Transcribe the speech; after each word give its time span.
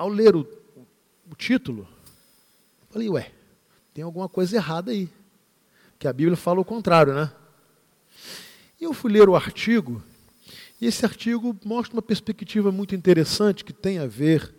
ao 0.00 0.08
ler 0.08 0.34
o, 0.34 0.48
o 1.30 1.34
título, 1.36 1.86
falei, 2.88 3.10
ué, 3.10 3.30
tem 3.92 4.02
alguma 4.02 4.30
coisa 4.30 4.56
errada 4.56 4.92
aí. 4.92 5.10
Que 5.98 6.08
a 6.08 6.12
Bíblia 6.12 6.38
fala 6.38 6.58
o 6.58 6.64
contrário, 6.64 7.12
né? 7.12 7.30
E 8.80 8.84
eu 8.84 8.94
fui 8.94 9.12
ler 9.12 9.28
o 9.28 9.36
artigo, 9.36 10.02
e 10.80 10.86
esse 10.86 11.04
artigo 11.04 11.54
mostra 11.62 11.94
uma 11.94 12.00
perspectiva 12.00 12.72
muito 12.72 12.94
interessante 12.94 13.62
que 13.62 13.74
tem 13.74 13.98
a 13.98 14.06
ver 14.06 14.54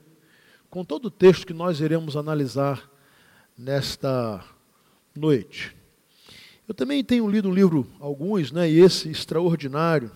com 0.69 0.85
todo 0.85 1.05
o 1.05 1.11
texto 1.11 1.47
que 1.47 1.53
nós 1.53 1.79
iremos 1.79 2.15
analisar 2.15 2.87
nesta 3.57 4.45
noite. 5.15 5.75
Eu 6.67 6.75
também 6.75 7.03
tenho 7.03 7.27
lido 7.27 7.49
um 7.49 7.53
livro, 7.53 7.87
alguns, 7.99 8.51
né, 8.51 8.69
e 8.69 8.79
esse 8.79 9.09
extraordinário, 9.09 10.11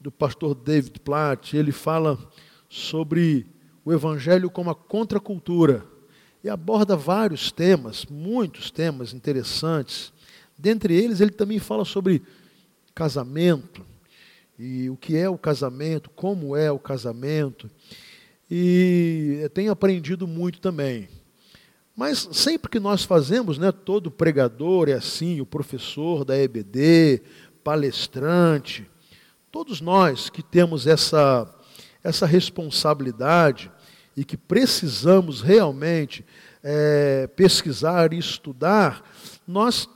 do 0.00 0.10
pastor 0.10 0.54
David 0.54 1.00
Platt, 1.00 1.54
ele 1.54 1.70
fala 1.70 2.18
sobre 2.66 3.51
o 3.84 3.92
evangelho 3.92 4.50
como 4.50 4.70
a 4.70 4.74
contracultura 4.74 5.84
e 6.42 6.48
aborda 6.48 6.96
vários 6.96 7.52
temas, 7.52 8.04
muitos 8.06 8.70
temas 8.70 9.12
interessantes. 9.12 10.12
Dentre 10.58 10.94
eles, 10.94 11.20
ele 11.20 11.30
também 11.30 11.58
fala 11.58 11.84
sobre 11.84 12.22
casamento 12.94 13.84
e 14.58 14.90
o 14.90 14.96
que 14.96 15.16
é 15.16 15.28
o 15.28 15.38
casamento, 15.38 16.10
como 16.10 16.56
é 16.56 16.70
o 16.70 16.78
casamento. 16.78 17.70
E 18.50 19.48
tenho 19.54 19.72
aprendido 19.72 20.26
muito 20.26 20.60
também. 20.60 21.08
Mas 21.96 22.28
sempre 22.32 22.70
que 22.70 22.80
nós 22.80 23.04
fazemos, 23.04 23.58
né, 23.58 23.70
todo 23.70 24.10
pregador 24.10 24.88
é 24.88 24.94
assim, 24.94 25.40
o 25.40 25.46
professor 25.46 26.24
da 26.24 26.36
EBD, 26.38 27.22
palestrante, 27.62 28.88
todos 29.50 29.80
nós 29.80 30.30
que 30.30 30.42
temos 30.42 30.86
essa, 30.86 31.48
essa 32.02 32.26
responsabilidade 32.26 33.70
e 34.16 34.24
que 34.24 34.36
precisamos 34.36 35.40
realmente 35.40 36.24
é, 36.62 37.26
pesquisar 37.34 38.12
e 38.12 38.18
estudar, 38.18 39.02
nós 39.46 39.88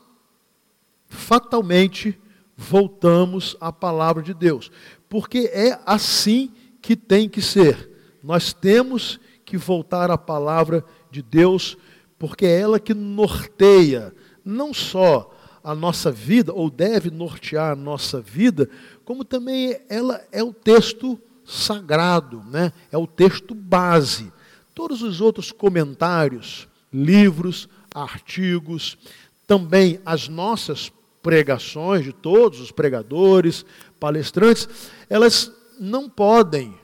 fatalmente 1.08 2.18
voltamos 2.56 3.56
à 3.60 3.70
palavra 3.70 4.22
de 4.22 4.32
Deus, 4.32 4.70
porque 5.08 5.50
é 5.52 5.78
assim 5.84 6.50
que 6.80 6.96
tem 6.96 7.28
que 7.28 7.42
ser. 7.42 7.90
Nós 8.22 8.52
temos 8.52 9.20
que 9.44 9.56
voltar 9.56 10.10
à 10.10 10.18
palavra 10.18 10.84
de 11.10 11.22
Deus, 11.22 11.76
porque 12.18 12.46
é 12.46 12.60
ela 12.60 12.80
que 12.80 12.94
norteia 12.94 14.14
não 14.44 14.72
só 14.72 15.32
a 15.62 15.74
nossa 15.74 16.12
vida, 16.12 16.52
ou 16.52 16.70
deve 16.70 17.10
nortear 17.10 17.72
a 17.72 17.76
nossa 17.76 18.20
vida, 18.20 18.70
como 19.04 19.24
também 19.24 19.76
ela 19.88 20.24
é 20.30 20.42
o 20.42 20.52
texto 20.52 21.20
sagrado, 21.46 22.42
né? 22.50 22.72
é 22.90 22.98
o 22.98 23.06
texto 23.06 23.54
base. 23.54 24.32
Todos 24.74 25.02
os 25.02 25.20
outros 25.20 25.52
comentários, 25.52 26.68
livros, 26.92 27.68
artigos, 27.94 28.98
também 29.46 30.00
as 30.04 30.28
nossas 30.28 30.92
pregações 31.22 32.04
de 32.04 32.12
todos 32.12 32.60
os 32.60 32.70
pregadores, 32.70 33.64
palestrantes, 33.98 34.68
elas 35.08 35.52
não 35.78 36.08
podem 36.08 36.74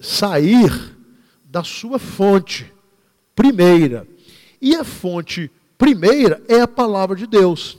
sair 0.00 0.96
da 1.44 1.62
sua 1.62 1.98
fonte 1.98 2.72
primeira. 3.34 4.06
E 4.60 4.74
a 4.74 4.84
fonte 4.84 5.50
primeira 5.76 6.42
é 6.48 6.60
a 6.60 6.68
palavra 6.68 7.16
de 7.16 7.26
Deus. 7.26 7.78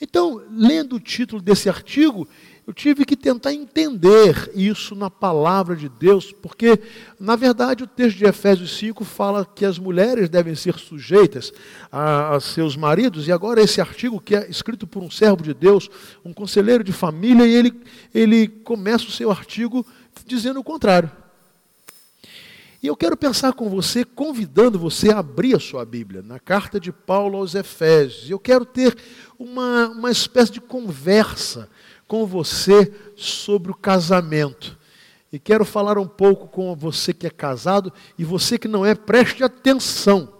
Então, 0.00 0.42
lendo 0.50 0.96
o 0.96 1.00
título 1.00 1.40
desse 1.40 1.68
artigo, 1.68 2.28
eu 2.66 2.72
tive 2.72 3.04
que 3.04 3.14
tentar 3.14 3.52
entender 3.52 4.50
isso 4.54 4.94
na 4.94 5.10
palavra 5.10 5.76
de 5.76 5.86
Deus, 5.86 6.32
porque, 6.32 6.80
na 7.20 7.36
verdade, 7.36 7.84
o 7.84 7.86
texto 7.86 8.16
de 8.16 8.24
Efésios 8.24 8.78
5 8.78 9.04
fala 9.04 9.44
que 9.44 9.66
as 9.66 9.78
mulheres 9.78 10.30
devem 10.30 10.54
ser 10.54 10.78
sujeitas 10.78 11.52
a, 11.92 12.34
a, 12.34 12.40
seus 12.40 12.74
maridos, 12.74 13.28
e 13.28 13.32
agora 13.32 13.60
esse 13.60 13.82
artigo, 13.82 14.18
que 14.18 14.34
é 14.34 14.48
escrito 14.48 14.86
por 14.86 15.02
um 15.02 15.10
servo 15.10 15.42
de 15.42 15.52
Deus, 15.52 15.90
um 16.24 16.32
conselheiro 16.32 16.82
de 16.82 16.92
família, 16.92 17.46
e 17.46 17.52
ele, 17.52 17.82
ele 18.14 18.48
começa 18.48 19.04
o 19.04 19.12
seu 19.12 19.30
artigo 19.30 19.84
dizendo 20.24 20.58
o 20.58 20.64
contrário. 20.64 21.10
E 22.82 22.86
eu 22.86 22.96
quero 22.96 23.16
pensar 23.16 23.52
com 23.54 23.68
você, 23.68 24.04
convidando 24.04 24.78
você 24.78 25.10
a 25.10 25.18
abrir 25.18 25.56
a 25.56 25.60
sua 25.60 25.84
Bíblia, 25.84 26.22
na 26.22 26.38
carta 26.38 26.80
de 26.80 26.92
Paulo 26.92 27.38
aos 27.38 27.54
Efésios. 27.54 28.30
Eu 28.30 28.38
quero 28.38 28.66
ter 28.66 28.94
uma, 29.38 29.88
uma 29.88 30.10
espécie 30.10 30.52
de 30.52 30.60
conversa 30.60 31.68
com 32.06 32.26
você 32.26 32.92
sobre 33.16 33.70
o 33.70 33.74
casamento. 33.74 34.78
E 35.32 35.38
quero 35.38 35.64
falar 35.64 35.98
um 35.98 36.06
pouco 36.06 36.46
com 36.46 36.74
você 36.76 37.12
que 37.12 37.26
é 37.26 37.30
casado 37.30 37.92
e 38.16 38.24
você 38.24 38.58
que 38.58 38.68
não 38.68 38.86
é, 38.86 38.94
preste 38.94 39.42
atenção. 39.42 40.32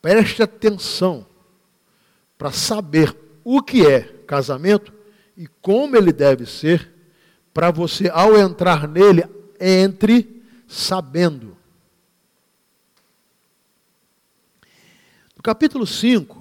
Preste 0.00 0.42
atenção 0.42 1.26
para 2.38 2.52
saber 2.52 3.16
o 3.42 3.62
que 3.62 3.86
é 3.86 4.00
casamento 4.26 4.92
e 5.36 5.46
como 5.60 5.96
ele 5.96 6.12
deve 6.12 6.46
ser, 6.46 6.92
para 7.52 7.70
você, 7.70 8.08
ao 8.12 8.36
entrar 8.36 8.86
nele, 8.86 9.24
entre 9.60 10.42
sabendo. 10.66 11.56
No 15.36 15.42
capítulo 15.42 15.86
5, 15.86 16.35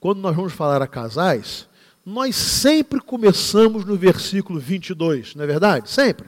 quando 0.00 0.18
nós 0.20 0.34
vamos 0.34 0.54
falar 0.54 0.80
a 0.80 0.86
casais, 0.86 1.68
nós 2.04 2.34
sempre 2.34 2.98
começamos 2.98 3.84
no 3.84 3.96
versículo 3.96 4.58
22, 4.58 5.34
não 5.34 5.44
é 5.44 5.46
verdade? 5.46 5.90
Sempre. 5.90 6.26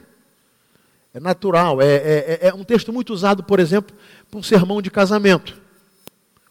É 1.15 1.19
natural, 1.19 1.81
é, 1.81 1.87
é, 1.87 2.39
é, 2.43 2.49
é 2.49 2.55
um 2.55 2.65
texto 2.65 2.93
muito 2.93 3.13
usado, 3.13 3.43
por 3.43 3.59
exemplo, 3.59 3.97
para 4.31 4.39
um 4.39 4.43
sermão 4.43 4.81
de 4.83 4.91
casamento, 4.91 5.59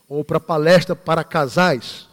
ou 0.10 0.24
para 0.24 0.40
palestra 0.40 0.96
para 0.96 1.24
casais. 1.24 2.08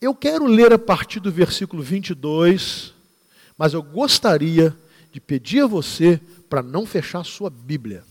Eu 0.00 0.14
quero 0.14 0.46
ler 0.46 0.72
a 0.72 0.78
partir 0.78 1.20
do 1.20 1.30
versículo 1.32 1.82
22, 1.82 2.94
mas 3.56 3.72
eu 3.72 3.82
gostaria 3.82 4.76
de 5.12 5.20
pedir 5.20 5.62
a 5.62 5.66
você 5.66 6.20
para 6.48 6.62
não 6.62 6.86
fechar 6.86 7.24
sua 7.24 7.50
Bíblia. 7.50 8.04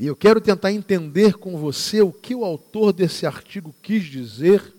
E 0.00 0.06
eu 0.06 0.16
quero 0.16 0.40
tentar 0.40 0.72
entender 0.72 1.34
com 1.34 1.58
você 1.58 2.00
o 2.00 2.10
que 2.10 2.34
o 2.34 2.42
autor 2.42 2.90
desse 2.90 3.26
artigo 3.26 3.74
quis 3.82 4.04
dizer, 4.04 4.72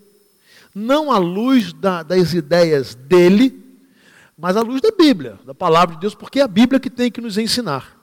não 0.74 1.12
à 1.12 1.18
luz 1.18 1.72
da, 1.72 2.02
das 2.02 2.34
ideias 2.34 2.96
dele, 2.96 3.56
mas 4.36 4.56
à 4.56 4.62
luz 4.62 4.80
da 4.80 4.90
Bíblia, 4.90 5.38
da 5.46 5.54
palavra 5.54 5.94
de 5.94 6.00
Deus, 6.00 6.12
porque 6.12 6.40
é 6.40 6.42
a 6.42 6.48
Bíblia 6.48 6.80
que 6.80 6.90
tem 6.90 7.08
que 7.08 7.20
nos 7.20 7.38
ensinar. 7.38 7.96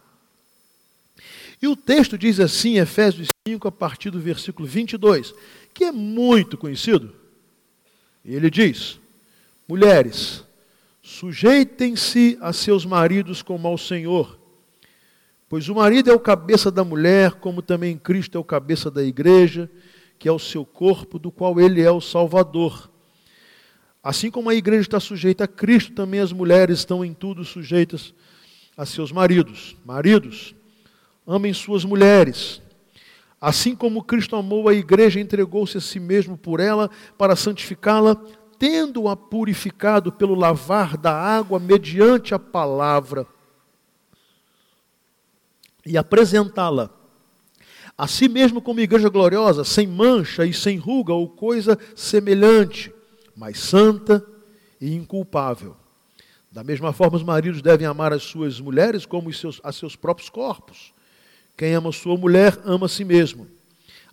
E 1.62 1.68
o 1.68 1.76
texto 1.76 2.18
diz 2.18 2.40
assim, 2.40 2.78
Efésios 2.78 3.28
5, 3.46 3.68
a 3.68 3.72
partir 3.72 4.12
do 4.12 4.20
versículo 4.22 4.66
22, 4.66 5.34
que 5.74 5.84
é 5.84 5.92
muito 5.92 6.58
conhecido. 6.58 7.14
Ele 8.24 8.50
diz: 8.50 8.98
Mulheres, 9.68 10.42
sujeitem-se 11.04 12.38
a 12.40 12.54
seus 12.54 12.86
maridos 12.86 13.42
como 13.42 13.68
ao 13.68 13.78
Senhor 13.78 14.39
Pois 15.50 15.68
o 15.68 15.74
marido 15.74 16.12
é 16.12 16.14
o 16.14 16.20
cabeça 16.20 16.70
da 16.70 16.84
mulher, 16.84 17.32
como 17.32 17.64
também 17.64 17.98
Cristo 17.98 18.38
é 18.38 18.40
o 18.40 18.44
cabeça 18.44 18.92
da 18.92 19.04
igreja, 19.04 19.68
que 20.20 20.30
é 20.30 20.32
o 20.32 20.38
seu 20.38 20.64
corpo, 20.64 21.18
do 21.18 21.32
qual 21.32 21.60
ele 21.60 21.82
é 21.82 21.90
o 21.90 22.00
Salvador. 22.00 22.88
Assim 24.04 24.30
como 24.30 24.52
a 24.52 24.54
igreja 24.54 24.84
está 24.84 25.00
sujeita 25.00 25.46
a 25.46 25.48
Cristo, 25.48 25.94
também 25.94 26.20
as 26.20 26.32
mulheres 26.32 26.78
estão 26.78 27.04
em 27.04 27.16
tudo 27.16 27.44
sujeitas 27.44 28.14
a 28.78 28.86
seus 28.86 29.12
maridos. 29.12 29.76
Maridos, 29.84 30.54
amem 31.26 31.52
suas 31.52 31.84
mulheres. 31.84 32.62
Assim 33.42 33.76
como 33.76 34.04
Cristo 34.04 34.36
amou 34.36 34.70
a 34.70 34.74
igreja, 34.76 35.20
entregou-se 35.20 35.76
a 35.80 35.82
si 35.82 36.00
mesmo 36.00 36.38
por 36.38 36.60
ela 36.60 36.92
para 37.18 37.36
santificá-la, 37.36 38.16
tendo-a 38.60 39.16
purificado 39.16 40.12
pelo 40.12 40.36
lavar 40.36 40.96
da 40.96 41.12
água 41.12 41.60
mediante 41.60 42.36
a 42.36 42.40
palavra 42.40 43.26
e 45.86 45.98
apresentá-la 45.98 47.00
a 48.00 48.08
si 48.08 48.30
mesmo 48.30 48.62
como 48.62 48.80
igreja 48.80 49.10
gloriosa, 49.10 49.66
sem 49.66 49.86
mancha 49.86 50.46
e 50.46 50.54
sem 50.54 50.78
ruga 50.78 51.14
ou 51.14 51.28
coisa 51.28 51.78
semelhante, 51.94 52.94
mas 53.36 53.60
santa 53.60 54.26
e 54.80 54.96
inculpável. 54.96 55.76
Da 56.50 56.64
mesma 56.64 56.94
forma, 56.94 57.18
os 57.18 57.24
maridos 57.24 57.62
devem 57.62 57.86
amar 57.86 58.14
as 58.14 58.24
suas 58.24 58.58
mulheres 58.62 59.06
como 59.06 59.34
seus, 59.34 59.60
a 59.66 59.74
seus 59.74 59.98
próprios 59.98 60.30
corpos. 60.30 60.94
Quem 61.58 61.74
ama 61.74 61.92
sua 61.92 62.16
mulher, 62.16 62.58
ama 62.64 62.86
a 62.86 62.90
si 62.90 63.04
mesmo. 63.04 63.48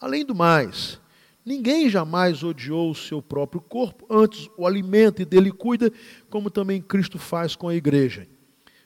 Além 0.00 0.24
do 0.24 0.34
mais, 0.34 1.00
ninguém 1.44 1.88
jamais 1.88 2.42
odiou 2.42 2.90
o 2.90 2.94
seu 2.94 3.22
próprio 3.22 3.60
corpo, 3.60 4.04
antes 4.10 4.50
o 4.56 4.66
alimenta 4.66 5.22
e 5.22 5.24
dele 5.24 5.52
cuida, 5.52 5.92
como 6.28 6.50
também 6.50 6.82
Cristo 6.82 7.20
faz 7.20 7.54
com 7.54 7.68
a 7.68 7.74
igreja, 7.76 8.26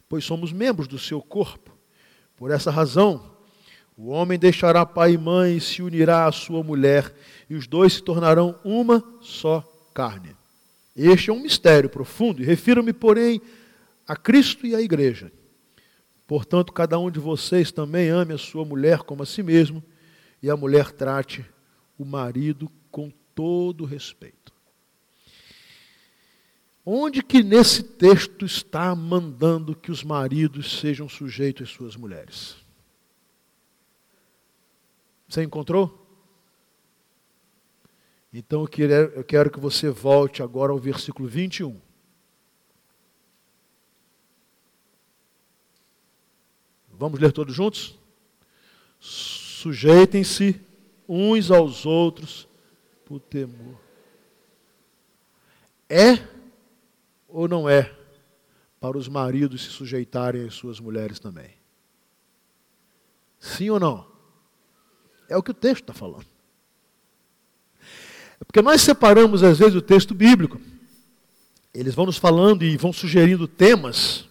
pois 0.06 0.26
somos 0.26 0.52
membros 0.52 0.86
do 0.86 0.98
seu 0.98 1.22
corpo. 1.22 1.69
Por 2.40 2.50
essa 2.50 2.70
razão, 2.70 3.36
o 3.94 4.08
homem 4.08 4.38
deixará 4.38 4.86
pai 4.86 5.12
e 5.12 5.18
mãe 5.18 5.58
e 5.58 5.60
se 5.60 5.82
unirá 5.82 6.24
à 6.24 6.32
sua 6.32 6.62
mulher, 6.62 7.14
e 7.50 7.54
os 7.54 7.66
dois 7.66 7.92
se 7.92 8.02
tornarão 8.02 8.58
uma 8.64 9.04
só 9.20 9.62
carne. 9.92 10.34
Este 10.96 11.28
é 11.28 11.32
um 11.34 11.42
mistério 11.42 11.90
profundo, 11.90 12.40
e 12.40 12.44
refiro-me, 12.46 12.94
porém, 12.94 13.42
a 14.08 14.16
Cristo 14.16 14.66
e 14.66 14.74
à 14.74 14.80
igreja. 14.80 15.30
Portanto, 16.26 16.72
cada 16.72 16.98
um 16.98 17.10
de 17.10 17.20
vocês 17.20 17.70
também 17.70 18.08
ame 18.08 18.32
a 18.32 18.38
sua 18.38 18.64
mulher 18.64 19.00
como 19.00 19.22
a 19.22 19.26
si 19.26 19.42
mesmo, 19.42 19.84
e 20.42 20.48
a 20.48 20.56
mulher 20.56 20.92
trate 20.92 21.44
o 21.98 22.06
marido 22.06 22.72
com 22.90 23.12
todo 23.34 23.84
respeito. 23.84 24.39
Onde 26.92 27.22
que 27.22 27.40
nesse 27.40 27.84
texto 27.84 28.44
está 28.44 28.96
mandando 28.96 29.76
que 29.76 29.92
os 29.92 30.02
maridos 30.02 30.80
sejam 30.80 31.08
sujeitos 31.08 31.68
às 31.68 31.72
suas 31.72 31.94
mulheres? 31.94 32.56
Você 35.28 35.44
encontrou? 35.44 36.04
Então 38.32 38.62
eu 38.62 38.66
quero, 38.66 38.92
eu 38.92 39.22
quero 39.22 39.52
que 39.52 39.60
você 39.60 39.88
volte 39.88 40.42
agora 40.42 40.72
ao 40.72 40.80
versículo 40.80 41.28
21. 41.28 41.80
Vamos 46.88 47.20
ler 47.20 47.30
todos 47.30 47.54
juntos? 47.54 47.96
Sujeitem-se 48.98 50.60
uns 51.08 51.52
aos 51.52 51.86
outros 51.86 52.48
por 53.04 53.20
temor. 53.20 53.78
É 55.88 56.39
ou 57.32 57.48
não 57.48 57.68
é 57.68 57.92
para 58.80 58.96
os 58.96 59.08
maridos 59.08 59.64
se 59.64 59.70
sujeitarem 59.70 60.46
às 60.46 60.54
suas 60.54 60.80
mulheres 60.80 61.18
também? 61.18 61.50
Sim 63.38 63.70
ou 63.70 63.80
não? 63.80 64.06
É 65.28 65.36
o 65.36 65.42
que 65.42 65.50
o 65.50 65.54
texto 65.54 65.82
está 65.82 65.94
falando. 65.94 66.26
É 68.40 68.44
porque 68.44 68.60
nós 68.62 68.82
separamos, 68.82 69.42
às 69.42 69.58
vezes, 69.58 69.74
o 69.74 69.82
texto 69.82 70.14
bíblico. 70.14 70.60
Eles 71.72 71.94
vão 71.94 72.06
nos 72.06 72.16
falando 72.16 72.64
e 72.64 72.76
vão 72.76 72.92
sugerindo 72.92 73.46
temas. 73.46 74.28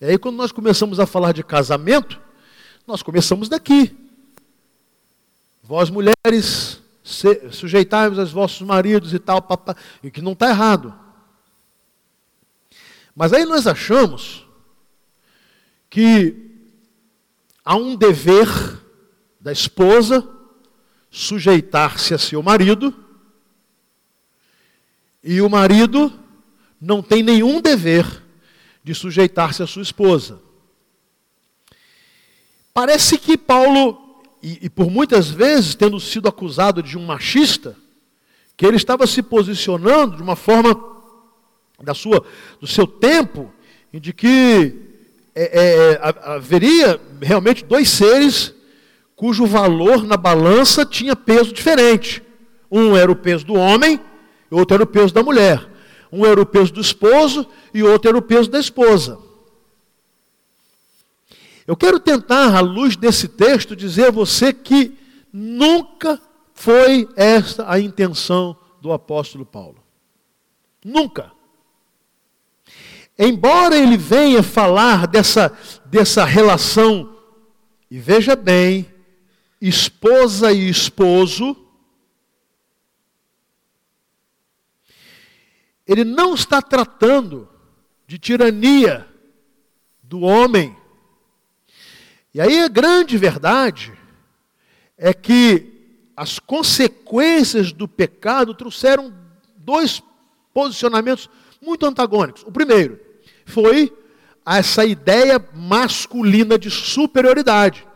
E 0.00 0.06
aí, 0.06 0.18
quando 0.18 0.36
nós 0.36 0.52
começamos 0.52 0.98
a 0.98 1.06
falar 1.06 1.32
de 1.32 1.42
casamento, 1.44 2.20
nós 2.86 3.02
começamos 3.02 3.48
daqui. 3.48 3.94
Vós, 5.62 5.90
mulheres, 5.90 6.80
sujeitai-vos 7.02 8.18
aos 8.18 8.32
vossos 8.32 8.66
maridos 8.66 9.12
e 9.12 9.18
tal, 9.18 9.42
papá, 9.42 9.76
e 10.02 10.10
que 10.10 10.22
não 10.22 10.32
está 10.32 10.48
errado. 10.48 11.05
Mas 13.16 13.32
aí 13.32 13.46
nós 13.46 13.66
achamos 13.66 14.46
que 15.88 16.36
há 17.64 17.74
um 17.74 17.96
dever 17.96 18.46
da 19.40 19.50
esposa 19.50 20.28
sujeitar-se 21.10 22.12
a 22.12 22.18
seu 22.18 22.42
marido, 22.42 22.94
e 25.24 25.40
o 25.40 25.48
marido 25.48 26.12
não 26.78 27.02
tem 27.02 27.22
nenhum 27.22 27.58
dever 27.58 28.22
de 28.84 28.94
sujeitar-se 28.94 29.62
à 29.62 29.66
sua 29.66 29.82
esposa. 29.82 30.42
Parece 32.74 33.16
que 33.16 33.38
Paulo, 33.38 34.22
e, 34.42 34.66
e, 34.66 34.70
por 34.70 34.90
muitas 34.90 35.30
vezes 35.30 35.74
tendo 35.74 35.98
sido 35.98 36.28
acusado 36.28 36.82
de 36.82 36.98
um 36.98 37.06
machista, 37.06 37.74
que 38.54 38.66
ele 38.66 38.76
estava 38.76 39.06
se 39.06 39.22
posicionando 39.22 40.16
de 40.16 40.22
uma 40.22 40.36
forma 40.36 40.95
da 41.82 41.94
sua, 41.94 42.24
do 42.60 42.66
seu 42.66 42.86
tempo, 42.86 43.52
de 43.92 44.12
que 44.12 44.74
é, 45.34 45.98
é, 45.98 46.00
haveria 46.30 47.00
realmente 47.20 47.64
dois 47.64 47.88
seres 47.90 48.54
cujo 49.14 49.46
valor 49.46 50.04
na 50.04 50.16
balança 50.16 50.84
tinha 50.84 51.16
peso 51.16 51.52
diferente. 51.52 52.22
Um 52.70 52.96
era 52.96 53.10
o 53.10 53.16
peso 53.16 53.46
do 53.46 53.54
homem, 53.54 54.00
e 54.50 54.54
outro 54.54 54.74
era 54.74 54.84
o 54.84 54.86
peso 54.86 55.12
da 55.14 55.22
mulher. 55.22 55.66
Um 56.12 56.24
era 56.24 56.40
o 56.40 56.46
peso 56.46 56.72
do 56.72 56.80
esposo 56.80 57.46
e 57.74 57.82
outro 57.82 58.08
era 58.08 58.18
o 58.18 58.22
peso 58.22 58.50
da 58.50 58.58
esposa. 58.58 59.18
Eu 61.66 61.76
quero 61.76 61.98
tentar, 61.98 62.54
à 62.54 62.60
luz 62.60 62.96
desse 62.96 63.26
texto, 63.26 63.74
dizer 63.74 64.06
a 64.06 64.10
você 64.10 64.52
que 64.52 64.96
nunca 65.32 66.20
foi 66.54 67.08
esta 67.16 67.70
a 67.70 67.80
intenção 67.80 68.56
do 68.80 68.92
apóstolo 68.92 69.44
Paulo. 69.44 69.76
Nunca. 70.84 71.32
Embora 73.18 73.76
ele 73.76 73.96
venha 73.96 74.42
falar 74.42 75.06
dessa, 75.06 75.56
dessa 75.86 76.24
relação, 76.24 77.16
e 77.90 77.98
veja 77.98 78.36
bem, 78.36 78.92
esposa 79.60 80.52
e 80.52 80.68
esposo, 80.68 81.56
ele 85.86 86.04
não 86.04 86.34
está 86.34 86.60
tratando 86.60 87.48
de 88.06 88.18
tirania 88.18 89.08
do 90.02 90.20
homem. 90.20 90.76
E 92.34 92.40
aí 92.40 92.60
a 92.60 92.68
grande 92.68 93.16
verdade 93.16 93.94
é 94.98 95.14
que 95.14 95.72
as 96.14 96.38
consequências 96.38 97.72
do 97.72 97.88
pecado 97.88 98.54
trouxeram 98.54 99.14
dois 99.56 100.02
posicionamentos 100.52 101.30
muito 101.62 101.86
antagônicos. 101.86 102.42
O 102.42 102.52
primeiro 102.52 103.05
foi 103.46 103.90
essa 104.44 104.84
ideia 104.84 105.42
masculina 105.54 106.58
de 106.58 106.70
superioridade. 106.70 107.86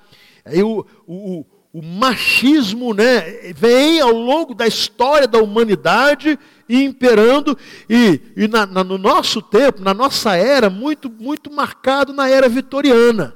Aí 0.44 0.62
o, 0.62 0.86
o, 1.06 1.44
o 1.72 1.82
machismo 1.82 2.94
né, 2.94 3.52
vem 3.54 4.00
ao 4.00 4.12
longo 4.12 4.54
da 4.54 4.66
história 4.66 5.28
da 5.28 5.38
humanidade 5.38 6.38
imperando, 6.68 7.58
e, 7.88 8.20
e 8.36 8.48
na, 8.48 8.64
na, 8.64 8.84
no 8.84 8.96
nosso 8.96 9.42
tempo, 9.42 9.82
na 9.82 9.92
nossa 9.92 10.36
era, 10.36 10.70
muito, 10.70 11.10
muito 11.10 11.52
marcado 11.52 12.12
na 12.12 12.28
era 12.28 12.48
vitoriana. 12.48 13.34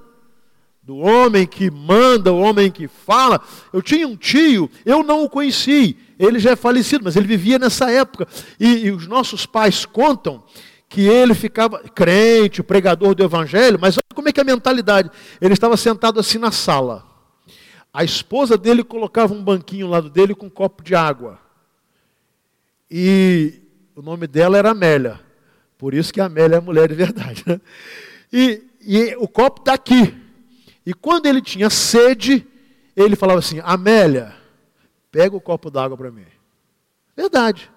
Do 0.80 0.96
homem 0.98 1.46
que 1.46 1.70
manda, 1.70 2.30
o 2.32 2.40
homem 2.40 2.70
que 2.70 2.86
fala. 2.86 3.40
Eu 3.72 3.80
tinha 3.80 4.06
um 4.06 4.16
tio, 4.16 4.70
eu 4.84 5.02
não 5.02 5.24
o 5.24 5.30
conheci, 5.30 5.96
ele 6.18 6.38
já 6.38 6.50
é 6.50 6.56
falecido, 6.56 7.02
mas 7.04 7.16
ele 7.16 7.26
vivia 7.26 7.58
nessa 7.58 7.90
época. 7.90 8.28
E, 8.60 8.86
e 8.86 8.90
os 8.92 9.06
nossos 9.06 9.46
pais 9.46 9.84
contam 9.86 10.44
que 10.94 11.00
ele 11.00 11.34
ficava 11.34 11.80
crente, 11.80 12.62
pregador 12.62 13.16
do 13.16 13.24
evangelho, 13.24 13.76
mas 13.80 13.96
olha 13.96 14.14
como 14.14 14.28
é 14.28 14.32
que 14.32 14.38
é 14.38 14.44
a 14.44 14.46
mentalidade. 14.46 15.10
Ele 15.40 15.52
estava 15.52 15.76
sentado 15.76 16.20
assim 16.20 16.38
na 16.38 16.52
sala. 16.52 17.04
A 17.92 18.04
esposa 18.04 18.56
dele 18.56 18.84
colocava 18.84 19.34
um 19.34 19.42
banquinho 19.42 19.86
ao 19.86 19.92
lado 19.92 20.08
dele 20.08 20.36
com 20.36 20.46
um 20.46 20.50
copo 20.50 20.84
de 20.84 20.94
água. 20.94 21.40
E 22.88 23.60
o 23.96 24.02
nome 24.02 24.28
dela 24.28 24.56
era 24.56 24.70
Amélia. 24.70 25.18
Por 25.76 25.94
isso 25.94 26.12
que 26.12 26.20
a 26.20 26.26
Amélia 26.26 26.58
é 26.58 26.60
mulher 26.60 26.86
de 26.86 26.94
verdade. 26.94 27.42
Né? 27.44 27.60
E, 28.32 28.62
e 28.80 29.16
o 29.16 29.26
copo 29.26 29.62
está 29.62 29.74
aqui. 29.74 30.14
E 30.86 30.94
quando 30.94 31.26
ele 31.26 31.42
tinha 31.42 31.70
sede, 31.70 32.46
ele 32.94 33.16
falava 33.16 33.40
assim: 33.40 33.60
Amélia, 33.64 34.32
pega 35.10 35.34
o 35.34 35.40
copo 35.40 35.72
d'água 35.72 35.96
para 35.96 36.12
mim. 36.12 36.26
Verdade. 37.16 37.68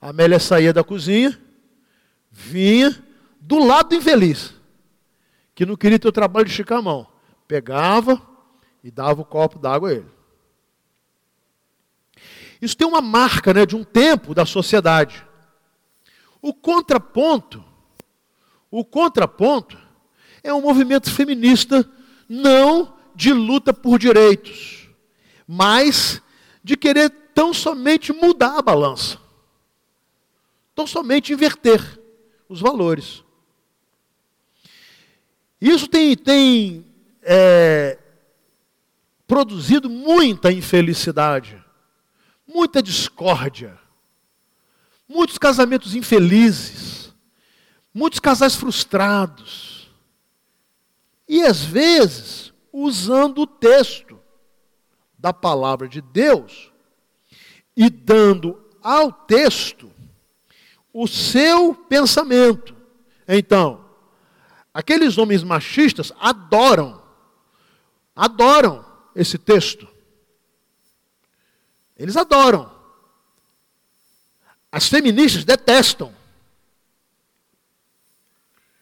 A 0.00 0.08
Amélia 0.08 0.38
saía 0.38 0.72
da 0.72 0.82
cozinha, 0.82 1.38
vinha 2.32 3.04
do 3.38 3.58
lado 3.58 3.90
do 3.90 3.96
infeliz, 3.96 4.54
que 5.54 5.66
não 5.66 5.76
queria 5.76 5.98
ter 5.98 6.08
o 6.08 6.12
trabalho 6.12 6.46
de 6.46 6.50
esticar 6.50 6.78
a 6.78 6.82
mão. 6.82 7.06
Pegava 7.46 8.20
e 8.82 8.90
dava 8.90 9.20
o 9.20 9.24
copo 9.24 9.58
d'água 9.58 9.90
a 9.90 9.92
ele. 9.92 10.10
Isso 12.60 12.76
tem 12.76 12.88
uma 12.88 13.02
marca 13.02 13.52
né, 13.52 13.66
de 13.66 13.76
um 13.76 13.84
tempo 13.84 14.34
da 14.34 14.46
sociedade. 14.46 15.26
O 16.40 16.54
contraponto, 16.54 17.62
o 18.70 18.84
contraponto 18.84 19.76
é 20.42 20.54
um 20.54 20.62
movimento 20.62 21.12
feminista 21.12 21.88
não 22.28 22.96
de 23.14 23.32
luta 23.32 23.74
por 23.74 23.98
direitos, 23.98 24.88
mas 25.46 26.22
de 26.64 26.76
querer 26.76 27.10
tão 27.34 27.52
somente 27.52 28.12
mudar 28.12 28.58
a 28.58 28.62
balança, 28.62 29.18
tão 30.74 30.86
somente 30.86 31.32
inverter 31.32 32.01
os 32.52 32.60
valores. 32.60 33.24
Isso 35.60 35.88
tem, 35.88 36.16
tem 36.16 36.84
é, 37.22 37.98
produzido 39.26 39.88
muita 39.88 40.52
infelicidade 40.52 41.62
muita 42.52 42.82
discórdia, 42.82 43.78
muitos 45.08 45.38
casamentos 45.38 45.94
infelizes, 45.94 47.14
muitos 47.92 48.20
casais 48.20 48.54
frustrados. 48.54 49.90
E 51.28 51.42
às 51.42 51.64
vezes, 51.64 52.52
usando 52.72 53.42
o 53.42 53.46
texto 53.46 54.20
da 55.18 55.32
palavra 55.32 55.88
de 55.88 56.00
Deus 56.00 56.70
e 57.76 57.88
dando 57.88 58.60
ao 58.82 59.12
texto 59.12 59.91
o 60.92 61.06
seu 61.06 61.74
pensamento. 61.74 62.74
Então, 63.26 63.84
aqueles 64.72 65.16
homens 65.18 65.42
machistas 65.42 66.12
adoram, 66.20 67.02
adoram 68.14 68.84
esse 69.14 69.38
texto. 69.38 69.88
Eles 71.96 72.16
adoram. 72.16 72.70
As 74.70 74.88
feministas 74.88 75.44
detestam. 75.44 76.14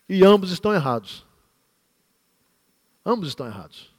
e 0.08 0.24
ambos 0.24 0.50
estão 0.50 0.74
errados. 0.74 1.24
Ambos 3.06 3.28
estão 3.28 3.46
errados. 3.46 3.94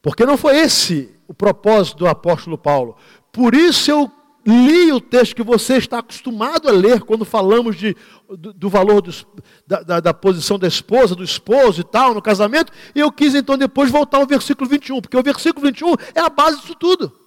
Porque 0.00 0.24
não 0.24 0.36
foi 0.36 0.56
esse 0.58 1.12
o 1.26 1.34
propósito 1.34 1.98
do 1.98 2.06
apóstolo 2.06 2.56
Paulo. 2.56 2.96
Por 3.32 3.56
isso 3.56 3.90
eu 3.90 4.12
li 4.46 4.92
o 4.92 5.00
texto 5.00 5.34
que 5.34 5.42
você 5.42 5.76
está 5.76 5.98
acostumado 5.98 6.68
a 6.68 6.72
ler 6.72 7.00
quando 7.02 7.24
falamos 7.24 7.76
de, 7.76 7.96
do, 8.28 8.52
do 8.52 8.68
valor 8.68 9.00
dos, 9.00 9.26
da, 9.66 9.82
da, 9.82 10.00
da, 10.00 10.14
posição 10.14 10.58
da 10.58 10.68
esposa, 10.68 11.14
do 11.14 11.24
esposo 11.24 11.80
e 11.80 11.84
tal, 11.84 12.14
no 12.14 12.22
casamento, 12.22 12.72
e 12.94 13.00
eu 13.00 13.10
quis 13.10 13.34
então 13.34 13.56
depois 13.56 13.90
voltar 13.90 14.18
ao 14.18 14.26
versículo 14.26 14.68
21, 14.68 15.00
porque 15.00 15.16
o 15.16 15.22
versículo 15.22 15.66
21 15.66 15.94
é 16.14 16.20
a 16.20 16.28
base 16.28 16.60
disso 16.60 16.74
tudo. 16.74 17.23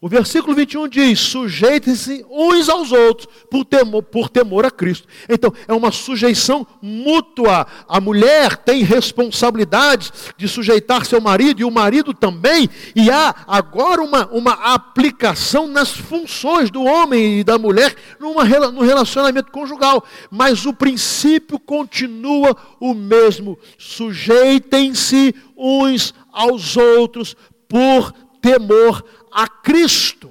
O 0.00 0.08
versículo 0.08 0.54
21 0.54 0.86
diz: 0.86 1.18
sujeitem-se 1.18 2.24
uns 2.30 2.68
aos 2.68 2.92
outros 2.92 3.26
por 3.50 3.64
temor, 3.64 4.02
por 4.04 4.28
temor 4.28 4.64
a 4.64 4.70
Cristo. 4.70 5.08
Então, 5.28 5.52
é 5.66 5.72
uma 5.72 5.90
sujeição 5.90 6.64
mútua. 6.80 7.66
A 7.88 8.00
mulher 8.00 8.56
tem 8.58 8.84
responsabilidade 8.84 10.12
de 10.36 10.46
sujeitar 10.46 11.04
seu 11.04 11.20
marido 11.20 11.60
e 11.60 11.64
o 11.64 11.70
marido 11.70 12.14
também. 12.14 12.70
E 12.94 13.10
há 13.10 13.34
agora 13.48 14.00
uma, 14.00 14.26
uma 14.28 14.52
aplicação 14.72 15.66
nas 15.66 15.90
funções 15.90 16.70
do 16.70 16.84
homem 16.84 17.40
e 17.40 17.44
da 17.44 17.58
mulher 17.58 17.96
numa, 18.20 18.44
no 18.44 18.82
relacionamento 18.82 19.50
conjugal. 19.50 20.04
Mas 20.30 20.64
o 20.64 20.72
princípio 20.72 21.58
continua 21.58 22.56
o 22.78 22.94
mesmo: 22.94 23.58
sujeitem-se 23.76 25.34
uns 25.56 26.14
aos 26.32 26.76
outros 26.76 27.34
por 27.68 28.12
temor 28.40 29.04
a 29.17 29.17
a 29.32 29.48
Cristo. 29.48 30.30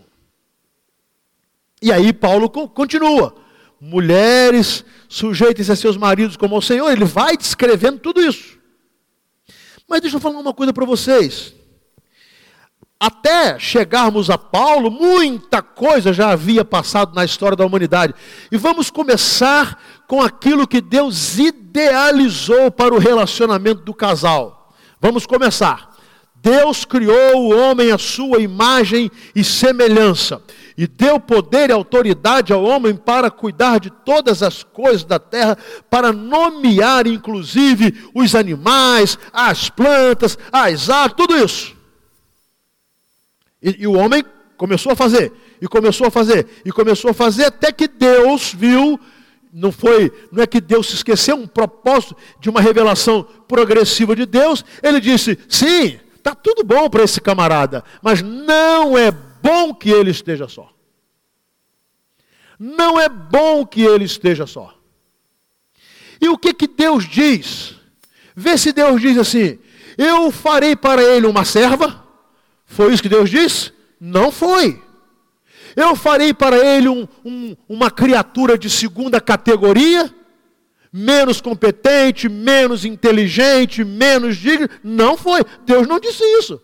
E 1.82 1.92
aí 1.92 2.12
Paulo 2.12 2.50
continua: 2.50 3.36
mulheres, 3.80 4.84
sujeitem-se 5.08 5.72
a 5.72 5.76
seus 5.76 5.98
maridos 5.98 6.38
como 6.38 6.56
ao 6.56 6.62
Senhor. 6.62 6.90
Ele 6.90 7.06
vai 7.06 7.38
descrevendo 7.38 8.00
tudo 8.00 8.22
isso. 8.22 8.58
Mas 9.88 10.02
deixa 10.02 10.18
eu 10.18 10.22
falar 10.22 10.40
uma 10.40 10.54
coisa 10.54 10.74
para 10.74 10.86
vocês. 10.86 11.54
Até 13.00 13.60
chegarmos 13.60 14.30
a 14.30 14.40
Paulo, 14.40 14.90
muita 14.90 15.62
coisa 15.62 16.12
já 16.12 16.32
havia 16.32 16.66
passado 16.66 17.14
na 17.14 17.24
história 17.24 17.56
da 17.56 17.66
humanidade. 17.66 18.14
E 18.52 18.58
vamos 18.58 18.90
começar 18.90 19.80
com 20.08 20.20
aquilo 20.20 20.68
que 20.68 20.82
Deus 20.82 21.38
idealizou 21.38 22.72
para 22.72 22.96
o 22.96 22.98
relacionamento 22.98 23.84
do 23.84 23.94
casal. 23.94 24.74
Vamos 25.00 25.28
começar. 25.28 25.96
Deus 26.42 26.86
criou 26.86 27.36
o 27.36 27.58
homem 27.58 27.92
à 27.92 27.98
sua 27.98 28.40
imagem 28.40 29.12
e 29.36 29.44
semelhança, 29.44 30.42
e 30.78 30.88
deu 30.88 31.20
poder 31.20 31.70
e 31.70 31.74
autoridade 31.74 32.54
ao 32.54 32.64
homem 32.64 32.96
para 32.96 33.32
cuidar 33.32 33.80
de 33.80 33.90
todas 33.90 34.44
as 34.44 34.64
coisas 34.64 35.04
da 35.04 35.20
terra, 35.20 35.58
para 35.90 36.14
nomear 36.14 37.08
inclusive 37.08 38.10
os 38.14 38.36
animais, 38.36 39.18
as 39.34 39.70
plantas, 39.70 40.38
as 40.52 40.90
árvores, 40.90 41.16
tudo 41.18 41.38
isso. 41.44 41.76
E, 43.62 43.78
e 43.80 43.88
o 43.88 43.94
homem 43.94 44.24
começou 44.56 44.92
a 44.92 44.96
fazer, 44.96 45.34
e 45.62 45.68
começou 45.68 46.08
a 46.08 46.12
fazer, 46.12 46.48
e 46.64 46.72
começou 46.72 47.12
a 47.12 47.14
fazer, 47.14 47.46
até 47.46 47.72
que 47.72 47.88
Deus 47.88 48.54
viu 48.54 49.00
não 49.52 49.72
foi, 49.72 50.12
não 50.32 50.44
é 50.44 50.48
que 50.48 50.62
Deus 50.62 50.88
se 50.88 50.96
esqueceu, 50.96 51.36
um 51.36 51.48
propósito 51.48 52.16
de 52.40 52.50
uma 52.50 52.62
revelação 52.62 53.26
progressiva 53.48 54.16
de 54.16 54.26
Deus, 54.26 54.64
ele 54.84 55.00
disse: 55.00 55.38
sim, 55.50 56.00
Está 56.28 56.36
tudo 56.36 56.62
bom 56.62 56.90
para 56.90 57.04
esse 57.06 57.22
camarada, 57.22 57.86
mas 58.02 58.22
não 58.22 58.98
é 58.98 59.12
bom 59.12 59.74
que 59.74 59.90
ele 59.90 60.12
esteja 60.12 60.50
só. 60.50 60.70
Não 62.60 63.00
é 63.00 63.08
bom 63.08 63.66
que 63.66 63.82
ele 63.82 64.04
esteja 64.04 64.46
só. 64.46 64.78
E 66.20 66.28
o 66.28 66.38
que, 66.38 66.54
que 66.54 66.68
Deus 66.68 67.08
diz? 67.08 67.76
Vê 68.36 68.58
se 68.58 68.74
Deus 68.74 69.00
diz 69.00 69.18
assim: 69.18 69.58
Eu 69.98 70.30
farei 70.30 70.76
para 70.76 71.02
ele 71.02 71.28
uma 71.28 71.46
serva. 71.46 72.06
Foi 72.66 72.92
isso 72.92 73.02
que 73.02 73.08
Deus 73.08 73.30
disse? 73.30 73.72
Não 73.98 74.30
foi. 74.30 74.84
Eu 75.78 75.96
farei 75.96 76.34
para 76.34 76.58
ele 76.58 76.90
um, 76.90 77.08
um, 77.24 77.56
uma 77.70 77.90
criatura 77.90 78.58
de 78.58 78.70
segunda 78.70 79.22
categoria 79.22 80.14
menos 80.92 81.42
competente, 81.42 82.30
menos 82.30 82.86
inteligente, 82.86 83.84
menos 83.84 84.38
digno. 84.38 84.70
Não 84.84 85.18
foi. 85.18 85.44
Deus 85.66 85.88
não 85.88 86.00
disse 86.00 86.24
isso. 86.40 86.62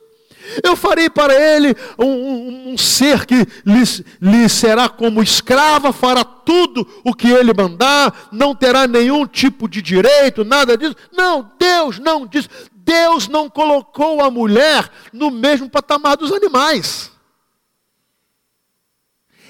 Eu 0.62 0.76
farei 0.76 1.10
para 1.10 1.34
ele 1.34 1.76
um, 1.98 2.06
um, 2.06 2.74
um 2.74 2.78
ser 2.78 3.26
que 3.26 3.48
lhe, 3.66 3.84
lhe, 4.22 4.50
será 4.50 4.90
como 4.90 5.24
escrava, 5.24 5.94
fará 5.94 6.24
tudo 6.24 6.86
o 7.04 7.14
que 7.14 7.30
ele 7.30 7.54
mandar, 7.54 8.28
não 8.32 8.54
terá 8.54 8.86
nenhum 8.86 9.26
tipo 9.26 9.70
de 9.70 9.82
direito, 9.82 10.44
nada 10.44 10.78
disso. 10.78 10.96
Não, 11.14 11.52
Deus 11.58 12.00
não 12.00 12.28
disse. 12.28 12.50
Deus 12.76 13.30
não 13.30 13.50
colocou 13.50 14.22
a 14.22 14.30
mulher 14.30 14.90
no 15.14 15.32
mesmo 15.32 15.70
patamar 15.70 16.18
dos 16.18 16.34
animais. 16.34 17.10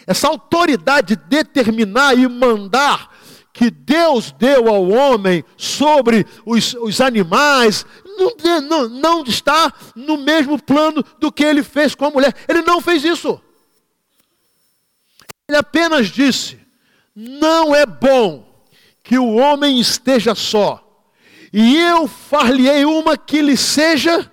Essa 0.05 0.27
autoridade 0.27 1.15
de 1.15 1.23
determinar 1.23 2.13
e 2.15 2.27
mandar 2.27 3.09
que 3.53 3.69
Deus 3.69 4.31
deu 4.31 4.67
ao 4.67 4.89
homem 4.89 5.45
sobre 5.55 6.25
os, 6.43 6.73
os 6.73 6.99
animais, 6.99 7.85
não, 8.17 8.61
não, 8.61 8.89
não 8.89 9.23
está 9.23 9.71
no 9.95 10.17
mesmo 10.17 10.61
plano 10.61 11.05
do 11.19 11.31
que 11.31 11.43
ele 11.43 11.61
fez 11.61 11.93
com 11.93 12.05
a 12.05 12.09
mulher. 12.09 12.33
Ele 12.47 12.63
não 12.63 12.81
fez 12.81 13.03
isso. 13.03 13.39
Ele 15.47 15.57
apenas 15.57 16.07
disse: 16.07 16.59
não 17.15 17.75
é 17.75 17.85
bom 17.85 18.51
que 19.03 19.19
o 19.19 19.35
homem 19.35 19.79
esteja 19.79 20.33
só, 20.33 20.81
e 21.51 21.77
eu 21.77 22.07
far-lhe-ei 22.07 22.85
uma 22.85 23.15
que 23.15 23.41
lhe 23.41 23.55
seja 23.55 24.31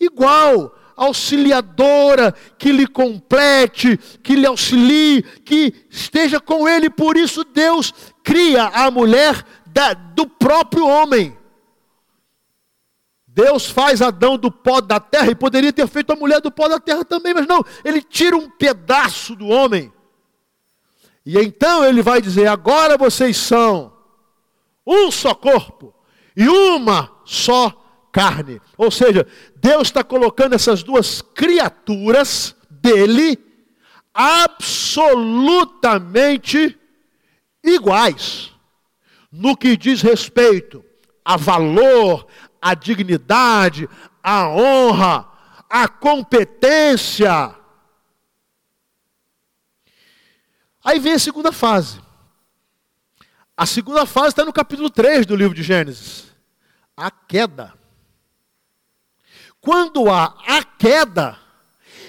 igual 0.00 0.74
auxiliadora, 0.96 2.32
que 2.58 2.72
lhe 2.72 2.86
complete, 2.86 3.98
que 4.22 4.34
lhe 4.34 4.46
auxilie, 4.46 5.22
que 5.22 5.74
esteja 5.90 6.40
com 6.40 6.66
ele. 6.66 6.88
Por 6.88 7.16
isso 7.16 7.44
Deus 7.44 7.92
cria 8.24 8.64
a 8.64 8.90
mulher 8.90 9.44
da, 9.66 9.92
do 9.92 10.26
próprio 10.26 10.86
homem. 10.86 11.36
Deus 13.26 13.68
faz 13.68 14.00
Adão 14.00 14.38
do 14.38 14.50
pó 14.50 14.80
da 14.80 14.98
terra 14.98 15.30
e 15.30 15.34
poderia 15.34 15.70
ter 15.70 15.86
feito 15.86 16.10
a 16.10 16.16
mulher 16.16 16.40
do 16.40 16.50
pó 16.50 16.68
da 16.68 16.80
terra 16.80 17.04
também, 17.04 17.34
mas 17.34 17.46
não, 17.46 17.62
ele 17.84 18.00
tira 18.00 18.34
um 18.34 18.48
pedaço 18.48 19.36
do 19.36 19.46
homem. 19.46 19.92
E 21.26 21.38
então 21.38 21.84
ele 21.84 22.00
vai 22.00 22.22
dizer: 22.22 22.46
agora 22.46 22.96
vocês 22.96 23.36
são 23.36 23.92
um 24.86 25.10
só 25.10 25.34
corpo 25.34 25.92
e 26.34 26.48
uma 26.48 27.10
só 27.26 27.85
carne. 28.16 28.60
Ou 28.78 28.90
seja, 28.90 29.26
Deus 29.56 29.88
está 29.88 30.02
colocando 30.02 30.54
essas 30.54 30.82
duas 30.82 31.20
criaturas 31.20 32.56
dele 32.70 33.38
absolutamente 34.14 36.78
iguais 37.62 38.54
no 39.30 39.54
que 39.54 39.76
diz 39.76 40.00
respeito 40.00 40.82
a 41.22 41.36
valor, 41.36 42.26
a 42.62 42.72
dignidade, 42.72 43.86
a 44.22 44.48
honra, 44.48 45.28
a 45.68 45.86
competência. 45.86 47.54
Aí 50.82 50.98
vem 50.98 51.12
a 51.12 51.18
segunda 51.18 51.52
fase. 51.52 52.00
A 53.54 53.66
segunda 53.66 54.06
fase 54.06 54.28
está 54.28 54.42
no 54.42 54.54
capítulo 54.54 54.88
3 54.88 55.26
do 55.26 55.36
livro 55.36 55.54
de 55.54 55.62
Gênesis. 55.62 56.34
A 56.96 57.10
queda. 57.10 57.76
Quando 59.66 60.08
há 60.08 60.32
a 60.46 60.62
queda, 60.62 61.36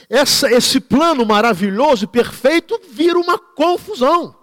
essa, 0.08 0.48
esse 0.52 0.80
plano 0.80 1.26
maravilhoso 1.26 2.04
e 2.04 2.08
perfeito 2.08 2.80
vira 2.92 3.18
uma 3.18 3.40
confusão. 3.40 4.36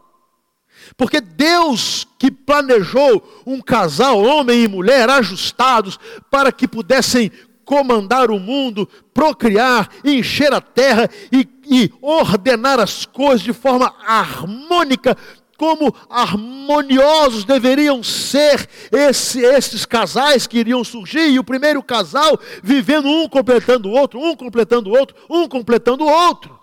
Porque 0.96 1.20
Deus 1.20 2.08
que 2.18 2.28
planejou 2.28 3.22
um 3.46 3.60
casal, 3.60 4.20
homem 4.20 4.64
e 4.64 4.68
mulher, 4.68 5.08
ajustados, 5.08 5.96
para 6.28 6.50
que 6.50 6.66
pudessem 6.66 7.30
comandar 7.64 8.32
o 8.32 8.40
mundo, 8.40 8.84
procriar, 9.14 9.90
encher 10.04 10.52
a 10.52 10.60
terra 10.60 11.08
e, 11.30 11.48
e 11.70 11.92
ordenar 12.02 12.80
as 12.80 13.06
coisas 13.06 13.42
de 13.42 13.52
forma 13.52 13.94
harmônica, 14.04 15.16
como 15.64 15.94
harmoniosos 16.10 17.42
deveriam 17.46 18.02
ser 18.02 18.68
esse, 18.92 19.40
esses 19.40 19.86
casais 19.86 20.46
que 20.46 20.58
iriam 20.58 20.84
surgir, 20.84 21.30
e 21.30 21.38
o 21.38 21.44
primeiro 21.44 21.82
casal 21.82 22.38
vivendo 22.62 23.08
um 23.08 23.26
completando 23.26 23.88
o 23.88 23.92
outro, 23.92 24.20
um 24.20 24.36
completando 24.36 24.90
o 24.90 24.92
outro, 24.92 25.16
um 25.30 25.48
completando 25.48 26.04
o 26.04 26.06
outro. 26.06 26.60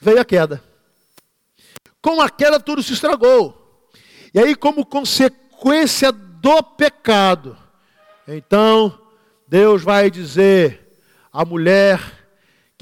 Veio 0.00 0.20
a 0.20 0.24
queda. 0.24 0.60
Com 2.02 2.20
a 2.20 2.28
queda 2.28 2.58
tudo 2.58 2.82
se 2.82 2.92
estragou. 2.92 3.88
E 4.34 4.40
aí, 4.40 4.56
como 4.56 4.84
consequência 4.84 6.10
do 6.10 6.60
pecado, 6.60 7.56
então 8.26 8.98
Deus 9.46 9.84
vai 9.84 10.10
dizer: 10.10 10.98
a 11.32 11.44
mulher 11.44 12.00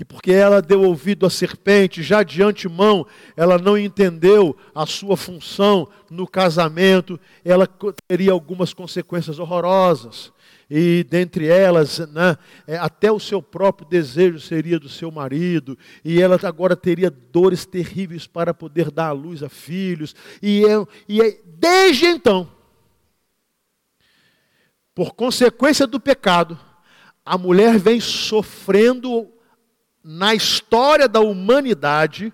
que 0.03 0.05
porque 0.05 0.33
ela 0.33 0.61
deu 0.61 0.83
ouvido 0.83 1.25
à 1.25 1.31
serpente, 1.31 2.03
já 2.03 2.25
de 2.25 2.43
antemão, 2.43 3.07
ela 3.37 3.57
não 3.57 3.79
entendeu 3.79 4.57
a 4.75 4.85
sua 4.85 5.17
função 5.17 5.89
no 6.11 6.27
casamento, 6.27 7.19
ela 7.45 7.69
teria 8.09 8.33
algumas 8.33 8.75
consequências 8.75 9.39
horrorosas. 9.39 10.33
E 10.69 11.05
dentre 11.09 11.47
elas, 11.47 12.01
né, 12.11 12.37
é, 12.67 12.77
até 12.79 13.13
o 13.13 13.21
seu 13.21 13.41
próprio 13.41 13.87
desejo 13.89 14.41
seria 14.41 14.79
do 14.79 14.89
seu 14.89 15.11
marido, 15.11 15.79
e 16.05 16.21
ela 16.21 16.37
agora 16.43 16.75
teria 16.75 17.11
dores 17.11 17.65
terríveis 17.65 18.27
para 18.27 18.53
poder 18.53 18.91
dar 18.91 19.09
à 19.09 19.13
luz 19.13 19.41
a 19.43 19.49
filhos. 19.49 20.17
E, 20.43 20.65
é, 20.65 20.87
e 21.09 21.21
é, 21.21 21.39
desde 21.45 22.07
então, 22.07 22.51
por 24.95 25.15
consequência 25.15 25.87
do 25.87 26.01
pecado, 26.01 26.59
a 27.25 27.39
mulher 27.39 27.79
vem 27.79 28.01
sofrendo 28.01 29.31
na 30.03 30.35
história 30.35 31.09
da 31.09 31.21
humanidade 31.21 32.33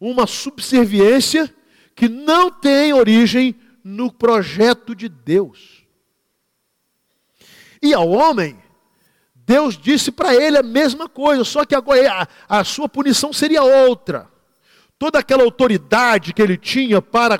uma 0.00 0.26
subserviência 0.26 1.52
que 1.94 2.08
não 2.08 2.50
tem 2.50 2.92
origem 2.92 3.54
no 3.82 4.12
projeto 4.12 4.94
de 4.94 5.08
Deus. 5.08 5.84
E 7.80 7.92
ao 7.94 8.08
homem, 8.08 8.58
Deus 9.34 9.76
disse 9.76 10.10
para 10.10 10.34
ele 10.34 10.56
a 10.58 10.62
mesma 10.62 11.08
coisa, 11.08 11.44
só 11.44 11.64
que 11.64 11.74
agora 11.74 12.28
a, 12.48 12.58
a 12.60 12.64
sua 12.64 12.88
punição 12.88 13.32
seria 13.32 13.62
outra. 13.62 14.28
Toda 14.98 15.18
aquela 15.18 15.42
autoridade 15.42 16.32
que 16.32 16.40
ele 16.40 16.56
tinha 16.56 17.02
para 17.02 17.38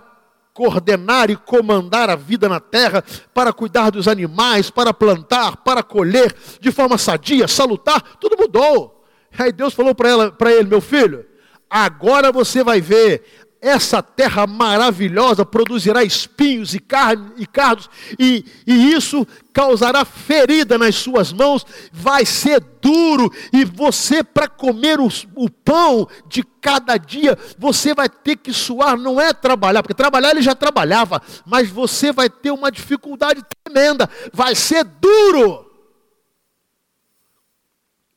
coordenar 0.53 1.31
e 1.31 1.37
comandar 1.37 2.09
a 2.09 2.15
vida 2.15 2.49
na 2.49 2.61
terra, 2.61 3.03
para 3.33 3.53
cuidar 3.53 3.91
dos 3.91 4.07
animais, 4.07 4.71
para 4.71 4.95
plantar, 4.95 5.57
para 5.59 5.83
colher 5.83 6.35
de 6.61 6.71
forma 6.71 6.97
sadia, 6.97 7.49
salutar, 7.49 8.01
tudo 8.21 8.37
mudou. 8.39 8.94
Aí 9.39 9.53
Deus 9.53 9.75
falou 9.75 9.95
para 9.95 10.53
ele, 10.53 10.69
meu 10.69 10.81
filho, 10.81 11.27
agora 11.69 12.31
você 12.31 12.63
vai 12.63 12.81
ver 12.81 13.45
essa 13.65 14.03
terra 14.03 14.47
maravilhosa 14.47 15.43
produzirá 15.43 16.05
espinhos 16.05 16.75
e, 16.75 16.79
carne, 16.79 17.33
e 17.39 17.47
cardos, 17.47 17.89
e, 18.19 18.45
e 18.67 18.93
isso 18.93 19.27
causará 19.55 20.05
ferida 20.05 20.77
nas 20.77 20.97
suas 20.97 21.33
mãos, 21.33 21.65
vai 21.91 22.27
ser 22.27 22.63
duro, 22.83 23.33
e 23.55 23.65
você, 23.65 24.23
para 24.23 24.47
comer 24.49 25.01
o, 25.01 25.09
o 25.35 25.49
pão 25.49 26.07
de 26.29 26.45
cada 26.61 26.99
dia, 26.99 27.39
você 27.59 27.95
vai 27.95 28.07
ter 28.07 28.37
que 28.37 28.53
suar, 28.53 28.99
não 28.99 29.19
é 29.19 29.33
trabalhar, 29.33 29.83
porque 29.83 29.95
trabalhar 29.95 30.33
ele 30.33 30.43
já 30.43 30.55
trabalhava, 30.55 31.23
mas 31.47 31.71
você 31.71 32.13
vai 32.13 32.29
ter 32.29 32.51
uma 32.51 32.71
dificuldade 32.71 33.43
tremenda, 33.65 34.11
vai 34.31 34.55
ser 34.55 34.85
duro. 34.85 35.64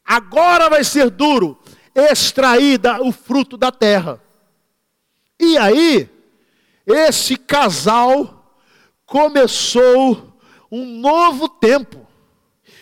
Agora 0.08 0.70
vai 0.70 0.86
ser 0.86 1.10
duro 1.10 1.60
extrair 1.94 2.80
o 3.02 3.12
fruto 3.12 3.58
da 3.58 3.72
terra. 3.72 4.22
E 5.38 5.58
aí, 5.58 6.10
esse 6.86 7.36
casal 7.36 8.58
começou 9.06 10.34
um 10.72 10.86
novo 10.86 11.50
tempo. 11.50 12.08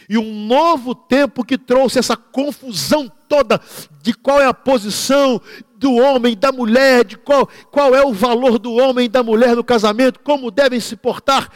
E 0.07 0.19
um 0.19 0.45
novo 0.45 0.93
tempo 0.93 1.43
que 1.43 1.57
trouxe 1.57 1.97
essa 1.97 2.15
confusão 2.15 3.11
toda 3.27 3.59
de 4.03 4.13
qual 4.13 4.39
é 4.39 4.45
a 4.45 4.53
posição 4.53 5.41
do 5.85 5.93
homem 5.93 6.35
da 6.35 6.51
mulher, 6.51 7.05
de 7.05 7.15
qual, 7.15 7.47
qual 7.69 7.93
é 7.93 8.03
o 8.03 8.11
valor 8.11 8.57
do 8.57 8.73
homem 8.73 9.05
e 9.05 9.07
da 9.07 9.21
mulher 9.21 9.55
no 9.55 9.63
casamento, 9.63 10.19
como 10.19 10.49
devem 10.49 10.79
se 10.79 10.95
portar 10.95 11.47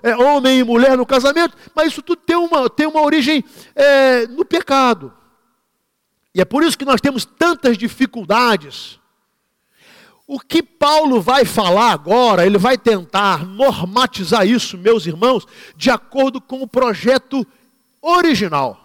é, 0.00 0.16
homem 0.16 0.60
e 0.60 0.62
mulher 0.62 0.96
no 0.96 1.04
casamento, 1.04 1.56
mas 1.74 1.88
isso 1.88 2.00
tudo 2.00 2.22
tem 2.24 2.36
uma, 2.36 2.70
tem 2.70 2.86
uma 2.86 3.02
origem 3.02 3.44
é, 3.74 4.28
no 4.28 4.44
pecado. 4.44 5.12
E 6.32 6.40
é 6.40 6.44
por 6.44 6.62
isso 6.62 6.78
que 6.78 6.84
nós 6.84 7.00
temos 7.00 7.24
tantas 7.24 7.76
dificuldades 7.76 9.00
o 10.24 10.38
que 10.38 10.62
Paulo 10.62 11.22
vai 11.22 11.46
falar 11.46 11.90
agora, 11.90 12.44
ele 12.46 12.58
vai 12.58 12.76
tentar 12.76 13.46
normatizar 13.46 14.46
isso, 14.46 14.76
meus 14.76 15.06
irmãos, 15.06 15.46
de 15.74 15.90
acordo 15.90 16.38
com 16.38 16.62
o 16.62 16.68
projeto 16.68 17.46
original. 18.02 18.78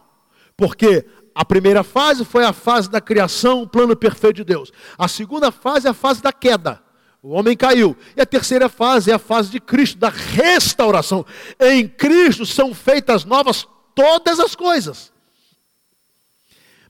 Porque 0.55 1.05
a 1.35 1.43
primeira 1.43 1.83
fase 1.83 2.23
foi 2.23 2.45
a 2.45 2.53
fase 2.53 2.89
da 2.89 3.01
criação, 3.01 3.63
o 3.63 3.67
plano 3.67 3.95
perfeito 3.95 4.37
de 4.37 4.43
Deus. 4.43 4.71
A 4.97 5.07
segunda 5.07 5.51
fase 5.51 5.87
é 5.87 5.89
a 5.89 5.93
fase 5.93 6.21
da 6.21 6.31
queda. 6.31 6.81
O 7.21 7.29
homem 7.29 7.57
caiu. 7.57 7.97
E 8.15 8.21
a 8.21 8.25
terceira 8.25 8.69
fase 8.69 9.09
é 9.09 9.13
a 9.15 9.19
fase 9.19 9.49
de 9.49 9.59
Cristo, 9.59 9.97
da 9.97 10.09
restauração. 10.09 11.25
Em 11.59 11.87
Cristo 11.87 12.45
são 12.45 12.73
feitas 12.73 13.25
novas 13.25 13.67
todas 13.95 14.39
as 14.39 14.53
coisas. 14.55 15.11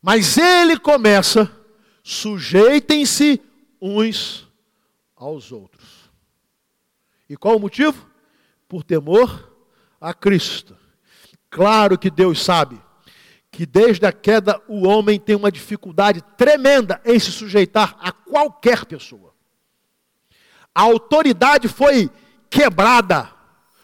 Mas 0.02 0.38
ele 0.38 0.78
começa, 0.78 1.50
sujeitem-se 2.04 3.40
uns 3.82 4.46
aos 5.16 5.54
outros. 5.54 6.12
E 7.30 7.38
qual 7.38 7.56
o 7.56 7.60
motivo? 7.60 8.10
Por 8.68 8.84
temor 8.84 9.56
a 10.02 10.14
Cristo. 10.14 10.76
Claro 11.50 11.98
que 11.98 12.10
Deus 12.10 12.44
sabe 12.44 12.82
que 13.54 13.68
desde 13.68 14.04
a 14.04 14.12
queda 14.12 14.60
o 14.68 14.88
homem 14.88 15.20
tem 15.20 15.36
uma 15.36 15.52
dificuldade 15.52 16.24
tremenda 16.36 17.00
em 17.06 17.20
se 17.20 17.32
sujeitar 17.32 17.96
a 18.00 18.12
qualquer 18.12 18.84
pessoa. 18.84 19.32
A 20.74 20.82
autoridade 20.82 21.68
foi 21.68 22.10
quebrada. 22.50 23.30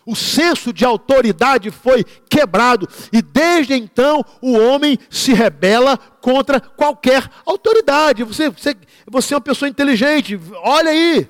O 0.08 0.16
senso 0.16 0.74
de 0.74 0.84
autoridade 0.84 1.70
foi 1.70 2.04
quebrado 2.04 2.90
e 3.14 3.22
desde 3.22 3.76
então 3.76 4.26
o 4.42 4.58
homem 4.58 4.98
se 5.08 5.34
rebela 5.34 5.96
contra 5.98 6.60
qualquer 6.60 7.30
autoridade. 7.46 8.24
Você, 8.24 8.50
você, 8.50 8.76
você 9.06 9.36
é 9.36 9.38
uma 9.38 9.42
pessoa 9.42 9.70
inteligente, 9.70 10.40
olha 10.64 10.90
aí. 10.90 11.30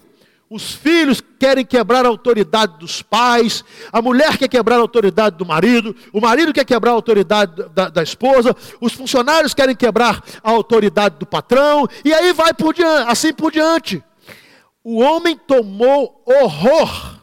Os 0.50 0.74
filhos 0.74 1.22
querem 1.40 1.64
quebrar 1.64 2.06
a 2.06 2.08
autoridade 2.08 2.80
dos 2.80 3.04
pais, 3.04 3.64
a 3.92 4.02
mulher 4.02 4.36
quer 4.36 4.48
quebrar 4.48 4.78
a 4.78 4.82
autoridade 4.82 5.38
do 5.38 5.46
marido, 5.46 5.96
o 6.12 6.20
marido 6.20 6.52
quer 6.52 6.66
quebrar 6.66 6.90
a 6.90 6.96
autoridade 6.96 7.70
da, 7.70 7.88
da 7.88 8.02
esposa, 8.02 8.56
os 8.82 8.94
funcionários 8.94 9.54
querem 9.54 9.76
quebrar 9.76 10.24
a 10.44 10.50
autoridade 10.50 11.18
do 11.20 11.26
patrão, 11.28 11.88
e 12.04 12.12
aí 12.12 12.34
vai 12.34 12.52
por 12.52 12.74
diante, 12.74 13.12
assim 13.12 13.32
por 13.32 13.52
diante. 13.52 14.04
O 14.84 15.00
homem 15.02 15.38
tomou 15.38 16.24
horror 16.26 17.20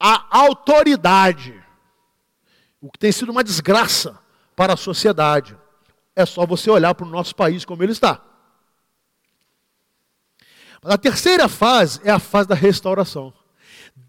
à 0.00 0.36
autoridade, 0.36 1.54
o 2.80 2.90
que 2.90 2.98
tem 2.98 3.12
sido 3.12 3.30
uma 3.30 3.44
desgraça 3.44 4.18
para 4.56 4.72
a 4.72 4.76
sociedade. 4.76 5.56
É 6.16 6.26
só 6.26 6.44
você 6.44 6.68
olhar 6.68 6.92
para 6.92 7.06
o 7.06 7.10
nosso 7.10 7.36
país 7.36 7.64
como 7.64 7.84
ele 7.84 7.92
está. 7.92 8.31
A 10.84 10.98
terceira 10.98 11.48
fase 11.48 12.00
é 12.02 12.10
a 12.10 12.18
fase 12.18 12.48
da 12.48 12.54
restauração. 12.54 13.32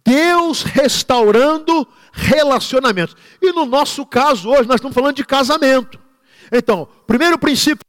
Deus 0.04 0.64
restaurando 0.64 1.88
relacionamentos. 2.12 3.16
E 3.42 3.52
no 3.52 3.66
nosso 3.66 4.06
caso, 4.06 4.50
hoje, 4.50 4.68
nós 4.68 4.76
estamos 4.76 4.96
falando 4.96 5.16
de 5.16 5.26
casamento. 5.26 6.00
Então, 6.52 6.88
primeiro 7.06 7.38
princípio, 7.38 7.86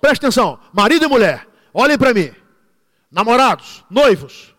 preste 0.00 0.24
atenção: 0.24 0.60
marido 0.72 1.04
e 1.04 1.08
mulher, 1.08 1.48
olhem 1.72 1.96
para 1.96 2.12
mim. 2.12 2.30
Namorados, 3.10 3.84
noivos, 3.88 4.54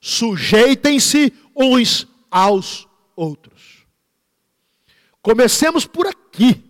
sujeitem-se 0.00 1.32
uns 1.56 2.06
aos 2.30 2.86
outros. 3.14 3.86
Comecemos 5.22 5.86
por 5.86 6.06
aqui. 6.06 6.62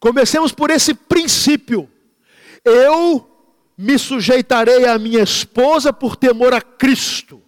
Comecemos 0.00 0.52
por 0.52 0.70
esse 0.70 0.94
princípio. 0.94 1.88
Eu 2.64 3.33
me 3.76 3.98
sujeitarei 3.98 4.86
à 4.86 4.98
minha 4.98 5.22
esposa 5.22 5.92
por 5.92 6.16
temor 6.16 6.54
a 6.54 6.60
Cristo. 6.60 7.42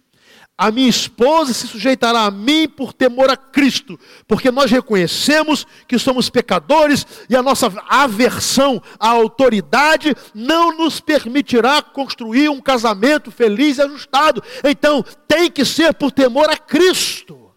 A 0.57 0.71
minha 0.71 0.89
esposa 0.89 1.53
se 1.53 1.67
sujeitará 1.67 2.21
a 2.21 2.31
mim 2.31 2.67
por 2.67 2.91
temor 2.91 3.29
a 3.29 3.37
Cristo, 3.37 3.99
porque 4.27 4.49
nós 4.49 4.71
reconhecemos 4.71 5.67
que 5.87 5.99
somos 5.99 6.31
pecadores 6.31 7.05
e 7.29 7.35
a 7.35 7.43
nossa 7.43 7.71
aversão 7.87 8.81
à 8.99 9.09
autoridade 9.09 10.15
não 10.33 10.75
nos 10.75 10.99
permitirá 10.99 11.79
construir 11.83 12.49
um 12.49 12.59
casamento 12.59 13.29
feliz 13.29 13.77
e 13.77 13.83
ajustado. 13.83 14.43
Então, 14.63 15.05
tem 15.27 15.51
que 15.51 15.63
ser 15.63 15.93
por 15.93 16.11
temor 16.11 16.49
a 16.49 16.57
Cristo. 16.57 17.51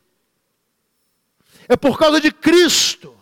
É 1.66 1.76
por 1.76 1.98
causa 1.98 2.20
de 2.20 2.30
Cristo 2.30 3.19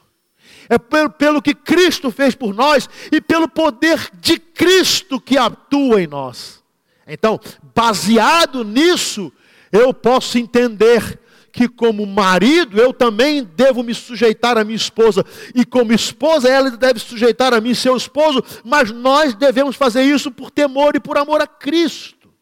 é 0.69 0.79
pelo, 0.79 1.11
pelo 1.11 1.43
que 1.43 1.55
Cristo 1.55 2.11
fez 2.11 2.35
por 2.35 2.55
nós 2.55 2.89
e 3.11 3.21
pelo 3.21 3.49
poder 3.49 4.11
de 4.21 4.39
Cristo 4.39 5.21
que 5.21 5.39
atua 5.39 6.03
em 6.03 6.07
nós. 6.07 6.63
Então, 7.07 7.41
baseado 7.75 8.63
nisso, 8.63 9.33
eu 9.73 9.95
posso 9.95 10.39
entender 10.39 11.19
que, 11.51 11.67
como 11.67 12.07
marido, 12.07 12.79
eu 12.79 12.93
também 12.93 13.43
devo 13.43 13.83
me 13.83 13.95
sujeitar 13.95 14.59
à 14.59 14.63
minha 14.63 14.77
esposa, 14.77 15.25
e 15.55 15.65
como 15.65 15.93
esposa, 15.93 16.49
ela 16.49 16.71
deve 16.71 17.01
sujeitar 17.01 17.53
a 17.55 17.61
mim, 17.61 17.75
seu 17.75 17.97
esposo, 17.97 18.45
mas 18.63 18.91
nós 18.91 19.35
devemos 19.35 19.75
fazer 19.75 20.03
isso 20.03 20.31
por 20.31 20.51
temor 20.51 20.95
e 20.95 21.01
por 21.01 21.17
amor 21.17 21.41
a 21.41 21.47
Cristo. 21.47 22.33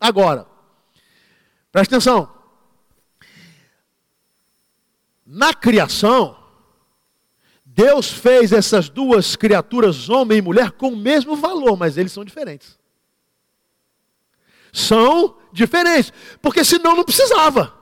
Agora, 0.00 0.46
preste 1.70 1.94
atenção. 1.94 2.28
Na 5.24 5.54
criação, 5.54 6.36
Deus 7.72 8.10
fez 8.10 8.52
essas 8.52 8.88
duas 8.88 9.36
criaturas, 9.36 10.08
homem 10.08 10.38
e 10.38 10.42
mulher, 10.42 10.72
com 10.72 10.88
o 10.88 10.96
mesmo 10.96 11.36
valor, 11.36 11.76
mas 11.76 11.96
eles 11.96 12.10
são 12.12 12.24
diferentes. 12.24 12.78
São 14.72 15.36
diferentes, 15.52 16.12
porque 16.42 16.64
senão 16.64 16.96
não 16.96 17.04
precisava. 17.04 17.72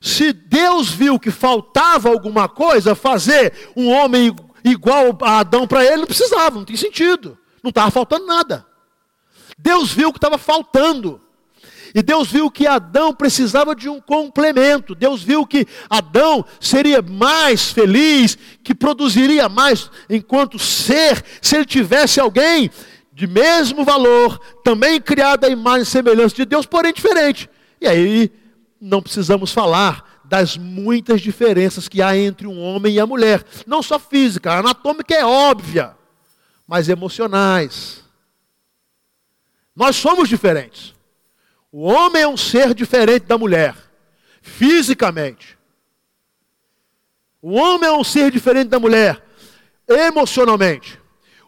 Se 0.00 0.34
Deus 0.34 0.90
viu 0.90 1.18
que 1.18 1.30
faltava 1.30 2.10
alguma 2.10 2.46
coisa, 2.46 2.94
fazer 2.94 3.70
um 3.74 3.90
homem 3.90 4.36
igual 4.62 5.16
a 5.22 5.38
Adão 5.38 5.66
para 5.66 5.82
ele, 5.82 5.98
não 5.98 6.06
precisava, 6.06 6.56
não 6.56 6.64
tem 6.64 6.76
sentido. 6.76 7.38
Não 7.62 7.70
estava 7.70 7.90
faltando 7.90 8.26
nada. 8.26 8.66
Deus 9.56 9.92
viu 9.92 10.12
que 10.12 10.18
estava 10.18 10.36
faltando. 10.36 11.22
E 11.94 12.02
Deus 12.02 12.28
viu 12.28 12.50
que 12.50 12.66
Adão 12.66 13.14
precisava 13.14 13.72
de 13.72 13.88
um 13.88 14.00
complemento. 14.00 14.96
Deus 14.96 15.22
viu 15.22 15.46
que 15.46 15.64
Adão 15.88 16.44
seria 16.58 17.00
mais 17.00 17.70
feliz, 17.70 18.36
que 18.64 18.74
produziria 18.74 19.48
mais 19.48 19.88
enquanto 20.10 20.58
ser, 20.58 21.24
se 21.40 21.54
ele 21.54 21.64
tivesse 21.64 22.18
alguém 22.18 22.68
de 23.12 23.28
mesmo 23.28 23.84
valor, 23.84 24.40
também 24.64 25.00
criado 25.00 25.44
à 25.44 25.48
imagem 25.48 25.82
e 25.82 25.86
semelhança 25.86 26.34
de 26.34 26.44
Deus, 26.44 26.66
porém 26.66 26.92
diferente. 26.92 27.48
E 27.80 27.86
aí 27.86 28.32
não 28.80 29.00
precisamos 29.00 29.52
falar 29.52 30.20
das 30.24 30.56
muitas 30.56 31.20
diferenças 31.20 31.86
que 31.86 32.02
há 32.02 32.16
entre 32.16 32.48
um 32.48 32.60
homem 32.60 32.94
e 32.94 33.00
a 33.00 33.06
mulher, 33.06 33.44
não 33.66 33.82
só 33.82 34.00
física, 34.00 34.52
a 34.52 34.58
anatômica 34.58 35.14
é 35.14 35.24
óbvia, 35.24 35.94
mas 36.66 36.88
emocionais. 36.88 38.02
Nós 39.76 39.94
somos 39.94 40.28
diferentes. 40.28 40.93
O 41.76 41.86
homem 41.86 42.22
é 42.22 42.28
um 42.28 42.36
ser 42.36 42.72
diferente 42.72 43.26
da 43.26 43.36
mulher, 43.36 43.74
fisicamente. 44.40 45.58
O 47.42 47.54
homem 47.54 47.90
é 47.90 47.92
um 47.92 48.04
ser 48.04 48.30
diferente 48.30 48.68
da 48.68 48.78
mulher, 48.78 49.20
emocionalmente. 49.88 51.00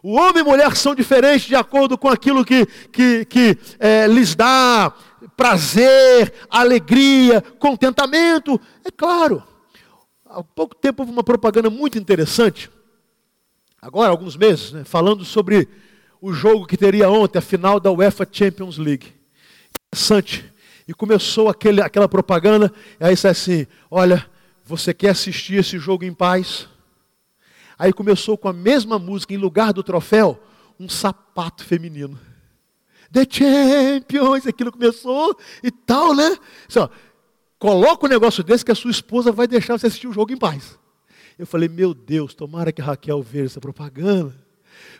O 0.03 0.17
homem 0.17 0.43
e 0.43 0.45
mulher 0.45 0.75
são 0.75 0.93
diferentes 0.93 1.47
de 1.47 1.55
acordo 1.55 1.97
com 1.97 2.09
aquilo 2.09 2.43
que, 2.43 2.65
que, 2.91 3.23
que 3.23 3.57
é, 3.79 4.05
lhes 4.05 4.35
dá 4.35 4.93
prazer, 5.37 6.33
alegria, 6.49 7.39
contentamento. 7.57 8.59
É 8.83 8.91
claro. 8.91 9.41
Há 10.25 10.43
pouco 10.43 10.75
tempo 10.75 11.03
houve 11.03 11.13
uma 11.13 11.23
propaganda 11.23 11.69
muito 11.69 11.97
interessante, 11.97 12.69
agora, 13.81 14.09
alguns 14.09 14.35
meses, 14.35 14.73
né, 14.73 14.83
falando 14.83 15.23
sobre 15.23 15.69
o 16.19 16.33
jogo 16.33 16.67
que 16.67 16.75
teria 16.75 17.09
ontem, 17.09 17.39
a 17.39 17.41
final 17.41 17.79
da 17.79 17.93
UEFA 17.93 18.27
Champions 18.29 18.77
League 18.77 19.15
interessante. 19.93 20.51
E 20.87 20.93
começou 20.93 21.49
aquele, 21.49 21.81
aquela 21.81 22.07
propaganda, 22.07 22.71
e 22.99 23.03
aí 23.03 23.13
disse 23.13 23.27
assim: 23.27 23.67
Olha, 23.91 24.25
você 24.63 24.93
quer 24.93 25.09
assistir 25.09 25.55
esse 25.55 25.77
jogo 25.77 26.05
em 26.05 26.13
paz? 26.13 26.67
Aí 27.77 27.93
começou 27.93 28.37
com 28.37 28.47
a 28.47 28.53
mesma 28.53 28.97
música, 28.97 29.33
em 29.33 29.37
lugar 29.37 29.73
do 29.73 29.83
troféu, 29.83 30.41
um 30.79 30.87
sapato 30.87 31.63
feminino. 31.63 32.17
The 33.11 33.25
Champions, 33.29 34.47
aquilo 34.47 34.71
começou 34.71 35.37
e 35.63 35.71
tal, 35.71 36.15
né? 36.15 36.37
Assim, 36.67 36.87
coloca 37.59 38.05
um 38.05 38.09
negócio 38.09 38.43
desse 38.43 38.65
que 38.65 38.71
a 38.71 38.75
sua 38.75 38.91
esposa 38.91 39.31
vai 39.31 39.47
deixar 39.47 39.77
você 39.77 39.87
assistir 39.87 40.07
o 40.07 40.13
jogo 40.13 40.33
em 40.33 40.37
paz. 40.37 40.77
Eu 41.37 41.45
falei, 41.45 41.69
meu 41.69 41.93
Deus, 41.93 42.33
tomara 42.33 42.71
que 42.71 42.81
a 42.81 42.85
Raquel 42.85 43.21
veja 43.21 43.45
essa 43.45 43.61
propaganda. 43.61 44.46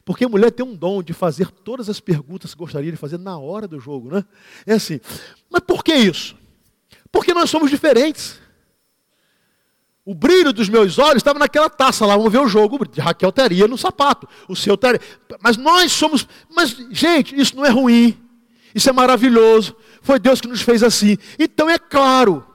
Porque 0.03 0.25
a 0.25 0.29
mulher 0.29 0.51
tem 0.51 0.65
um 0.65 0.75
dom 0.75 1.03
de 1.03 1.13
fazer 1.13 1.49
todas 1.51 1.89
as 1.89 1.99
perguntas 1.99 2.53
que 2.53 2.59
gostaria 2.59 2.91
de 2.91 2.97
fazer 2.97 3.17
na 3.17 3.37
hora 3.37 3.67
do 3.67 3.79
jogo, 3.79 4.09
né? 4.09 4.23
É 4.65 4.73
assim. 4.73 4.99
Mas 5.49 5.61
por 5.61 5.83
que 5.83 5.93
isso? 5.93 6.35
Porque 7.11 7.33
nós 7.33 7.49
somos 7.49 7.69
diferentes. 7.69 8.39
O 10.05 10.15
brilho 10.15 10.53
dos 10.53 10.69
meus 10.69 10.97
olhos 10.97 11.17
estava 11.17 11.37
naquela 11.37 11.69
taça 11.69 12.05
lá, 12.05 12.15
vamos 12.15 12.31
ver 12.31 12.39
o 12.39 12.47
jogo. 12.47 12.79
Raquel 12.97 13.31
teria 13.31 13.67
no 13.67 13.77
sapato, 13.77 14.27
o 14.47 14.55
seu 14.55 14.77
teria. 14.77 15.01
Mas 15.41 15.57
nós 15.57 15.91
somos. 15.91 16.25
Mas, 16.49 16.69
gente, 16.91 17.35
isso 17.35 17.55
não 17.57 17.65
é 17.65 17.69
ruim. 17.69 18.17
Isso 18.73 18.89
é 18.89 18.93
maravilhoso. 18.93 19.75
Foi 20.01 20.17
Deus 20.19 20.39
que 20.39 20.47
nos 20.47 20.61
fez 20.61 20.81
assim. 20.83 21.17
Então 21.37 21.69
é 21.69 21.77
claro 21.77 22.45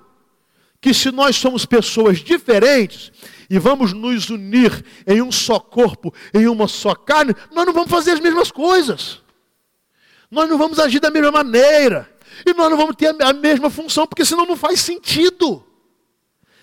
que 0.81 0.95
se 0.95 1.11
nós 1.11 1.37
somos 1.37 1.67
pessoas 1.67 2.21
diferentes, 2.21 3.13
e 3.53 3.59
vamos 3.59 3.93
nos 3.93 4.31
unir 4.31 4.83
em 5.07 5.21
um 5.21 5.31
só 5.31 5.61
corpo, 5.61 6.11
em 6.33 6.49
uma 6.49 6.67
só 6.67 6.95
carne, 6.95 7.35
nós 7.53 7.67
não 7.67 7.73
vamos 7.75 7.91
fazer 7.91 8.13
as 8.13 8.21
mesmas 8.21 8.51
coisas. 8.51 9.21
Nós 10.31 10.49
não 10.49 10.57
vamos 10.57 10.79
agir 10.79 11.01
da 11.01 11.11
mesma 11.11 11.31
maneira. 11.31 12.11
E 12.47 12.55
nós 12.55 12.71
não 12.71 12.79
vamos 12.79 12.97
ter 12.97 13.15
a 13.23 13.33
mesma 13.35 13.69
função, 13.69 14.07
porque 14.07 14.25
senão 14.25 14.47
não 14.47 14.57
faz 14.57 14.81
sentido. 14.81 15.63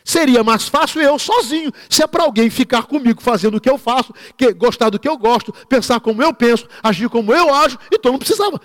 Seria 0.04 0.44
mais 0.44 0.68
fácil 0.68 1.00
eu 1.00 1.20
sozinho, 1.20 1.72
se 1.88 2.02
é 2.02 2.08
para 2.08 2.24
alguém 2.24 2.50
ficar 2.50 2.88
comigo 2.88 3.22
fazendo 3.22 3.58
o 3.58 3.62
que 3.62 3.70
eu 3.70 3.78
faço, 3.78 4.12
que, 4.36 4.52
gostar 4.52 4.90
do 4.90 4.98
que 4.98 5.08
eu 5.08 5.16
gosto, 5.16 5.54
pensar 5.68 6.00
como 6.00 6.24
eu 6.24 6.34
penso, 6.34 6.68
agir 6.82 7.08
como 7.08 7.32
eu 7.32 7.54
ajo, 7.54 7.78
então 7.94 8.14
não 8.14 8.18
precisava. 8.18 8.60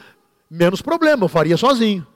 Menos 0.50 0.80
problema, 0.80 1.24
eu 1.24 1.28
faria 1.28 1.58
sozinho. 1.58 2.06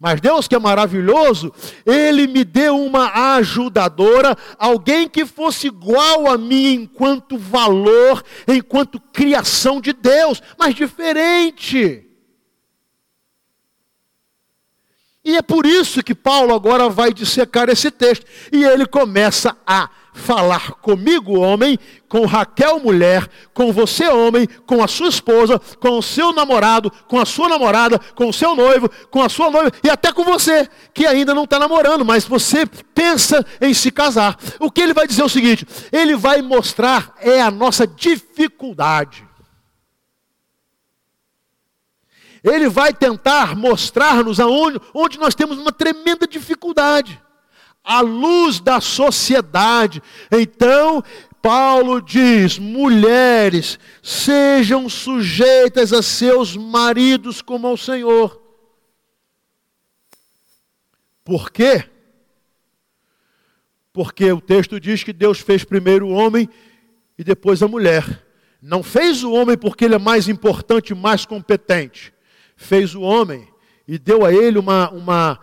Mas 0.00 0.18
Deus, 0.18 0.48
que 0.48 0.54
é 0.54 0.58
maravilhoso, 0.58 1.52
Ele 1.84 2.26
me 2.26 2.42
deu 2.42 2.82
uma 2.82 3.36
ajudadora, 3.36 4.34
alguém 4.58 5.06
que 5.06 5.26
fosse 5.26 5.66
igual 5.66 6.26
a 6.26 6.38
mim 6.38 6.72
enquanto 6.72 7.36
valor, 7.36 8.24
enquanto 8.48 8.98
criação 8.98 9.78
de 9.78 9.92
Deus, 9.92 10.42
mas 10.58 10.74
diferente. 10.74 12.09
E 15.24 15.36
é 15.36 15.42
por 15.42 15.66
isso 15.66 16.02
que 16.02 16.14
Paulo 16.14 16.54
agora 16.54 16.88
vai 16.88 17.12
dissecar 17.12 17.68
esse 17.68 17.90
texto. 17.90 18.24
E 18.50 18.64
ele 18.64 18.86
começa 18.86 19.56
a 19.66 19.90
falar 20.12 20.72
comigo, 20.72 21.38
homem, 21.38 21.78
com 22.08 22.26
Raquel, 22.26 22.80
mulher, 22.80 23.28
com 23.54 23.72
você, 23.72 24.08
homem, 24.08 24.48
com 24.66 24.82
a 24.82 24.88
sua 24.88 25.08
esposa, 25.08 25.60
com 25.78 25.98
o 25.98 26.02
seu 26.02 26.32
namorado, 26.32 26.90
com 27.06 27.18
a 27.18 27.26
sua 27.26 27.48
namorada, 27.48 27.98
com 28.14 28.28
o 28.28 28.32
seu 28.32 28.56
noivo, 28.56 28.90
com 29.10 29.22
a 29.22 29.28
sua 29.28 29.50
noiva 29.50 29.70
e 29.84 29.90
até 29.90 30.12
com 30.12 30.24
você, 30.24 30.68
que 30.92 31.06
ainda 31.06 31.34
não 31.34 31.44
está 31.44 31.58
namorando, 31.58 32.04
mas 32.04 32.24
você 32.24 32.66
pensa 32.66 33.44
em 33.60 33.72
se 33.72 33.90
casar. 33.90 34.36
O 34.58 34.70
que 34.70 34.80
ele 34.80 34.94
vai 34.94 35.06
dizer 35.06 35.22
é 35.22 35.26
o 35.26 35.28
seguinte: 35.28 35.66
ele 35.92 36.16
vai 36.16 36.42
mostrar 36.42 37.14
é 37.20 37.40
a 37.40 37.50
nossa 37.50 37.86
dificuldade. 37.86 39.29
Ele 42.42 42.68
vai 42.68 42.92
tentar 42.92 43.56
mostrar-nos 43.56 44.40
aonde 44.40 44.80
onde 44.94 45.18
nós 45.18 45.34
temos 45.34 45.58
uma 45.58 45.72
tremenda 45.72 46.26
dificuldade 46.26 47.20
à 47.84 48.00
luz 48.00 48.60
da 48.60 48.80
sociedade. 48.80 50.02
Então, 50.30 51.02
Paulo 51.42 52.00
diz: 52.00 52.58
mulheres, 52.58 53.78
sejam 54.02 54.88
sujeitas 54.88 55.92
a 55.92 56.02
seus 56.02 56.56
maridos 56.56 57.42
como 57.42 57.66
ao 57.66 57.76
Senhor. 57.76 58.40
Por 61.24 61.50
quê? 61.50 61.84
Porque 63.92 64.30
o 64.32 64.40
texto 64.40 64.80
diz 64.80 65.02
que 65.02 65.12
Deus 65.12 65.40
fez 65.40 65.64
primeiro 65.64 66.06
o 66.06 66.12
homem 66.12 66.48
e 67.18 67.24
depois 67.24 67.62
a 67.62 67.68
mulher. 67.68 68.24
Não 68.62 68.82
fez 68.82 69.24
o 69.24 69.32
homem 69.32 69.56
porque 69.56 69.84
ele 69.84 69.94
é 69.94 69.98
mais 69.98 70.28
importante 70.28 70.90
e 70.90 70.94
mais 70.94 71.24
competente. 71.24 72.12
Fez 72.60 72.94
o 72.94 73.00
homem 73.00 73.48
e 73.88 73.98
deu 73.98 74.24
a 74.24 74.30
ele 74.30 74.58
uma, 74.58 74.90
uma 74.90 75.40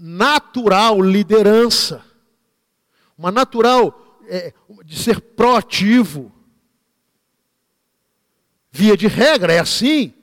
natural 0.00 1.02
liderança, 1.02 2.02
uma 3.16 3.30
natural 3.30 4.18
é, 4.26 4.54
de 4.86 4.98
ser 4.98 5.20
proativo. 5.20 6.32
Via 8.72 8.96
de 8.96 9.06
regra 9.06 9.52
é 9.52 9.58
assim, 9.58 10.14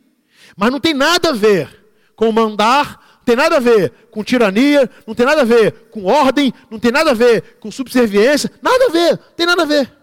mas 0.58 0.72
não 0.72 0.80
tem 0.80 0.96
nada 0.96 1.30
a 1.30 1.34
ver 1.34 1.86
com 2.16 2.32
mandar, 2.32 3.18
não 3.20 3.24
tem 3.24 3.36
nada 3.36 3.58
a 3.58 3.60
ver 3.60 3.92
com 4.10 4.24
tirania, 4.24 4.90
não 5.06 5.14
tem 5.14 5.26
nada 5.26 5.42
a 5.42 5.46
ver 5.46 5.72
com 5.92 6.06
ordem, 6.06 6.52
não 6.72 6.80
tem 6.80 6.92
nada 6.92 7.12
a 7.12 7.14
ver 7.14 7.58
com 7.60 7.72
subserviência, 7.72 8.52
nada 8.60 8.88
a 8.88 8.90
ver, 8.90 9.12
não 9.12 9.36
tem 9.36 9.46
nada 9.46 9.62
a 9.62 9.66
ver. 9.66 9.96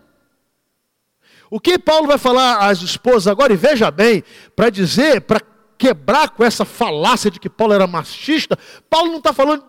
O 1.51 1.59
que 1.59 1.77
Paulo 1.77 2.07
vai 2.07 2.19
falar 2.19 2.71
às 2.71 2.81
esposas 2.83 3.27
agora, 3.27 3.53
e 3.53 3.57
veja 3.57 3.91
bem, 3.91 4.23
para 4.55 4.71
dizer, 4.71 5.23
para 5.23 5.52
quebrar 5.83 6.31
com 6.31 6.45
essa 6.45 6.65
falácia 6.65 7.29
de 7.29 7.41
que 7.41 7.51
Paulo 7.51 7.75
era 7.75 7.89
machista, 7.89 8.57
Paulo 8.89 9.11
não 9.11 9.19
está 9.19 9.33
falando 9.33 9.65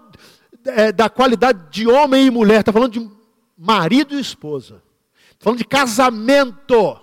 é, 0.63 0.91
da 0.91 1.09
qualidade 1.09 1.71
de 1.71 1.87
homem 1.87 2.27
e 2.27 2.29
mulher, 2.29 2.59
está 2.59 2.71
falando 2.71 2.91
de 2.91 3.11
marido 3.57 4.13
e 4.13 4.21
esposa. 4.21 4.83
Está 5.31 5.45
falando 5.45 5.57
de 5.57 5.65
casamento. 5.65 6.99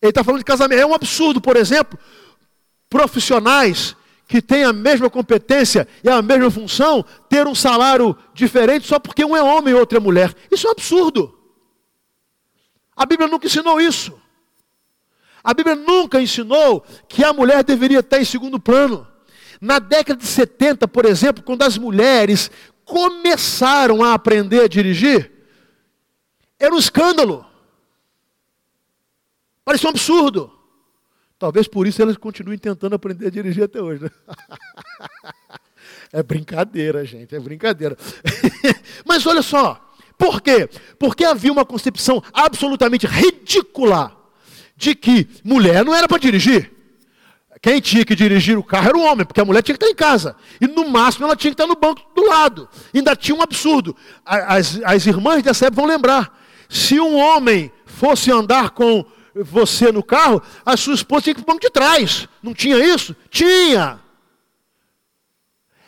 Ele 0.00 0.08
está 0.08 0.24
falando 0.24 0.38
de 0.38 0.46
casamento. 0.46 0.80
É 0.80 0.86
um 0.86 0.94
absurdo, 0.94 1.42
por 1.42 1.58
exemplo, 1.58 1.98
profissionais 2.88 3.94
que 4.26 4.40
têm 4.40 4.64
a 4.64 4.72
mesma 4.72 5.10
competência 5.10 5.86
e 6.02 6.08
a 6.08 6.22
mesma 6.22 6.50
função 6.50 7.04
ter 7.28 7.46
um 7.46 7.54
salário 7.54 8.16
diferente 8.32 8.86
só 8.86 8.98
porque 8.98 9.22
um 9.26 9.36
é 9.36 9.42
homem 9.42 9.74
e 9.74 9.76
outro 9.76 9.98
é 9.98 10.00
mulher. 10.00 10.34
Isso 10.50 10.66
é 10.66 10.70
um 10.70 10.72
absurdo. 10.72 11.38
A 12.96 13.04
Bíblia 13.04 13.28
nunca 13.28 13.46
ensinou 13.46 13.78
isso. 13.78 14.18
A 15.42 15.54
Bíblia 15.54 15.74
nunca 15.74 16.20
ensinou 16.20 16.84
que 17.08 17.24
a 17.24 17.32
mulher 17.32 17.64
deveria 17.64 18.00
estar 18.00 18.20
em 18.20 18.24
segundo 18.24 18.60
plano. 18.60 19.06
Na 19.60 19.78
década 19.78 20.18
de 20.20 20.26
70, 20.26 20.88
por 20.88 21.04
exemplo, 21.04 21.42
quando 21.42 21.62
as 21.62 21.76
mulheres 21.76 22.50
começaram 22.84 24.02
a 24.02 24.14
aprender 24.14 24.62
a 24.62 24.68
dirigir, 24.68 25.30
Era 26.58 26.74
um 26.74 26.78
escândalo. 26.78 27.46
Parecia 29.64 29.88
um 29.88 29.90
absurdo. 29.90 30.52
Talvez 31.38 31.66
por 31.66 31.86
isso 31.86 32.02
elas 32.02 32.18
continuem 32.18 32.58
tentando 32.58 32.94
aprender 32.94 33.28
a 33.28 33.30
dirigir 33.30 33.64
até 33.64 33.80
hoje. 33.80 34.04
Né? 34.04 34.10
É 36.12 36.24
brincadeira, 36.24 37.04
gente, 37.04 37.36
é 37.36 37.38
brincadeira. 37.38 37.96
Mas 39.06 39.24
olha 39.26 39.42
só, 39.42 39.80
por 40.18 40.40
quê? 40.40 40.68
Porque 40.98 41.24
havia 41.24 41.52
uma 41.52 41.64
concepção 41.64 42.20
absolutamente 42.32 43.06
ridícula 43.06 44.19
de 44.80 44.94
que 44.94 45.28
mulher 45.44 45.84
não 45.84 45.94
era 45.94 46.08
para 46.08 46.18
dirigir. 46.18 46.72
Quem 47.60 47.78
tinha 47.82 48.02
que 48.02 48.16
dirigir 48.16 48.56
o 48.56 48.64
carro 48.64 48.88
era 48.88 48.96
o 48.96 49.02
homem, 49.02 49.26
porque 49.26 49.38
a 49.38 49.44
mulher 49.44 49.62
tinha 49.62 49.76
que 49.76 49.84
estar 49.84 49.92
em 49.92 49.94
casa. 49.94 50.34
E 50.58 50.66
no 50.66 50.88
máximo 50.88 51.26
ela 51.26 51.36
tinha 51.36 51.50
que 51.50 51.60
estar 51.60 51.66
no 51.66 51.78
banco 51.78 52.00
do 52.16 52.26
lado. 52.26 52.66
Ainda 52.94 53.14
tinha 53.14 53.36
um 53.36 53.42
absurdo. 53.42 53.94
As, 54.24 54.80
as 54.82 55.06
irmãs 55.06 55.42
dessa 55.42 55.66
época 55.66 55.82
vão 55.82 55.90
lembrar. 55.90 56.34
Se 56.70 56.98
um 56.98 57.18
homem 57.18 57.70
fosse 57.84 58.32
andar 58.32 58.70
com 58.70 59.04
você 59.34 59.92
no 59.92 60.02
carro, 60.02 60.40
a 60.64 60.74
sua 60.78 60.94
esposa 60.94 61.24
tinha 61.24 61.34
que 61.34 61.42
ir 61.42 61.44
para 61.44 61.52
o 61.52 61.54
banco 61.54 61.66
de 61.66 61.70
trás. 61.70 62.26
Não 62.42 62.54
tinha 62.54 62.78
isso? 62.78 63.14
Tinha 63.28 63.99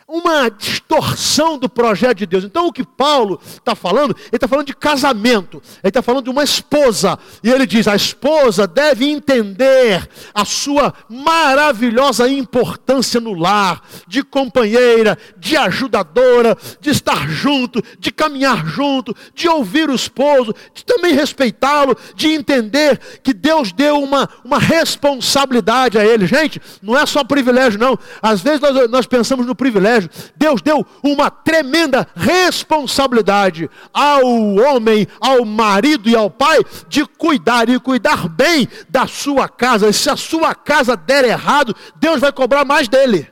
uma 0.07 0.49
distorção 0.49 1.57
do 1.57 1.69
projeto 1.69 2.19
de 2.19 2.25
Deus. 2.25 2.43
Então, 2.43 2.67
o 2.67 2.73
que 2.73 2.83
Paulo 2.83 3.39
está 3.43 3.75
falando, 3.75 4.15
ele 4.15 4.29
está 4.33 4.47
falando 4.47 4.67
de 4.67 4.75
casamento, 4.75 5.61
ele 5.81 5.89
está 5.89 6.01
falando 6.01 6.25
de 6.25 6.29
uma 6.29 6.43
esposa, 6.43 7.17
e 7.43 7.49
ele 7.49 7.65
diz: 7.65 7.87
a 7.87 7.95
esposa 7.95 8.67
deve 8.67 9.09
entender 9.09 10.07
a 10.33 10.45
sua 10.45 10.93
maravilhosa 11.09 12.29
importância 12.29 13.19
no 13.19 13.33
lar, 13.33 13.81
de 14.07 14.23
companheira, 14.23 15.17
de 15.37 15.55
ajudadora, 15.55 16.57
de 16.79 16.89
estar 16.89 17.29
junto, 17.29 17.81
de 17.99 18.11
caminhar 18.11 18.65
junto, 18.65 19.15
de 19.33 19.47
ouvir 19.47 19.89
o 19.89 19.95
esposo, 19.95 20.53
de 20.73 20.83
também 20.83 21.13
respeitá-lo, 21.13 21.95
de 22.15 22.29
entender 22.29 22.99
que 23.21 23.33
Deus 23.33 23.71
deu 23.71 24.01
uma, 24.01 24.29
uma 24.43 24.59
responsabilidade 24.59 25.97
a 25.97 26.05
ele. 26.05 26.27
Gente, 26.27 26.61
não 26.81 26.97
é 26.97 27.05
só 27.05 27.23
privilégio, 27.23 27.79
não. 27.79 27.97
Às 28.21 28.41
vezes 28.41 28.59
nós, 28.59 28.89
nós 28.89 29.05
pensamos 29.05 29.45
no 29.45 29.55
privilégio 29.55 29.92
privilégio. 29.93 30.09
Deus 30.35 30.61
deu 30.61 30.85
uma 31.03 31.29
tremenda 31.29 32.07
responsabilidade 32.15 33.69
ao 33.93 34.25
homem, 34.55 35.07
ao 35.19 35.45
marido 35.45 36.09
e 36.09 36.15
ao 36.15 36.29
pai 36.29 36.59
de 36.87 37.05
cuidar 37.05 37.69
e 37.69 37.79
cuidar 37.79 38.27
bem 38.27 38.67
da 38.89 39.07
sua 39.07 39.47
casa. 39.47 39.89
E 39.89 39.93
se 39.93 40.09
a 40.09 40.15
sua 40.15 40.55
casa 40.55 40.95
der 40.95 41.25
errado, 41.25 41.75
Deus 41.95 42.19
vai 42.19 42.31
cobrar 42.31 42.65
mais 42.65 42.87
dele. 42.87 43.31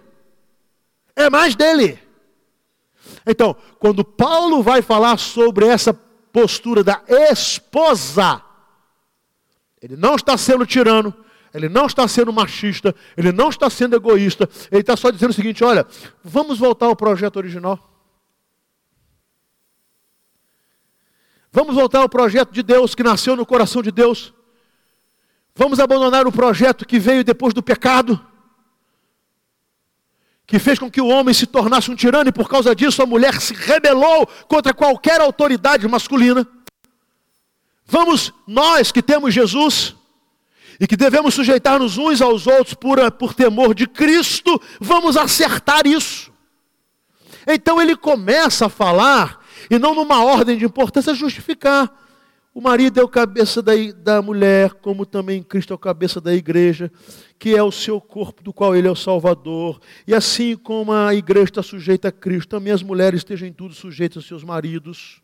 É 1.16 1.30
mais 1.30 1.56
dele. 1.56 2.00
Então, 3.26 3.56
quando 3.80 4.04
Paulo 4.04 4.64
vai 4.64 4.82
falar 4.82 5.18
sobre 5.18 5.68
essa 5.68 5.94
postura 5.94 6.84
da 6.84 7.02
esposa, 7.08 8.42
ele 9.82 9.96
não 9.96 10.16
está 10.16 10.38
sendo 10.38 10.66
tirano, 10.66 11.14
ele 11.54 11.68
não 11.68 11.86
está 11.86 12.08
sendo 12.08 12.32
machista, 12.32 12.96
ele 13.18 13.32
não 13.32 13.50
está 13.50 13.70
sendo 13.70 13.96
egoísta, 13.96 14.50
ele 14.72 14.82
está 14.82 14.96
só 14.96 15.10
dizendo 15.12 15.32
o 15.32 15.34
seguinte: 15.34 15.64
olha, 15.64 15.86
vamos 16.24 16.58
voltar 16.58 16.86
ao 16.86 16.96
projeto 16.96 17.38
original. 17.38 17.88
Vamos 21.52 21.76
voltar 21.76 22.00
ao 22.00 22.08
projeto 22.08 22.52
de 22.52 22.64
Deus 22.64 22.96
que 22.96 23.04
nasceu 23.04 23.36
no 23.36 23.46
coração 23.46 23.82
de 23.82 23.92
Deus. 23.92 24.34
Vamos 25.54 25.80
abandonar 25.80 26.26
o 26.26 26.32
projeto 26.32 26.86
que 26.86 26.98
veio 26.98 27.26
depois 27.26 27.54
do 27.54 27.62
pecado, 27.62 28.20
que 30.48 30.58
fez 30.58 30.80
com 30.80 30.90
que 30.90 31.02
o 31.02 31.08
homem 31.08 31.34
se 31.34 31.46
tornasse 31.46 31.92
um 31.92 31.96
tirano 31.96 32.30
e 32.30 32.32
por 32.32 32.50
causa 32.50 32.74
disso 32.74 33.04
a 33.04 33.06
mulher 33.06 33.42
se 33.42 33.54
rebelou 33.54 34.26
contra 34.48 34.74
qualquer 34.74 35.20
autoridade 35.20 35.86
masculina. 35.90 36.48
Vamos, 37.86 38.34
nós 38.48 38.90
que 38.90 39.02
temos 39.02 39.34
Jesus, 39.34 39.98
e 40.82 40.88
que 40.88 40.98
devemos 40.98 41.36
sujeitar-nos 41.36 42.00
uns 42.00 42.24
aos 42.24 42.48
outros 42.48 42.74
por, 42.74 43.00
por 43.12 43.36
temor 43.36 43.76
de 43.76 43.86
Cristo, 43.86 44.60
vamos 44.80 45.16
acertar 45.16 45.86
isso. 45.86 46.34
Então 47.48 47.80
ele 47.80 47.96
começa 47.96 48.66
a 48.66 48.70
falar, 48.70 49.46
e 49.70 49.78
não 49.78 49.94
numa 49.94 50.24
ordem 50.24 50.58
de 50.58 50.66
importância, 50.66 51.14
justificar. 51.14 51.96
O 52.52 52.60
marido 52.60 53.00
é 53.00 53.04
o 53.04 53.08
cabeça 53.08 53.62
da, 53.62 53.74
da 53.96 54.24
mulher, 54.24 54.74
como 54.74 55.06
também 55.06 55.44
Cristo 55.44 55.72
é 55.72 55.76
o 55.76 55.80
cabeça 55.80 56.20
da 56.20 56.34
igreja, 56.34 56.92
que 57.38 57.56
é 57.56 57.62
o 57.62 57.72
seu 57.72 58.02
corpo, 58.02 58.42
do 58.42 58.52
qual 58.52 58.76
ele 58.76 58.88
é 58.88 58.92
o 58.92 58.96
Salvador. 58.96 59.80
E 60.08 60.16
assim 60.16 60.58
como 60.58 60.92
a 60.92 61.14
igreja 61.14 61.46
está 61.46 61.64
sujeita 61.64 62.08
a 62.08 62.12
Cristo, 62.12 62.50
também 62.50 62.74
as 62.74 62.82
mulheres 62.82 63.20
estejam 63.20 63.48
em 63.48 63.54
tudo 63.54 63.76
sujeitas 63.76 64.18
aos 64.18 64.28
seus 64.28 64.44
maridos. 64.44 65.22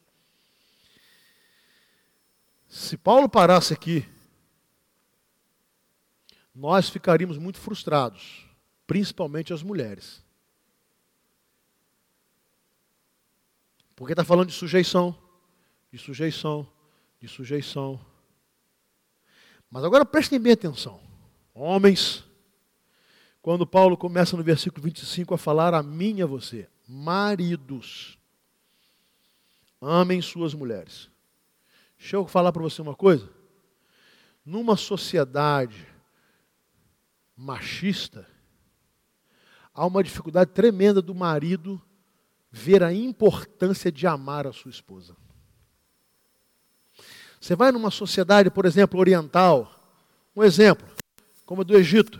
Se 2.69 2.95
Paulo 2.95 3.27
parasse 3.27 3.73
aqui 3.73 4.05
nós 6.57 6.89
ficaríamos 6.89 7.37
muito 7.37 7.59
frustrados, 7.59 8.43
principalmente 8.87 9.53
as 9.53 9.61
mulheres. 9.61 10.25
Porque 13.95 14.13
está 14.13 14.23
falando 14.23 14.47
de 14.47 14.55
sujeição, 14.55 15.15
de 15.91 15.99
sujeição, 15.99 16.67
de 17.21 17.27
sujeição. 17.27 18.03
Mas 19.69 19.83
agora 19.83 20.03
prestem 20.03 20.39
bem 20.39 20.53
atenção. 20.53 20.99
Homens, 21.53 22.23
quando 23.39 23.67
Paulo 23.67 23.95
começa 23.95 24.35
no 24.35 24.41
versículo 24.43 24.83
25 24.83 25.35
a 25.35 25.37
falar 25.37 25.75
a 25.75 25.83
mim 25.83 26.17
e 26.17 26.21
a 26.23 26.25
você, 26.25 26.67
maridos, 26.87 28.17
amem 29.79 30.23
suas 30.23 30.55
mulheres. 30.55 31.07
Deixa 31.99 32.15
eu 32.15 32.25
falar 32.25 32.51
para 32.51 32.63
você 32.63 32.81
uma 32.81 32.95
coisa. 32.95 33.29
Numa 34.43 34.75
sociedade 34.75 35.96
machista, 37.37 38.27
há 39.73 39.85
uma 39.85 40.03
dificuldade 40.03 40.51
tremenda 40.51 41.01
do 41.01 41.13
marido 41.13 41.79
ver 42.51 42.81
a 42.81 42.91
importância 42.91 43.91
de 43.91 44.07
amar 44.07 44.47
a 44.47 44.51
sua 44.51 44.71
esposa. 44.71 45.15
Você 47.39 47.55
vai 47.55 47.71
numa 47.71 47.91
sociedade, 47.91 48.49
por 48.49 48.65
exemplo, 48.65 48.99
oriental, 48.99 49.71
um 50.35 50.43
exemplo, 50.43 50.87
como 51.45 51.61
a 51.61 51.63
do 51.63 51.77
Egito, 51.77 52.19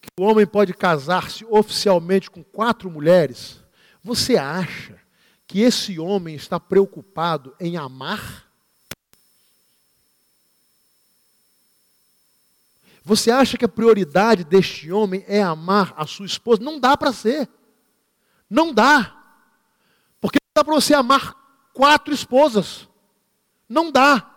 que 0.00 0.08
o 0.18 0.24
homem 0.24 0.46
pode 0.46 0.72
casar-se 0.72 1.44
oficialmente 1.44 2.30
com 2.30 2.44
quatro 2.44 2.90
mulheres, 2.90 3.60
você 4.02 4.36
acha 4.36 5.00
que 5.46 5.60
esse 5.60 5.98
homem 5.98 6.34
está 6.34 6.58
preocupado 6.58 7.54
em 7.60 7.76
amar 7.76 8.41
Você 13.04 13.30
acha 13.30 13.58
que 13.58 13.64
a 13.64 13.68
prioridade 13.68 14.44
deste 14.44 14.92
homem 14.92 15.24
é 15.26 15.42
amar 15.42 15.92
a 15.96 16.06
sua 16.06 16.26
esposa? 16.26 16.62
Não 16.62 16.78
dá 16.78 16.96
para 16.96 17.12
ser. 17.12 17.48
Não 18.48 18.72
dá. 18.72 19.16
Porque 20.20 20.38
não 20.40 20.62
dá 20.62 20.64
para 20.64 20.74
você 20.74 20.94
amar 20.94 21.34
quatro 21.72 22.14
esposas. 22.14 22.88
Não 23.68 23.90
dá. 23.90 24.30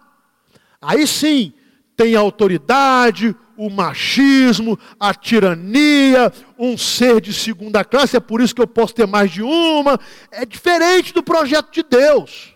Aí 0.81 1.05
sim, 1.05 1.53
tem 1.95 2.15
a 2.15 2.19
autoridade, 2.19 3.35
o 3.57 3.69
machismo, 3.69 4.77
a 4.99 5.13
tirania, 5.13 6.31
um 6.57 6.77
ser 6.77 7.21
de 7.21 7.33
segunda 7.33 7.83
classe, 7.83 8.17
é 8.17 8.19
por 8.19 8.41
isso 8.41 8.53
que 8.53 8.61
eu 8.61 8.67
posso 8.67 8.93
ter 8.93 9.07
mais 9.07 9.31
de 9.31 9.41
uma. 9.41 9.99
É 10.31 10.45
diferente 10.45 11.13
do 11.13 11.23
projeto 11.23 11.71
de 11.71 11.83
Deus. 11.83 12.55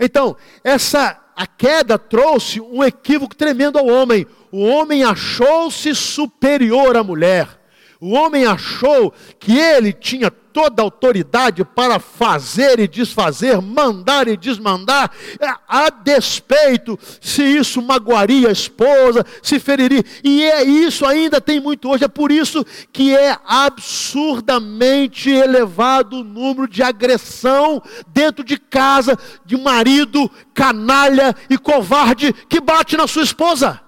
Então, 0.00 0.36
essa 0.62 1.20
a 1.38 1.46
queda 1.46 1.96
trouxe 1.96 2.60
um 2.60 2.82
equívoco 2.82 3.36
tremendo 3.36 3.78
ao 3.78 3.86
homem. 3.86 4.26
O 4.50 4.64
homem 4.64 5.04
achou-se 5.04 5.94
superior 5.94 6.96
à 6.96 7.04
mulher. 7.04 7.57
O 8.00 8.12
homem 8.12 8.46
achou 8.46 9.12
que 9.40 9.58
ele 9.58 9.92
tinha 9.92 10.30
toda 10.30 10.80
a 10.80 10.84
autoridade 10.84 11.64
para 11.64 11.98
fazer 11.98 12.78
e 12.78 12.86
desfazer, 12.86 13.60
mandar 13.60 14.28
e 14.28 14.36
desmandar, 14.36 15.10
é, 15.40 15.48
a 15.66 15.90
despeito 15.90 16.96
se 17.20 17.42
isso 17.42 17.82
magoaria 17.82 18.48
a 18.48 18.52
esposa, 18.52 19.26
se 19.42 19.58
feriria. 19.58 20.04
E 20.22 20.44
é 20.44 20.62
isso 20.62 21.04
ainda 21.04 21.40
tem 21.40 21.60
muito 21.60 21.88
hoje, 21.88 22.04
é 22.04 22.08
por 22.08 22.30
isso 22.30 22.64
que 22.92 23.16
é 23.16 23.36
absurdamente 23.44 25.28
elevado 25.30 26.20
o 26.20 26.24
número 26.24 26.68
de 26.68 26.84
agressão 26.84 27.82
dentro 28.08 28.44
de 28.44 28.58
casa 28.58 29.18
de 29.44 29.56
marido 29.56 30.30
canalha 30.54 31.34
e 31.50 31.58
covarde 31.58 32.32
que 32.32 32.60
bate 32.60 32.96
na 32.96 33.08
sua 33.08 33.24
esposa. 33.24 33.80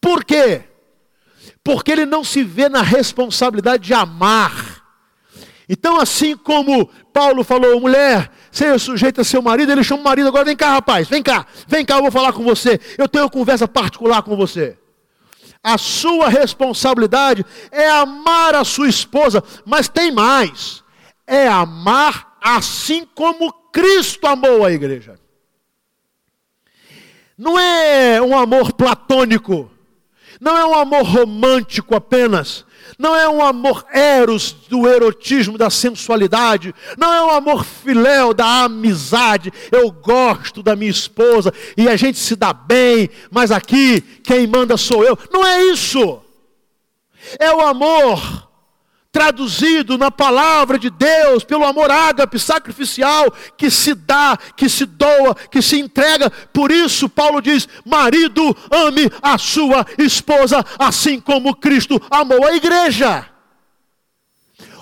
Por 0.00 0.24
quê? 0.24 0.71
Porque 1.64 1.92
ele 1.92 2.06
não 2.06 2.24
se 2.24 2.42
vê 2.42 2.68
na 2.68 2.82
responsabilidade 2.82 3.84
de 3.84 3.94
amar. 3.94 4.82
Então, 5.68 6.00
assim 6.00 6.36
como 6.36 6.86
Paulo 7.12 7.44
falou, 7.44 7.80
mulher, 7.80 8.30
seja 8.50 8.78
sujeita 8.78 9.22
a 9.22 9.24
seu 9.24 9.40
marido, 9.40 9.72
ele 9.72 9.84
chama 9.84 10.02
o 10.02 10.04
marido, 10.04 10.28
agora 10.28 10.44
vem 10.44 10.56
cá, 10.56 10.72
rapaz, 10.72 11.08
vem 11.08 11.22
cá, 11.22 11.46
vem 11.66 11.84
cá, 11.84 11.96
eu 11.96 12.02
vou 12.02 12.10
falar 12.10 12.32
com 12.32 12.42
você, 12.42 12.80
eu 12.98 13.08
tenho 13.08 13.24
uma 13.24 13.30
conversa 13.30 13.66
particular 13.66 14.22
com 14.22 14.36
você. 14.36 14.76
A 15.62 15.78
sua 15.78 16.28
responsabilidade 16.28 17.46
é 17.70 17.88
amar 17.88 18.54
a 18.54 18.64
sua 18.64 18.88
esposa, 18.88 19.42
mas 19.64 19.88
tem 19.88 20.10
mais, 20.10 20.82
é 21.26 21.46
amar 21.46 22.36
assim 22.42 23.06
como 23.14 23.52
Cristo 23.72 24.26
amou 24.26 24.66
a 24.66 24.72
igreja. 24.72 25.18
Não 27.38 27.58
é 27.58 28.20
um 28.20 28.36
amor 28.36 28.72
platônico, 28.72 29.71
não 30.42 30.58
é 30.58 30.66
um 30.66 30.74
amor 30.74 31.04
romântico 31.04 31.94
apenas, 31.94 32.64
não 32.98 33.14
é 33.14 33.28
um 33.28 33.40
amor 33.44 33.86
eros 33.92 34.50
do 34.68 34.88
erotismo, 34.88 35.56
da 35.56 35.70
sensualidade, 35.70 36.74
não 36.98 37.14
é 37.14 37.22
um 37.22 37.30
amor 37.30 37.64
filéu 37.64 38.34
da 38.34 38.64
amizade. 38.64 39.52
Eu 39.70 39.92
gosto 39.92 40.60
da 40.60 40.74
minha 40.74 40.90
esposa 40.90 41.54
e 41.76 41.88
a 41.88 41.94
gente 41.94 42.18
se 42.18 42.34
dá 42.34 42.52
bem, 42.52 43.08
mas 43.30 43.52
aqui 43.52 44.00
quem 44.24 44.48
manda 44.48 44.76
sou 44.76 45.04
eu. 45.04 45.16
Não 45.32 45.46
é 45.46 45.62
isso. 45.66 46.20
É 47.38 47.52
o 47.52 47.60
amor 47.60 48.50
traduzido 49.12 49.98
na 49.98 50.10
palavra 50.10 50.78
de 50.78 50.88
Deus, 50.88 51.44
pelo 51.44 51.66
amor 51.66 51.90
ágape 51.90 52.38
sacrificial, 52.38 53.30
que 53.58 53.70
se 53.70 53.94
dá, 53.94 54.38
que 54.56 54.70
se 54.70 54.86
doa, 54.86 55.34
que 55.50 55.60
se 55.60 55.78
entrega. 55.78 56.30
Por 56.30 56.72
isso, 56.72 57.10
Paulo 57.10 57.42
diz: 57.42 57.68
marido, 57.84 58.56
ame 58.70 59.12
a 59.20 59.36
sua 59.36 59.86
esposa, 59.98 60.64
assim 60.78 61.20
como 61.20 61.54
Cristo 61.54 62.00
amou 62.10 62.42
a 62.46 62.56
igreja. 62.56 63.26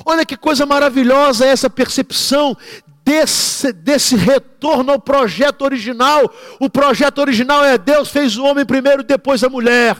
Olha 0.06 0.24
que 0.24 0.36
coisa 0.36 0.64
maravilhosa 0.64 1.44
essa 1.44 1.68
percepção 1.68 2.56
desse, 3.04 3.72
desse 3.72 4.14
retorno 4.14 4.92
ao 4.92 5.00
projeto 5.00 5.62
original. 5.62 6.32
O 6.60 6.70
projeto 6.70 7.18
original 7.18 7.64
é 7.64 7.76
Deus 7.76 8.08
fez 8.08 8.36
o 8.36 8.44
homem 8.44 8.64
primeiro, 8.64 9.02
depois 9.02 9.42
a 9.42 9.48
mulher. 9.48 9.96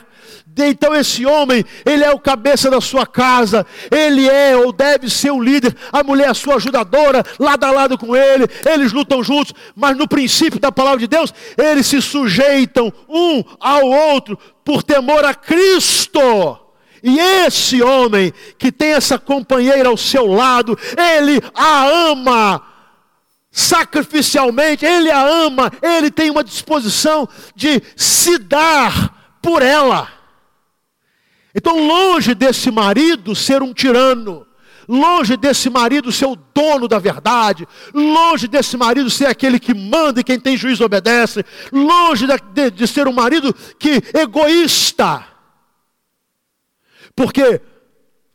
Então 0.58 0.94
esse 0.94 1.24
homem, 1.24 1.64
ele 1.86 2.04
é 2.04 2.10
o 2.10 2.18
cabeça 2.18 2.70
da 2.70 2.80
sua 2.80 3.06
casa, 3.06 3.66
ele 3.90 4.28
é 4.28 4.56
ou 4.56 4.72
deve 4.72 5.08
ser 5.08 5.30
o 5.30 5.40
líder, 5.40 5.74
a 5.92 6.02
mulher 6.02 6.26
é 6.26 6.30
a 6.30 6.34
sua 6.34 6.56
ajudadora, 6.56 7.24
lado 7.38 7.64
a 7.64 7.70
lado 7.70 7.96
com 7.96 8.14
ele, 8.16 8.46
eles 8.70 8.92
lutam 8.92 9.22
juntos, 9.22 9.54
mas 9.74 9.96
no 9.96 10.08
princípio 10.08 10.60
da 10.60 10.70
palavra 10.70 10.98
de 10.98 11.06
Deus, 11.06 11.32
eles 11.56 11.86
se 11.86 12.02
sujeitam 12.02 12.92
um 13.08 13.42
ao 13.58 13.86
outro 13.86 14.38
por 14.64 14.82
temor 14.82 15.24
a 15.24 15.34
Cristo. 15.34 16.58
E 17.02 17.18
esse 17.18 17.82
homem 17.82 18.32
que 18.58 18.70
tem 18.70 18.90
essa 18.90 19.18
companheira 19.18 19.88
ao 19.88 19.96
seu 19.96 20.26
lado, 20.26 20.78
ele 20.96 21.40
a 21.54 21.86
ama 22.10 22.62
sacrificialmente, 23.50 24.84
ele 24.84 25.10
a 25.10 25.26
ama, 25.26 25.72
ele 25.82 26.10
tem 26.10 26.30
uma 26.30 26.44
disposição 26.44 27.28
de 27.54 27.82
se 27.96 28.38
dar 28.38 29.38
por 29.42 29.62
ela. 29.62 30.19
Então, 31.54 31.86
longe 31.86 32.34
desse 32.34 32.70
marido 32.70 33.34
ser 33.34 33.62
um 33.62 33.74
tirano, 33.74 34.46
longe 34.88 35.36
desse 35.36 35.68
marido 35.68 36.10
ser 36.12 36.26
o 36.26 36.36
dono 36.36 36.86
da 36.88 36.98
verdade, 36.98 37.66
longe 37.92 38.48
desse 38.48 38.76
marido 38.76 39.10
ser 39.10 39.26
aquele 39.26 39.58
que 39.58 39.74
manda 39.74 40.20
e 40.20 40.24
quem 40.24 40.38
tem 40.38 40.56
juízo 40.56 40.84
obedece, 40.84 41.44
longe 41.72 42.26
de, 42.26 42.70
de, 42.70 42.86
ser 42.86 43.08
um 43.08 43.12
marido 43.12 43.54
que 43.78 44.02
egoísta, 44.14 45.24
porque 47.14 47.60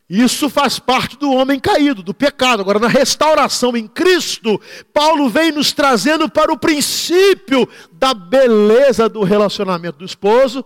isso 0.10 0.50
faz 0.50 0.78
parte 0.78 1.18
do 1.18 1.32
homem 1.32 1.60
caído, 1.60 2.04
do 2.04 2.14
pecado. 2.14 2.62
Agora, 2.62 2.78
na 2.78 2.88
restauração 2.88 3.76
em 3.76 3.88
Cristo, 3.88 4.62
Paulo 4.94 5.28
vem 5.30 5.52
nos 5.52 5.74
trazendo 5.74 6.30
para 6.30 6.54
o 6.54 6.58
princípio 6.58 7.68
da 7.92 8.14
beleza 8.14 9.10
do 9.10 9.24
relacionamento 9.24 9.98
do 9.98 10.06
esposo 10.06 10.64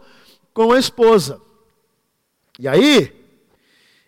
com 0.53 0.73
a 0.73 0.79
esposa. 0.79 1.39
E 2.59 2.67
aí, 2.67 3.15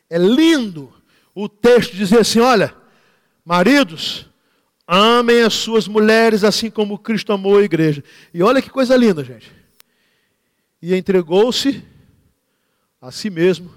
é 0.09 0.17
lindo 0.17 0.93
o 1.33 1.47
texto 1.47 1.95
dizer 1.95 2.19
assim: 2.19 2.41
olha, 2.41 2.75
maridos, 3.45 4.29
amem 4.85 5.41
as 5.41 5.53
suas 5.53 5.87
mulheres 5.87 6.43
assim 6.43 6.69
como 6.69 6.99
Cristo 6.99 7.31
amou 7.31 7.57
a 7.57 7.63
igreja. 7.63 8.03
E 8.33 8.43
olha 8.43 8.61
que 8.61 8.69
coisa 8.69 8.97
linda, 8.97 9.23
gente. 9.23 9.49
E 10.81 10.93
entregou-se 10.93 11.81
a 12.99 13.09
si 13.09 13.29
mesmo 13.29 13.73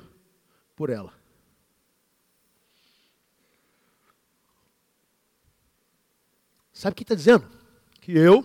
por 0.74 0.90
ela. 0.90 1.14
Sabe 6.72 6.94
o 6.94 6.96
que 6.96 7.04
está 7.04 7.14
dizendo? 7.14 7.48
Que 8.00 8.10
eu, 8.10 8.44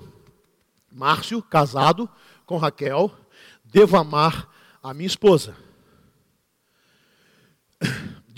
Márcio, 0.92 1.42
casado 1.42 2.08
com 2.46 2.58
Raquel, 2.58 3.12
devo 3.66 3.98
amar 3.98 4.48
a 4.84 4.94
minha 4.94 5.08
esposa 5.08 5.56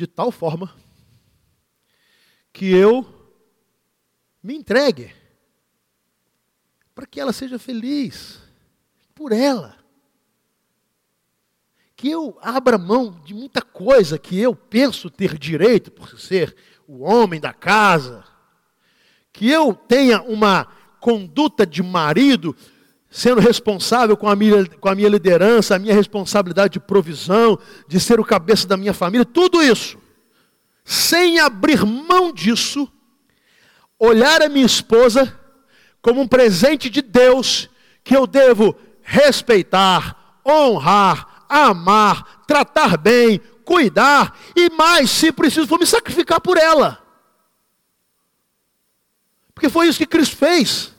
de 0.01 0.07
tal 0.07 0.31
forma 0.31 0.73
que 2.51 2.65
eu 2.73 3.05
me 4.41 4.55
entregue 4.55 5.13
para 6.95 7.05
que 7.05 7.19
ela 7.19 7.31
seja 7.31 7.59
feliz 7.59 8.41
por 9.13 9.31
ela. 9.31 9.77
Que 11.95 12.09
eu 12.09 12.35
abra 12.41 12.79
mão 12.79 13.11
de 13.23 13.35
muita 13.35 13.61
coisa 13.61 14.17
que 14.17 14.39
eu 14.39 14.55
penso 14.55 15.07
ter 15.07 15.37
direito 15.37 15.91
por 15.91 16.19
ser 16.19 16.55
o 16.87 17.03
homem 17.03 17.39
da 17.39 17.53
casa. 17.53 18.25
Que 19.31 19.51
eu 19.51 19.71
tenha 19.71 20.23
uma 20.23 20.65
conduta 20.99 21.63
de 21.63 21.83
marido 21.83 22.55
sendo 23.11 23.41
responsável 23.41 24.15
com 24.15 24.29
a, 24.29 24.35
minha, 24.37 24.65
com 24.65 24.87
a 24.87 24.95
minha 24.95 25.09
liderança, 25.09 25.75
a 25.75 25.79
minha 25.79 25.93
responsabilidade 25.93 26.73
de 26.73 26.79
provisão, 26.79 27.59
de 27.85 27.99
ser 27.99 28.21
o 28.21 28.25
cabeça 28.25 28.65
da 28.65 28.77
minha 28.77 28.93
família, 28.93 29.25
tudo 29.25 29.61
isso, 29.61 29.97
sem 30.85 31.37
abrir 31.37 31.85
mão 31.85 32.31
disso, 32.31 32.89
olhar 33.99 34.41
a 34.41 34.47
minha 34.47 34.65
esposa 34.65 35.37
como 36.01 36.21
um 36.21 36.27
presente 36.27 36.89
de 36.89 37.01
Deus 37.01 37.69
que 38.01 38.15
eu 38.15 38.25
devo 38.25 38.75
respeitar, 39.01 40.39
honrar, 40.47 41.45
amar, 41.49 42.45
tratar 42.47 42.95
bem, 42.95 43.41
cuidar 43.65 44.39
e 44.55 44.69
mais, 44.69 45.11
se 45.11 45.33
preciso, 45.33 45.67
vou 45.67 45.77
me 45.77 45.85
sacrificar 45.85 46.39
por 46.39 46.57
ela. 46.57 46.97
Porque 49.53 49.69
foi 49.69 49.87
isso 49.87 49.97
que 49.97 50.07
Cristo 50.07 50.37
fez. 50.37 50.90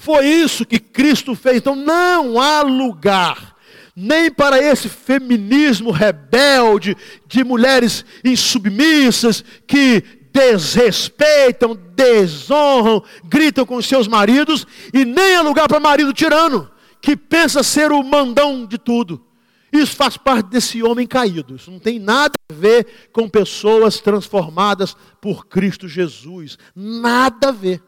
Foi 0.00 0.26
isso 0.26 0.64
que 0.64 0.78
Cristo 0.78 1.34
fez. 1.34 1.58
Então 1.58 1.76
não 1.76 2.40
há 2.40 2.62
lugar 2.62 3.54
nem 3.94 4.30
para 4.30 4.58
esse 4.58 4.88
feminismo 4.88 5.90
rebelde 5.90 6.96
de 7.26 7.44
mulheres 7.44 8.02
insubmissas 8.24 9.44
que 9.66 10.02
desrespeitam, 10.32 11.78
desonram, 11.94 13.04
gritam 13.24 13.66
com 13.66 13.82
seus 13.82 14.08
maridos, 14.08 14.66
e 14.94 15.04
nem 15.04 15.36
há 15.36 15.42
lugar 15.42 15.68
para 15.68 15.78
marido 15.78 16.14
tirano, 16.14 16.70
que 17.02 17.14
pensa 17.14 17.62
ser 17.62 17.92
o 17.92 18.02
mandão 18.02 18.64
de 18.64 18.78
tudo. 18.78 19.22
Isso 19.70 19.94
faz 19.94 20.16
parte 20.16 20.46
desse 20.46 20.82
homem 20.82 21.06
caído. 21.06 21.56
Isso 21.56 21.70
não 21.70 21.78
tem 21.78 21.98
nada 21.98 22.32
a 22.50 22.54
ver 22.54 23.10
com 23.12 23.28
pessoas 23.28 24.00
transformadas 24.00 24.96
por 25.20 25.46
Cristo 25.46 25.86
Jesus. 25.86 26.56
Nada 26.74 27.50
a 27.50 27.52
ver. 27.52 27.82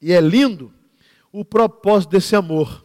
E 0.00 0.12
é 0.12 0.20
lindo 0.20 0.72
o 1.32 1.44
propósito 1.44 2.10
desse 2.10 2.34
amor. 2.34 2.84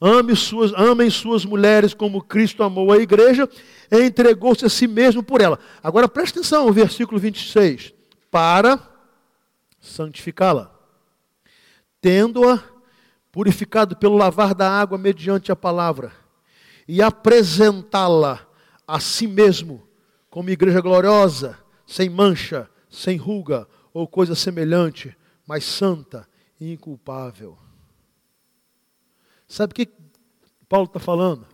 Ame 0.00 0.36
suas, 0.36 0.74
amem 0.74 1.08
suas 1.08 1.44
mulheres 1.44 1.94
como 1.94 2.22
Cristo 2.22 2.62
amou 2.62 2.92
a 2.92 2.98
igreja 2.98 3.48
e 3.90 4.02
entregou-se 4.02 4.64
a 4.64 4.68
si 4.68 4.86
mesmo 4.86 5.22
por 5.22 5.40
ela. 5.40 5.58
Agora 5.82 6.08
preste 6.08 6.38
atenção, 6.38 6.70
versículo 6.72 7.18
26. 7.18 7.94
Para 8.30 8.78
santificá-la, 9.80 10.70
tendo-a 12.00 12.62
purificado 13.32 13.96
pelo 13.96 14.16
lavar 14.16 14.54
da 14.54 14.68
água 14.70 14.98
mediante 14.98 15.52
a 15.52 15.56
palavra, 15.56 16.12
e 16.88 17.02
apresentá-la 17.02 18.46
a 18.86 19.00
si 19.00 19.26
mesmo 19.26 19.86
como 20.30 20.50
igreja 20.50 20.80
gloriosa, 20.80 21.58
sem 21.86 22.08
mancha, 22.08 22.68
sem 22.90 23.16
ruga 23.16 23.66
ou 23.92 24.06
coisa 24.06 24.34
semelhante, 24.34 25.16
mas 25.46 25.64
santa 25.64 26.28
inculpável. 26.60 27.58
Sabe 29.48 29.72
o 29.72 29.74
que 29.74 29.88
Paulo 30.68 30.86
está 30.86 30.98
falando? 30.98 31.46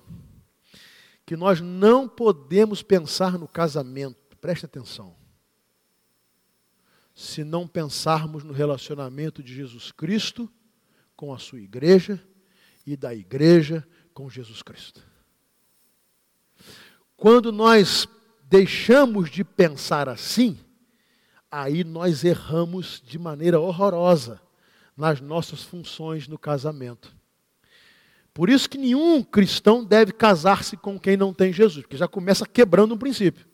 Que 1.26 1.36
nós 1.36 1.60
não 1.60 2.08
podemos 2.08 2.82
pensar 2.82 3.38
no 3.38 3.46
casamento, 3.46 4.36
preste 4.38 4.64
atenção, 4.64 5.14
se 7.14 7.44
não 7.44 7.68
pensarmos 7.68 8.42
no 8.42 8.52
relacionamento 8.52 9.42
de 9.42 9.54
Jesus 9.54 9.92
Cristo 9.92 10.50
com 11.14 11.32
a 11.32 11.38
sua 11.38 11.60
igreja 11.60 12.22
e 12.86 12.96
da 12.96 13.14
igreja 13.14 13.86
com 14.14 14.28
Jesus 14.30 14.62
Cristo. 14.62 15.02
Quando 17.16 17.52
nós 17.52 18.08
deixamos 18.44 19.30
de 19.30 19.44
pensar 19.44 20.08
assim, 20.08 20.58
aí 21.50 21.84
nós 21.84 22.24
erramos 22.24 23.00
de 23.04 23.18
maneira 23.18 23.60
horrorosa 23.60 24.40
nas 24.96 25.20
nossas 25.20 25.62
funções 25.62 26.28
no 26.28 26.38
casamento. 26.38 27.14
Por 28.34 28.48
isso 28.48 28.68
que 28.68 28.78
nenhum 28.78 29.22
cristão 29.22 29.84
deve 29.84 30.12
casar-se 30.12 30.76
com 30.76 30.98
quem 30.98 31.16
não 31.16 31.34
tem 31.34 31.52
Jesus, 31.52 31.82
porque 31.82 31.96
já 31.96 32.08
começa 32.08 32.46
quebrando 32.46 32.94
um 32.94 32.98
princípio. 32.98 33.46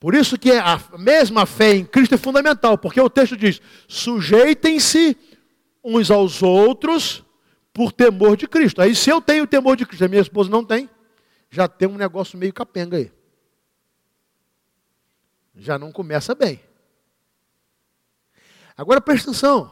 Por 0.00 0.14
isso 0.14 0.36
que 0.36 0.50
a 0.50 0.80
mesma 0.98 1.46
fé 1.46 1.74
em 1.74 1.84
Cristo 1.84 2.16
é 2.16 2.18
fundamental, 2.18 2.76
porque 2.76 3.00
o 3.00 3.08
texto 3.08 3.36
diz: 3.36 3.60
sujeitem-se 3.86 5.16
uns 5.84 6.10
aos 6.10 6.42
outros 6.42 7.24
por 7.72 7.92
temor 7.92 8.36
de 8.36 8.48
Cristo. 8.48 8.82
Aí 8.82 8.96
se 8.96 9.10
eu 9.10 9.20
tenho 9.20 9.46
temor 9.46 9.76
de 9.76 9.86
Cristo, 9.86 10.04
a 10.04 10.08
minha 10.08 10.20
esposa 10.20 10.50
não 10.50 10.64
tem, 10.64 10.90
já 11.48 11.68
tem 11.68 11.88
um 11.88 11.96
negócio 11.96 12.36
meio 12.36 12.52
capenga 12.52 12.96
aí. 12.96 13.12
Já 15.54 15.78
não 15.78 15.92
começa 15.92 16.34
bem. 16.34 16.60
Agora 18.76 19.00
presta 19.00 19.30
atenção. 19.30 19.70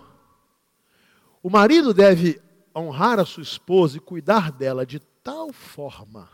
O 1.43 1.49
marido 1.49 1.95
deve 1.95 2.41
honrar 2.75 3.19
a 3.19 3.25
sua 3.25 3.43
esposa 3.43 3.97
e 3.97 4.01
cuidar 4.01 4.53
dela 4.53 4.85
de 4.85 5.01
tal 5.23 5.53
forma 5.53 6.29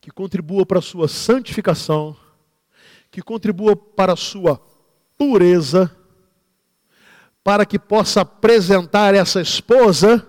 que 0.00 0.10
contribua 0.10 0.64
para 0.64 0.78
a 0.78 0.82
sua 0.82 1.08
santificação, 1.08 2.16
que 3.10 3.22
contribua 3.22 3.76
para 3.76 4.14
a 4.14 4.16
sua 4.16 4.60
pureza, 5.16 5.94
para 7.44 7.66
que 7.66 7.78
possa 7.78 8.22
apresentar 8.22 9.14
essa 9.14 9.40
esposa 9.40 10.26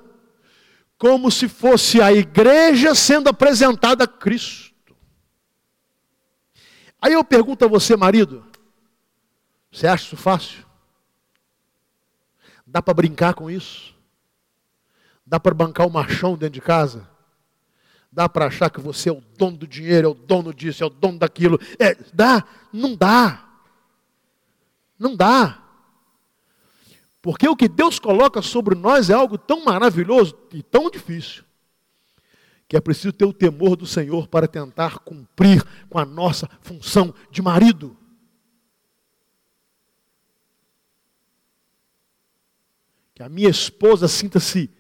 como 0.98 1.32
se 1.32 1.48
fosse 1.48 2.02
a 2.02 2.12
igreja 2.12 2.94
sendo 2.94 3.30
apresentada 3.30 4.04
a 4.04 4.08
Cristo. 4.08 4.96
Aí 7.02 7.14
eu 7.14 7.24
pergunto 7.24 7.64
a 7.64 7.68
você, 7.68 7.96
marido, 7.96 8.46
você 9.72 9.88
acha 9.88 10.06
isso 10.06 10.18
fácil? 10.18 10.66
Dá 12.66 12.82
para 12.82 12.94
brincar 12.94 13.34
com 13.34 13.50
isso? 13.50 13.96
Dá 15.26 15.40
para 15.40 15.54
bancar 15.54 15.88
o 15.88 15.92
machão 15.92 16.38
dentro 16.38 16.56
de 16.56 16.62
casa? 16.62 17.08
Dá 18.12 18.28
para 18.28 18.48
achar 18.48 18.70
que 18.70 18.80
você 18.80 19.10
é 19.10 19.12
o 19.12 19.22
dono 19.38 19.58
do 19.58 19.68
dinheiro, 19.68 20.08
é 20.08 20.12
o 20.12 20.14
dono 20.16 20.54
disso, 20.54 20.84
é 20.84 20.88
o 20.88 20.90
dono 20.90 21.20
daquilo? 21.20 21.60
É, 21.78 21.96
dá? 22.14 22.44
Não 22.74 22.96
dá. 22.96 23.48
Não 24.98 25.16
dá. 25.16 25.64
Porque 27.22 27.48
o 27.48 27.56
que 27.56 27.68
Deus 27.68 28.00
coloca 28.00 28.42
sobre 28.42 28.76
nós 28.76 29.10
é 29.10 29.14
algo 29.14 29.38
tão 29.38 29.64
maravilhoso 29.64 30.36
e 30.52 30.64
tão 30.64 30.90
difícil, 30.90 31.44
que 32.68 32.78
é 32.78 32.82
preciso 32.82 33.14
ter 33.14 33.26
o 33.26 33.34
temor 33.34 33.76
do 33.76 33.86
Senhor 33.86 34.28
para 34.28 34.48
tentar 34.48 35.00
cumprir 35.00 35.64
com 35.90 36.00
a 36.00 36.06
nossa 36.06 36.50
função 36.62 37.14
de 37.30 37.42
marido. 37.42 37.96
Que 43.20 43.24
a 43.24 43.28
minha 43.28 43.50
esposa 43.50 44.08
sinta-se 44.08 44.72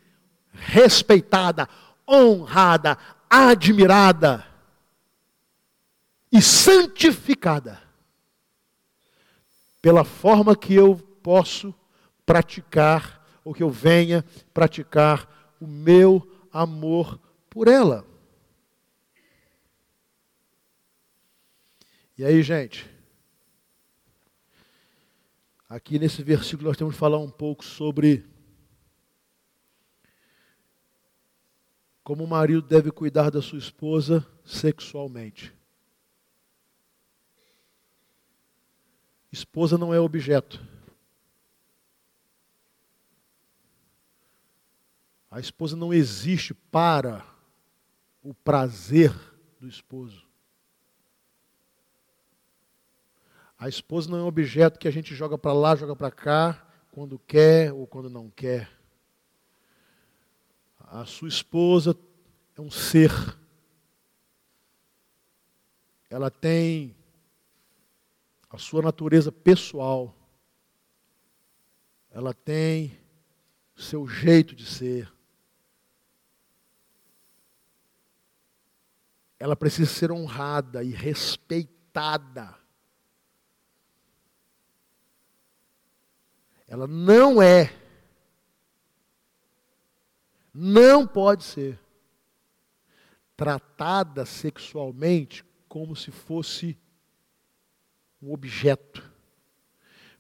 respeitada, 0.54 1.68
honrada, 2.10 2.98
admirada 3.30 4.48
e 6.32 6.42
santificada 6.42 7.84
pela 9.82 10.06
forma 10.06 10.56
que 10.56 10.74
eu 10.74 10.96
posso 11.22 11.76
praticar, 12.26 13.28
ou 13.44 13.54
que 13.54 13.62
eu 13.62 13.70
venha 13.70 14.24
praticar 14.54 15.28
o 15.60 15.68
meu 15.68 16.26
amor 16.50 17.20
por 17.50 17.68
ela. 17.68 18.08
E 22.18 22.24
aí, 22.24 22.42
gente, 22.42 22.90
aqui 25.70 25.99
nesse 25.99 26.24
versículo 26.24 26.67
nós 26.67 26.78
temos 26.78 26.95
que 26.95 26.99
falar 26.99 27.20
um 27.20 27.30
pouco 27.30 27.63
sobre 27.63 28.28
como 32.03 32.24
o 32.24 32.28
marido 32.28 32.63
deve 32.63 32.91
cuidar 32.91 33.30
da 33.30 33.39
sua 33.39 33.59
esposa 33.59 34.28
sexualmente. 34.43 35.53
Esposa 39.32 39.78
não 39.78 39.93
é 39.93 39.99
objeto. 39.99 40.59
A 45.30 45.39
esposa 45.39 45.76
não 45.76 45.93
existe 45.93 46.55
para 46.55 47.24
o 48.24 48.34
prazer 48.34 49.13
do 49.59 49.67
esposo. 49.67 50.29
A 53.60 53.68
esposa 53.68 54.10
não 54.10 54.18
é 54.18 54.24
um 54.24 54.28
objeto 54.28 54.80
que 54.80 54.88
a 54.88 54.91
gente 54.91 55.14
joga 55.14 55.38
para 55.38 55.51
lá, 55.51 55.76
joga 55.76 55.93
para 55.93 56.10
cá, 56.10 56.66
quando 56.91 57.20
quer 57.20 57.74
ou 57.74 57.86
quando 57.86 58.10
não 58.10 58.30
quer. 58.30 58.72
A 60.80 61.03
sua 61.03 61.28
esposa 61.28 61.93
é 62.55 62.62
um 62.62 62.72
ser. 62.72 63.12
Ela 66.10 66.32
tem 66.32 66.95
a 68.49 68.57
sua 68.57 68.82
natureza 68.82 69.30
pessoal. 69.30 70.16
Ela 72.10 72.34
tem 72.34 72.97
o 73.76 73.82
seu 73.82 74.07
jeito 74.07 74.55
de 74.55 74.66
ser. 74.66 75.14
Ela 79.38 79.55
precisa 79.55 79.89
ser 79.89 80.12
honrada 80.14 80.82
e 80.82 80.91
respeitada. 80.91 82.59
Ela 86.70 86.86
não 86.86 87.41
é 87.41 87.76
não 90.53 91.07
pode 91.07 91.43
ser 91.43 91.80
tratada 93.36 94.26
sexualmente 94.26 95.43
como 95.67 95.95
se 95.95 96.11
fosse 96.11 96.78
um 98.22 98.32
objeto. 98.32 99.09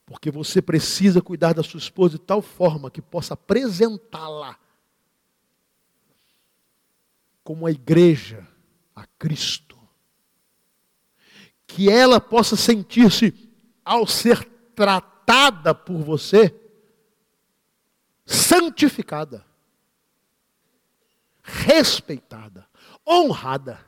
Porque 0.05 0.31
você 0.31 0.61
precisa 0.61 1.21
cuidar 1.21 1.53
da 1.53 1.61
sua 1.61 1.77
esposa 1.77 2.17
de 2.17 2.23
tal 2.23 2.41
forma 2.41 2.89
que 2.89 3.01
possa 3.01 3.35
apresentá-la 3.35 4.57
como 7.43 7.67
a 7.67 7.71
igreja 7.71 8.47
a 8.95 9.05
Cristo. 9.19 9.77
Que 11.67 11.91
ela 11.91 12.19
possa 12.19 12.55
sentir-se, 12.55 13.33
ao 13.85 14.07
ser 14.07 14.43
tratada 14.73 15.18
por 15.85 15.97
você, 15.97 16.53
santificada 18.25 19.45
respeitada, 21.49 22.65
honrada. 23.07 23.79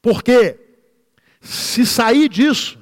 Porque 0.00 0.58
se 1.40 1.86
sair 1.86 2.28
disso, 2.28 2.78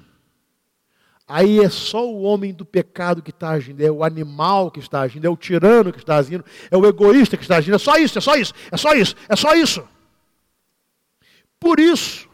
aí 1.27 1.61
é 1.61 1.69
só 1.69 2.09
o 2.09 2.23
homem 2.23 2.53
do 2.53 2.65
pecado 2.65 3.23
que 3.23 3.31
está 3.31 3.51
agindo, 3.51 3.81
é 3.81 3.91
o 3.91 4.03
animal 4.03 4.71
que 4.71 4.81
está 4.81 5.01
agindo, 5.01 5.27
é 5.27 5.31
o 5.31 5.37
tirano 5.37 5.93
que 5.93 5.99
está 5.99 6.17
agindo, 6.17 6.45
é 6.71 6.77
o 6.77 6.87
egoísta 6.87 7.37
que 7.37 7.43
está 7.43 7.57
agindo, 7.57 7.75
é 7.75 7.79
só 7.79 7.97
isso, 7.97 8.19
é 8.19 8.21
só 8.21 8.35
isso, 8.35 8.55
é 8.71 8.77
só 8.77 8.93
isso, 8.95 9.15
é 9.29 9.37
só 9.37 9.55
isso. 9.55 9.89
Por 11.59 11.79
isso, 11.79 12.29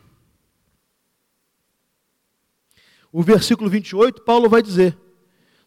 o 3.18 3.22
versículo 3.22 3.70
28, 3.70 4.20
Paulo 4.20 4.46
vai 4.46 4.60
dizer: 4.60 4.94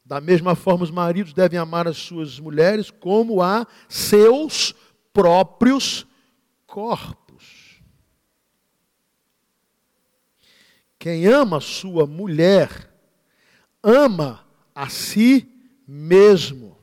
da 0.05 0.21
mesma 0.21 0.53
forma, 0.53 0.83
os 0.83 0.91
maridos 0.91 1.33
devem 1.33 1.57
amar 1.57 1.87
as 1.87 1.97
suas 1.97 2.39
mulheres 2.39 2.91
como 2.91 3.41
a 3.41 3.65
seus 3.87 4.75
próprios 5.11 6.05
corpos. 6.67 7.81
Quem 10.99 11.25
ama 11.25 11.59
sua 11.59 12.05
mulher, 12.05 12.93
ama 13.81 14.45
a 14.75 14.87
si 14.87 15.51
mesmo. 15.87 16.77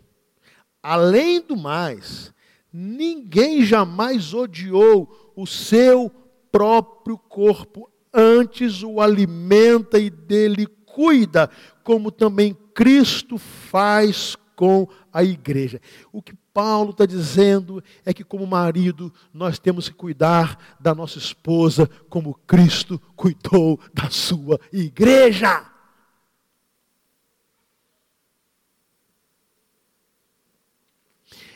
Além 0.83 1.41
do 1.41 1.57
mais, 1.57 2.35
ninguém 2.73 3.65
jamais 3.65 4.35
odiou 4.35 5.33
o 5.37 5.47
seu 5.47 6.11
próprio 6.51 7.17
corpo, 7.17 7.89
antes 8.17 8.83
o 8.83 9.01
alimenta 9.01 9.99
e 9.99 10.09
dele 10.09 10.67
cuida, 10.67 11.51
como 11.85 12.11
também 12.11 12.57
Cristo 12.75 13.37
faz 13.37 14.35
com 14.57 14.89
a 15.13 15.23
igreja. 15.23 15.81
O 16.11 16.23
que 16.23 16.35
Paulo 16.53 16.91
está 16.91 17.05
dizendo 17.05 17.85
é 18.05 18.15
que, 18.15 18.25
como 18.25 18.47
marido, 18.47 19.13
nós 19.33 19.59
temos 19.59 19.91
que 19.91 19.95
cuidar 19.95 20.77
da 20.81 20.95
nossa 20.95 21.19
esposa 21.19 21.87
como 22.09 22.35
Cristo 22.47 22.99
cuidou 23.15 23.79
da 23.93 24.09
sua 24.09 24.59
igreja. 24.73 25.67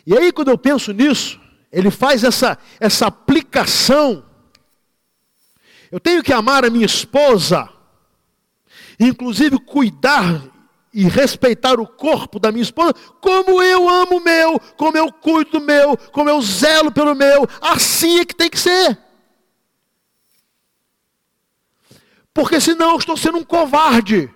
E 0.07 0.17
aí, 0.17 0.31
quando 0.33 0.51
eu 0.51 0.59
penso 0.59 0.93
nisso, 0.93 1.41
ele 1.73 1.91
faz 1.91 2.25
essa, 2.25 2.59
essa 2.79 3.07
aplicação. 3.07 4.30
Eu 5.91 5.99
tenho 5.99 6.23
que 6.23 6.33
amar 6.33 6.65
a 6.65 6.71
minha 6.71 6.87
esposa, 6.87 7.69
inclusive 8.99 9.59
cuidar 9.59 10.43
e 10.93 11.09
respeitar 11.09 11.81
o 11.81 11.87
corpo 11.87 12.39
da 12.39 12.51
minha 12.51 12.63
esposa, 12.63 12.95
como 13.21 13.63
eu 13.63 13.89
amo 13.89 14.19
o 14.19 14.25
meu, 14.25 14.61
como 14.77 14.97
eu 14.97 15.13
cuido 15.13 15.53
do 15.53 15.61
meu, 15.61 15.97
como 16.13 16.29
eu 16.29 16.41
zelo 16.43 16.93
pelo 16.93 17.15
meu, 17.15 17.47
assim 17.61 18.21
é 18.21 18.25
que 18.25 18.35
tem 18.35 18.51
que 18.51 18.59
ser. 18.59 18.99
Porque 22.33 22.61
senão 22.61 22.93
eu 22.93 22.99
estou 22.99 23.17
sendo 23.17 23.39
um 23.39 23.45
covarde. 23.45 24.33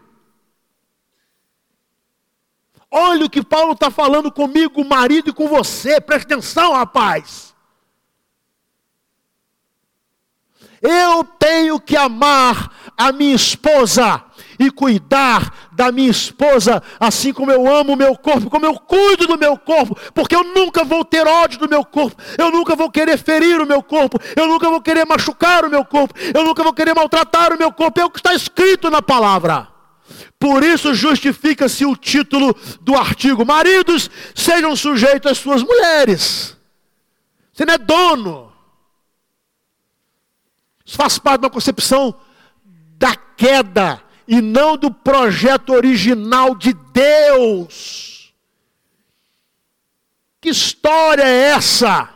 Olha 2.91 3.27
o 3.27 3.31
que 3.31 3.43
Paulo 3.43 3.73
está 3.73 3.91
falando 3.91 4.31
comigo, 4.31 4.85
marido, 4.85 5.31
e 5.31 5.33
com 5.33 5.49
você. 5.49 6.01
Preste 6.01 6.27
atenção, 6.27 6.73
rapaz. 6.73 7.54
Eu 10.87 11.25
tenho 11.25 11.81
que 11.81 11.97
amar 11.97 12.71
a 12.95 13.11
minha 13.11 13.35
esposa 13.35 14.23
e 14.59 14.71
cuidar 14.71 15.71
da 15.73 15.91
minha 15.91 16.11
esposa, 16.11 16.83
assim 17.01 17.33
como 17.33 17.51
eu 17.51 17.67
amo 17.67 17.95
o 17.95 17.97
meu 17.97 18.15
corpo, 18.17 18.51
como 18.51 18.67
eu 18.67 18.75
cuido 18.75 19.27
do 19.27 19.39
meu 19.39 19.57
corpo, 19.57 19.97
porque 20.13 20.37
eu 20.37 20.45
nunca 20.45 20.85
vou 20.85 21.03
ter 21.05 21.27
ódio 21.27 21.59
do 21.59 21.69
meu 21.69 21.85
corpo, 21.85 22.23
eu 22.39 22.51
nunca 22.51 22.77
vou 22.77 22.91
querer 22.91 23.17
ferir 23.17 23.61
o 23.61 23.67
meu 23.67 23.83
corpo, 23.83 24.19
eu 24.37 24.47
nunca 24.47 24.69
vou 24.69 24.81
querer 24.81 25.07
machucar 25.07 25.65
o 25.65 25.71
meu 25.71 25.85
corpo, 25.87 26.15
eu 26.35 26.45
nunca 26.45 26.63
vou 26.63 26.73
querer 26.73 26.95
maltratar 26.95 27.53
o 27.53 27.59
meu 27.59 27.73
corpo, 27.73 28.01
é 28.01 28.05
o 28.05 28.11
que 28.11 28.19
está 28.19 28.35
escrito 28.35 28.91
na 28.91 29.01
palavra. 29.01 29.69
Por 30.39 30.63
isso 30.63 30.93
justifica-se 30.93 31.87
o 31.87 31.97
título 31.97 32.55
do 32.83 32.95
artigo: 32.95 33.47
Maridos, 33.47 34.11
sejam 34.35 34.77
sujeitos 34.77 35.33
às 35.33 35.39
suas 35.39 35.63
mulheres. 35.63 36.55
Você 37.53 37.65
não 37.65 37.75
é 37.75 37.79
dono. 37.79 38.54
Isso 40.85 40.97
faz 40.97 41.19
parte 41.19 41.43
uma 41.43 41.51
concepção 41.51 42.15
da 42.99 43.17
queda 43.17 44.03
e 44.27 44.41
não 44.41 44.77
do 44.77 44.91
projeto 44.91 45.73
original 45.73 46.55
de 46.55 46.73
Deus. 46.93 48.35
Que 50.41 50.51
história 50.51 51.23
é 51.23 51.53
essa? 51.53 52.15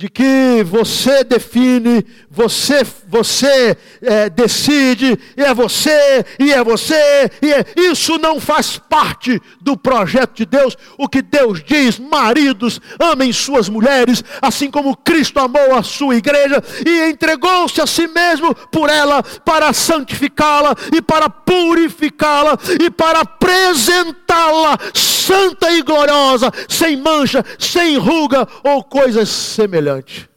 de 0.00 0.08
que 0.08 0.62
você 0.64 1.22
define, 1.22 2.06
você, 2.30 2.86
você 3.08 3.76
é, 4.00 4.30
decide, 4.30 5.18
e 5.36 5.42
é 5.42 5.52
você, 5.52 6.24
e 6.38 6.52
é 6.52 6.62
você, 6.62 7.28
e 7.42 7.52
é, 7.52 7.64
isso 7.76 8.18
não 8.18 8.38
faz 8.40 8.78
parte 8.78 9.42
do 9.60 9.76
projeto 9.76 10.36
de 10.36 10.46
Deus. 10.46 10.76
O 10.96 11.08
que 11.08 11.22
Deus 11.22 11.60
diz, 11.64 11.98
maridos, 11.98 12.80
amem 13.00 13.32
suas 13.32 13.68
mulheres, 13.68 14.22
assim 14.40 14.70
como 14.70 14.96
Cristo 14.96 15.40
amou 15.40 15.74
a 15.74 15.82
sua 15.82 16.14
igreja 16.14 16.62
e 16.86 17.10
entregou-se 17.10 17.80
a 17.80 17.86
si 17.86 18.06
mesmo 18.06 18.54
por 18.54 18.88
ela, 18.88 19.24
para 19.44 19.72
santificá-la 19.72 20.76
e 20.94 21.02
para 21.02 21.28
purificá-la 21.28 22.56
e 22.80 22.90
para 22.90 23.22
apresentá-la 23.22 24.78
santa 24.94 25.72
e 25.72 25.82
gloriosa, 25.82 26.52
sem 26.68 26.96
mancha, 26.96 27.44
sem 27.58 27.98
ruga 27.98 28.46
ou 28.62 28.84
coisas 28.84 29.28
semelhantes. 29.28 30.29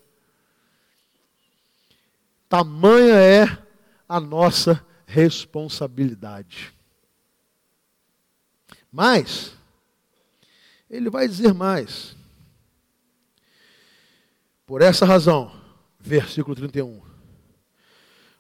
Tamanha 2.54 3.16
é 3.16 3.58
a 4.08 4.20
nossa 4.20 4.86
responsabilidade. 5.08 6.72
Mas, 8.92 9.58
ele 10.88 11.10
vai 11.10 11.28
dizer 11.28 11.52
mais. 11.52 12.16
Por 14.68 14.84
essa 14.84 15.04
razão, 15.04 15.52
versículo 16.00 16.56
31. 16.56 17.02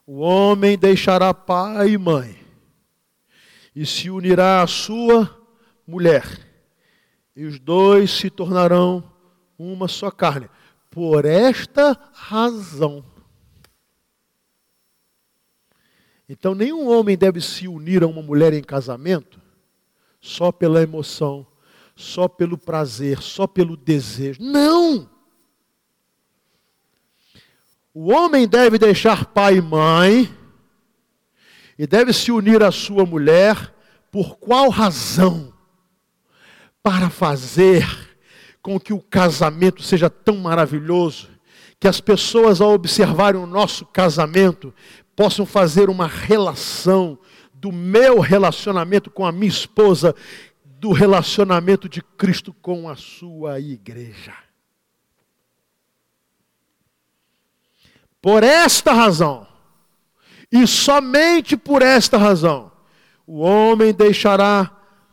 O 0.05 0.19
homem 0.19 0.77
deixará 0.77 1.33
pai 1.33 1.93
e 1.93 1.97
mãe 1.97 2.39
e 3.75 3.83
se 3.83 4.11
unirá 4.11 4.61
à 4.61 4.67
sua 4.67 5.43
mulher, 5.87 6.23
e 7.35 7.45
os 7.45 7.57
dois 7.57 8.11
se 8.11 8.29
tornarão 8.29 9.11
uma 9.57 9.87
só 9.87 10.11
carne. 10.11 10.47
Por 10.91 11.25
esta 11.25 11.99
razão. 12.13 13.11
Então, 16.27 16.55
nenhum 16.55 16.87
homem 16.87 17.17
deve 17.17 17.41
se 17.41 17.67
unir 17.67 18.03
a 18.03 18.07
uma 18.07 18.21
mulher 18.21 18.53
em 18.53 18.63
casamento 18.63 19.41
só 20.21 20.51
pela 20.51 20.81
emoção, 20.81 21.45
só 21.95 22.27
pelo 22.27 22.57
prazer, 22.57 23.21
só 23.21 23.45
pelo 23.45 23.75
desejo. 23.75 24.41
Não! 24.41 25.09
O 27.93 28.11
homem 28.11 28.47
deve 28.47 28.77
deixar 28.77 29.25
pai 29.25 29.57
e 29.57 29.61
mãe 29.61 30.33
e 31.77 31.85
deve 31.85 32.13
se 32.13 32.31
unir 32.31 32.63
à 32.63 32.71
sua 32.71 33.05
mulher 33.05 33.73
por 34.09 34.37
qual 34.37 34.69
razão? 34.69 35.53
para 36.83 37.09
fazer 37.09 37.87
com 38.61 38.77
que 38.77 38.91
o 38.91 38.99
casamento 38.99 39.81
seja 39.81 40.09
tão 40.09 40.35
maravilhoso, 40.35 41.29
que 41.79 41.87
as 41.87 42.01
pessoas, 42.01 42.59
ao 42.59 42.73
observarem 42.73 43.41
o 43.41 43.47
nosso 43.47 43.85
casamento, 43.85 44.73
possam 45.15 45.45
fazer 45.45 45.89
uma 45.89 46.07
relação 46.07 47.17
do 47.53 47.71
meu 47.71 48.19
relacionamento 48.19 49.09
com 49.09 49.25
a 49.25 49.31
minha 49.31 49.47
esposa, 49.47 50.15
do 50.65 50.91
relacionamento 50.91 51.87
de 51.87 52.01
Cristo 52.01 52.53
com 52.53 52.89
a 52.89 52.95
sua 52.95 53.59
igreja. 53.59 54.33
Por 58.21 58.43
esta 58.43 58.91
razão, 58.93 59.47
e 60.51 60.67
somente 60.67 61.55
por 61.55 61.81
esta 61.81 62.17
razão, 62.17 62.71
o 63.25 63.39
homem 63.39 63.93
deixará 63.93 64.69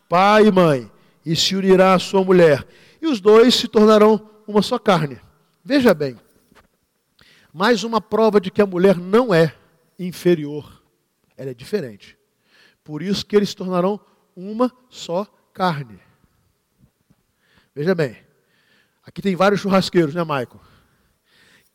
pai 0.09 0.47
e 0.47 0.53
mãe 0.53 0.91
e 1.25 1.37
se 1.37 1.55
unirá 1.55 1.95
à 1.95 1.99
sua 1.99 2.25
mulher, 2.25 2.67
e 3.01 3.07
os 3.07 3.21
dois 3.21 3.55
se 3.55 3.69
tornarão 3.69 4.29
uma 4.47 4.63
só 4.63 4.79
carne. 4.79 5.21
Veja 5.65 5.95
bem, 5.95 6.17
mais 7.53 7.85
uma 7.85 8.01
prova 8.01 8.41
de 8.41 8.51
que 8.51 8.63
a 8.63 8.67
mulher 8.67 8.97
não 8.97 9.33
é 9.33 9.55
inferior, 10.07 10.83
ela 11.37 11.51
é 11.51 11.55
diferente. 11.55 12.19
Por 12.83 13.03
isso 13.03 13.25
que 13.25 13.37
eles 13.37 13.51
se 13.51 13.57
tornarão 13.57 14.01
uma 14.35 14.73
só 14.89 15.25
carne. 15.53 16.01
Veja 17.75 17.95
bem, 17.95 18.17
aqui 19.05 19.21
tem 19.21 19.37
vários 19.37 19.61
churrasqueiros, 19.61 20.15
né, 20.15 20.25
Maico? 20.25 20.61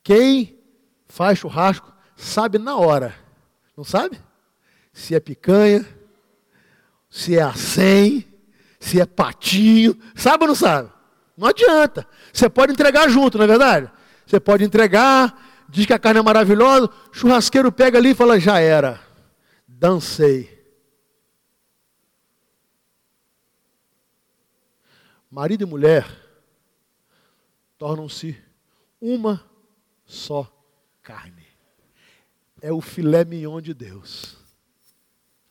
Quem 0.03 0.59
faz 1.07 1.39
churrasco 1.39 1.93
sabe 2.15 2.57
na 2.57 2.75
hora, 2.75 3.15
não 3.77 3.83
sabe? 3.83 4.19
Se 4.91 5.13
é 5.15 5.19
picanha, 5.19 5.85
se 7.09 7.37
é 7.37 7.41
a 7.41 7.53
100, 7.53 8.27
se 8.79 8.99
é 8.99 9.05
patinho, 9.05 9.97
sabe 10.15 10.43
ou 10.43 10.49
não 10.49 10.55
sabe? 10.55 10.91
Não 11.37 11.47
adianta. 11.47 12.07
Você 12.33 12.49
pode 12.49 12.71
entregar 12.73 13.09
junto, 13.09 13.37
não 13.37 13.45
é 13.45 13.47
verdade? 13.47 13.91
Você 14.25 14.39
pode 14.39 14.63
entregar, 14.63 15.44
diz 15.75 15.85
que 15.85 15.93
a 15.93 15.99
carne 15.99 16.19
é 16.19 16.23
maravilhosa, 16.23 16.89
churrasqueiro 17.11 17.71
pega 17.71 17.97
ali 17.97 18.09
e 18.09 18.15
fala: 18.15 18.39
já 18.39 18.59
era, 18.59 18.99
dancei. 19.67 20.53
Marido 25.29 25.63
e 25.63 25.65
mulher 25.65 26.07
tornam-se 27.77 28.41
uma 29.01 29.43
só 30.05 30.49
carne. 31.03 31.45
É 32.61 32.71
o 32.71 32.79
filé 32.79 33.25
mignon 33.25 33.59
de 33.59 33.73
Deus. 33.73 34.37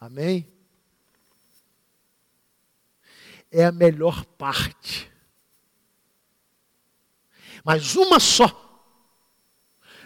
Amém? 0.00 0.54
é 3.54 3.64
a 3.64 3.72
melhor 3.72 4.24
parte. 4.24 5.08
Mas 7.64 7.94
uma 7.94 8.18
só. 8.18 8.63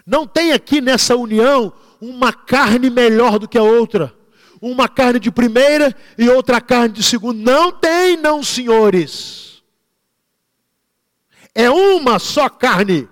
Não 0.09 0.25
tem 0.25 0.53
aqui 0.53 0.81
nessa 0.81 1.15
união 1.15 1.71
uma 2.01 2.33
carne 2.33 2.89
melhor 2.89 3.37
do 3.37 3.47
que 3.47 3.59
a 3.59 3.63
outra. 3.63 4.11
Uma 4.59 4.89
carne 4.89 5.19
de 5.19 5.29
primeira 5.29 5.95
e 6.17 6.27
outra 6.27 6.59
carne 6.59 6.95
de 6.95 7.03
segunda. 7.03 7.51
Não 7.51 7.71
tem, 7.71 8.17
não, 8.17 8.41
senhores. 8.41 9.61
É 11.53 11.69
uma 11.69 12.17
só 12.17 12.49
carne. 12.49 13.07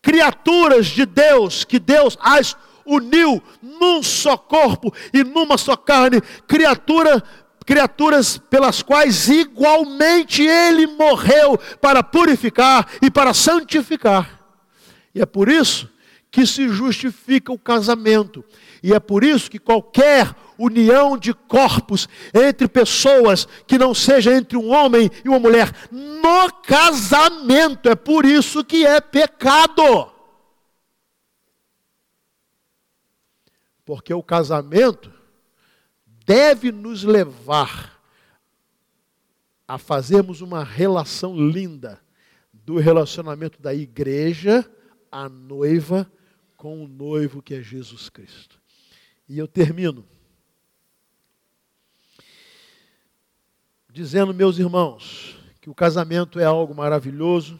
Criaturas 0.00 0.86
de 0.86 1.04
Deus, 1.04 1.64
que 1.64 1.80
Deus 1.80 2.16
as 2.20 2.56
uniu 2.86 3.42
num 3.60 4.00
só 4.00 4.36
corpo 4.36 4.94
e 5.12 5.24
numa 5.24 5.58
só 5.58 5.76
carne. 5.76 6.20
Criatura 6.46 7.20
criaturas 7.66 8.38
pelas 8.38 8.80
quais 8.80 9.28
igualmente 9.28 10.42
ele 10.42 10.86
morreu 10.86 11.58
para 11.80 12.02
purificar 12.02 12.86
e 13.02 13.10
para 13.10 13.34
santificar. 13.34 14.39
E 15.14 15.20
é 15.20 15.26
por 15.26 15.48
isso 15.48 15.88
que 16.30 16.46
se 16.46 16.68
justifica 16.68 17.52
o 17.52 17.58
casamento. 17.58 18.44
E 18.82 18.94
é 18.94 19.00
por 19.00 19.24
isso 19.24 19.50
que 19.50 19.58
qualquer 19.58 20.34
união 20.56 21.16
de 21.16 21.34
corpos 21.34 22.08
entre 22.32 22.68
pessoas 22.68 23.46
que 23.66 23.78
não 23.78 23.94
seja 23.94 24.34
entre 24.34 24.56
um 24.56 24.70
homem 24.70 25.10
e 25.24 25.28
uma 25.28 25.38
mulher 25.38 25.72
no 25.90 26.52
casamento, 26.62 27.88
é 27.88 27.94
por 27.94 28.24
isso 28.24 28.64
que 28.64 28.86
é 28.86 29.00
pecado. 29.00 30.12
Porque 33.84 34.14
o 34.14 34.22
casamento 34.22 35.12
deve 36.24 36.70
nos 36.70 37.02
levar 37.02 37.98
a 39.66 39.78
fazermos 39.78 40.40
uma 40.40 40.62
relação 40.62 41.34
linda 41.36 42.00
do 42.52 42.76
relacionamento 42.78 43.60
da 43.60 43.74
igreja, 43.74 44.68
a 45.10 45.28
noiva, 45.28 46.10
com 46.56 46.84
o 46.84 46.88
noivo 46.88 47.42
que 47.42 47.54
é 47.54 47.62
Jesus 47.62 48.08
Cristo. 48.08 48.60
E 49.28 49.38
eu 49.38 49.48
termino 49.48 50.06
dizendo, 53.92 54.32
meus 54.32 54.58
irmãos, 54.58 55.36
que 55.60 55.68
o 55.68 55.74
casamento 55.74 56.38
é 56.38 56.44
algo 56.44 56.74
maravilhoso, 56.74 57.58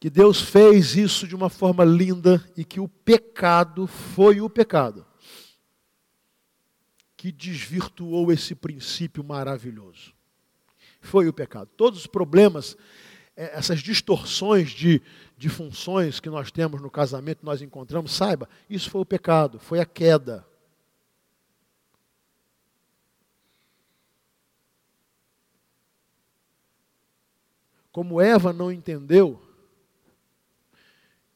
que 0.00 0.10
Deus 0.10 0.40
fez 0.40 0.96
isso 0.96 1.28
de 1.28 1.36
uma 1.36 1.48
forma 1.48 1.84
linda 1.84 2.44
e 2.56 2.64
que 2.64 2.80
o 2.80 2.88
pecado 2.88 3.86
foi 3.86 4.40
o 4.40 4.50
pecado 4.50 5.06
que 7.22 7.30
desvirtuou 7.30 8.32
esse 8.32 8.52
princípio 8.52 9.22
maravilhoso. 9.22 10.12
Foi 11.00 11.28
o 11.28 11.32
pecado. 11.32 11.70
Todos 11.76 12.00
os 12.00 12.06
problemas, 12.08 12.76
essas 13.36 13.80
distorções 13.80 14.70
de, 14.70 15.00
de 15.36 15.48
funções 15.48 16.20
que 16.20 16.28
nós 16.28 16.50
temos 16.50 16.80
no 16.80 16.90
casamento, 16.90 17.44
nós 17.44 17.62
encontramos, 17.62 18.12
saiba, 18.12 18.48
isso 18.68 18.90
foi 18.90 19.00
o 19.00 19.06
pecado, 19.06 19.58
foi 19.58 19.80
a 19.80 19.86
queda. 19.86 20.46
Como 27.90 28.20
Eva 28.20 28.52
não 28.52 28.72
entendeu 28.72 29.42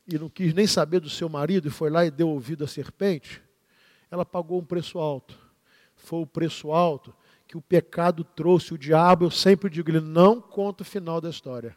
e 0.07 0.18
não 0.18 0.28
quis 0.28 0.55
nem 0.55 0.66
saber 0.66 1.01
do 1.01 1.11
seu 1.11 1.28
marido 1.28 1.68
e 1.68 1.70
foi 1.70 1.90
lá 1.90 2.07
e 2.07 2.11
deu 2.11 2.28
ouvido 2.28 2.64
à 2.64 2.66
serpente, 2.68 3.42
ela 4.11 4.24
pagou 4.24 4.61
um 4.61 4.64
preço 4.64 4.99
alto 4.99 5.47
foi 5.97 6.20
o 6.20 6.26
preço 6.26 6.70
alto 6.70 7.14
que 7.49 7.57
o 7.57 7.61
pecado 7.61 8.22
trouxe. 8.22 8.74
O 8.74 8.78
diabo, 8.78 9.24
eu 9.24 9.30
sempre 9.30 9.68
digo, 9.68 9.90
ele 9.90 10.01
não 10.01 10.40
conta 10.40 10.82
o 10.82 10.86
final 10.86 11.20
da 11.20 11.30
história. 11.30 11.76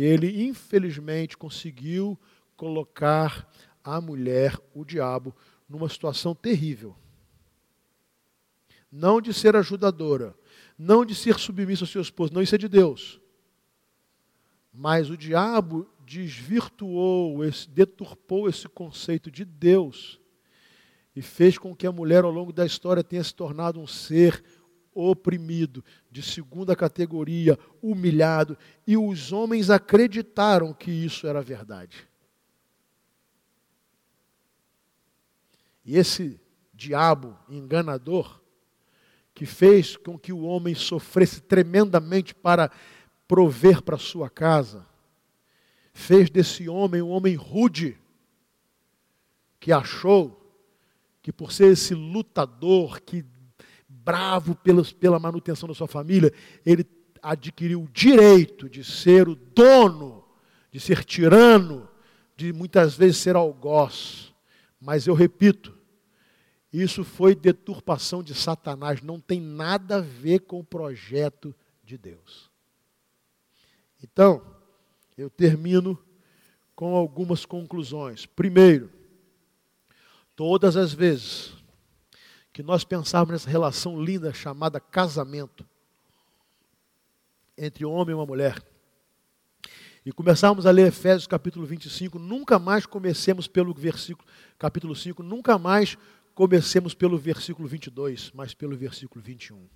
Ele, 0.00 0.44
infelizmente, 0.44 1.36
conseguiu 1.36 2.16
colocar 2.56 3.50
a 3.82 4.00
mulher, 4.00 4.56
o 4.72 4.84
diabo, 4.84 5.34
numa 5.68 5.88
situação 5.88 6.36
terrível. 6.36 6.96
Não 8.92 9.20
de 9.20 9.34
ser 9.34 9.56
ajudadora, 9.56 10.36
não 10.78 11.04
de 11.04 11.16
ser 11.16 11.36
submissa 11.36 11.82
ao 11.82 11.88
seu 11.88 12.00
esposo, 12.00 12.32
não, 12.32 12.40
isso 12.40 12.54
é 12.54 12.58
de 12.58 12.68
Deus. 12.68 13.20
Mas 14.72 15.10
o 15.10 15.16
diabo 15.16 15.90
desvirtuou, 16.06 17.44
esse, 17.44 17.68
deturpou 17.68 18.48
esse 18.48 18.68
conceito 18.68 19.32
de 19.32 19.44
Deus 19.44 20.20
e 21.14 21.20
fez 21.20 21.58
com 21.58 21.74
que 21.74 21.88
a 21.88 21.92
mulher, 21.92 22.22
ao 22.22 22.30
longo 22.30 22.52
da 22.52 22.64
história, 22.64 23.02
tenha 23.02 23.24
se 23.24 23.34
tornado 23.34 23.80
um 23.80 23.86
ser 23.86 24.44
oprimido, 24.98 25.84
de 26.10 26.22
segunda 26.22 26.74
categoria, 26.74 27.58
humilhado, 27.80 28.58
e 28.86 28.96
os 28.96 29.32
homens 29.32 29.70
acreditaram 29.70 30.72
que 30.72 30.90
isso 30.90 31.26
era 31.26 31.40
verdade. 31.40 32.08
E 35.84 35.96
esse 35.96 36.40
diabo 36.74 37.38
enganador, 37.48 38.40
que 39.34 39.46
fez 39.46 39.96
com 39.96 40.18
que 40.18 40.32
o 40.32 40.42
homem 40.42 40.74
sofresse 40.74 41.40
tremendamente 41.40 42.34
para 42.34 42.70
prover 43.26 43.82
para 43.82 43.96
sua 43.96 44.28
casa, 44.28 44.86
fez 45.92 46.28
desse 46.28 46.68
homem 46.68 47.00
um 47.00 47.08
homem 47.08 47.34
rude, 47.34 47.98
que 49.60 49.72
achou 49.72 50.38
que 51.22 51.32
por 51.32 51.52
ser 51.52 51.72
esse 51.72 51.94
lutador, 51.94 53.00
que 53.00 53.24
bravo 54.08 54.54
pelos, 54.54 54.90
pela 54.90 55.18
manutenção 55.18 55.68
da 55.68 55.74
sua 55.74 55.86
família, 55.86 56.32
ele 56.64 56.86
adquiriu 57.22 57.82
o 57.82 57.88
direito 57.88 58.66
de 58.66 58.82
ser 58.82 59.28
o 59.28 59.34
dono, 59.34 60.24
de 60.72 60.80
ser 60.80 61.04
tirano, 61.04 61.86
de 62.34 62.50
muitas 62.50 62.96
vezes 62.96 63.18
ser 63.18 63.36
algoz. 63.36 64.32
Mas 64.80 65.06
eu 65.06 65.12
repito, 65.12 65.76
isso 66.72 67.04
foi 67.04 67.34
deturpação 67.34 68.22
de 68.22 68.34
Satanás, 68.34 69.02
não 69.02 69.20
tem 69.20 69.42
nada 69.42 69.96
a 69.96 70.00
ver 70.00 70.38
com 70.38 70.58
o 70.60 70.64
projeto 70.64 71.54
de 71.84 71.98
Deus. 71.98 72.50
Então, 74.02 74.42
eu 75.18 75.28
termino 75.28 75.98
com 76.74 76.96
algumas 76.96 77.44
conclusões. 77.44 78.24
Primeiro, 78.24 78.90
Todas 80.38 80.76
as 80.76 80.92
vezes 80.94 81.52
que 82.58 82.62
nós 82.64 82.82
pensarmos 82.82 83.30
nessa 83.30 83.48
relação 83.48 84.02
linda 84.02 84.34
chamada 84.34 84.80
casamento 84.80 85.64
entre 87.56 87.84
homem 87.84 88.10
e 88.10 88.14
uma 88.16 88.26
mulher, 88.26 88.60
e 90.04 90.10
começarmos 90.10 90.66
a 90.66 90.72
ler 90.72 90.88
Efésios 90.88 91.28
capítulo 91.28 91.64
25, 91.64 92.18
nunca 92.18 92.58
mais 92.58 92.84
comecemos 92.84 93.46
pelo 93.46 93.72
versículo, 93.72 94.26
capítulo 94.58 94.96
5, 94.96 95.22
nunca 95.22 95.56
mais 95.56 95.96
comecemos 96.34 96.94
pelo 96.94 97.16
versículo 97.16 97.68
22, 97.68 98.32
mas 98.34 98.54
pelo 98.54 98.76
versículo 98.76 99.22
21. 99.22 99.68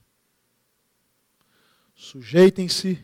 Sujeitem-se 1.95 2.99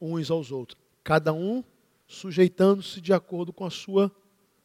uns 0.00 0.32
aos 0.32 0.50
outros, 0.50 0.76
cada 1.04 1.32
um 1.32 1.62
sujeitando-se 2.08 3.00
de 3.00 3.12
acordo 3.12 3.52
com 3.52 3.64
a 3.64 3.70
sua 3.70 4.10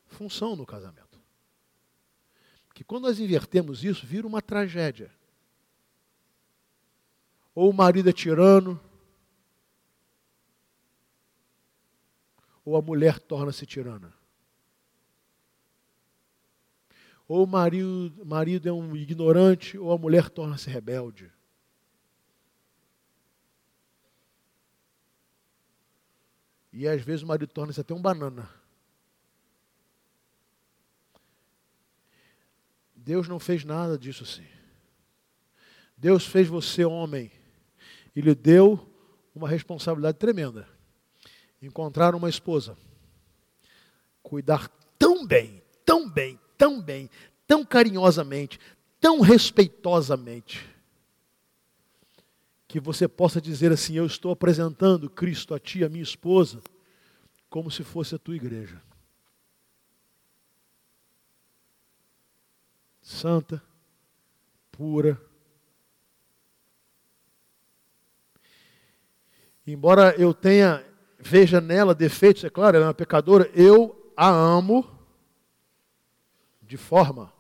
função 0.08 0.56
no 0.56 0.66
casamento 0.66 1.03
que 2.74 2.84
quando 2.84 3.04
nós 3.04 3.20
invertemos 3.20 3.84
isso, 3.84 4.06
vira 4.06 4.26
uma 4.26 4.42
tragédia. 4.42 5.12
Ou 7.54 7.70
o 7.70 7.74
marido 7.74 8.10
é 8.10 8.14
tirano, 8.14 8.80
ou 12.66 12.76
a 12.76 12.82
mulher 12.82 13.20
torna-se 13.20 13.66
tirana. 13.66 14.14
Ou 17.28 17.44
o 17.44 17.48
marido, 17.48 18.26
marido 18.26 18.68
é 18.68 18.72
um 18.72 18.96
ignorante, 18.96 19.78
ou 19.78 19.92
a 19.92 19.98
mulher 19.98 20.30
torna-se 20.30 20.70
rebelde. 20.70 21.32
E 26.72 26.88
às 26.88 27.02
vezes 27.04 27.22
o 27.22 27.28
marido 27.28 27.52
torna-se 27.52 27.80
até 27.80 27.94
um 27.94 28.02
banana. 28.02 28.50
Deus 33.04 33.28
não 33.28 33.38
fez 33.38 33.66
nada 33.66 33.97
disso 33.97 34.24
assim. 34.24 34.45
Deus 35.97 36.26
fez 36.26 36.47
você 36.47 36.86
homem 36.86 37.30
e 38.16 38.22
lhe 38.22 38.34
deu 38.34 38.89
uma 39.36 39.47
responsabilidade 39.47 40.18
tremenda. 40.18 40.68
Encontrar 41.62 42.16
uma 42.16 42.30
esposa, 42.30 42.78
cuidar 44.22 44.70
tão 44.97 45.26
bem, 45.26 45.62
tão 45.86 46.10
bem, 46.10 46.39
tão 46.58 46.82
bem, 46.82 47.10
tão 47.45 47.66
carinhosamente, 47.66 48.60
tão 48.99 49.20
respeitosamente, 49.20 50.66
que 52.68 52.80
você 52.80 53.08
possa 53.08 53.41
dizer 53.41 53.72
assim: 53.72 53.95
Eu 53.95 54.06
estou 54.06 54.32
apresentando 54.32 55.10
Cristo 55.10 55.54
a 55.54 55.60
ti, 55.60 55.84
a 55.84 55.89
minha 55.89 56.04
esposa, 56.04 56.62
como 57.49 57.70
se 57.70 57.84
fosse 57.84 58.16
a 58.16 58.20
tua 58.20 58.36
igreja. 58.36 58.82
Santa, 63.04 63.62
pura. 64.72 65.22
Embora 69.68 70.16
eu 70.18 70.34
tenha, 70.34 70.84
veja 71.20 71.62
nela 71.62 71.93
defeitos, 71.93 72.43
é 72.43 72.49
claro, 72.49 72.78
ela 72.78 72.86
é 72.86 72.88
uma 72.88 72.93
pecadora, 72.93 73.49
eu 73.54 74.12
a 74.16 74.30
amo 74.30 74.89
de 76.62 76.78
forma 76.78 77.32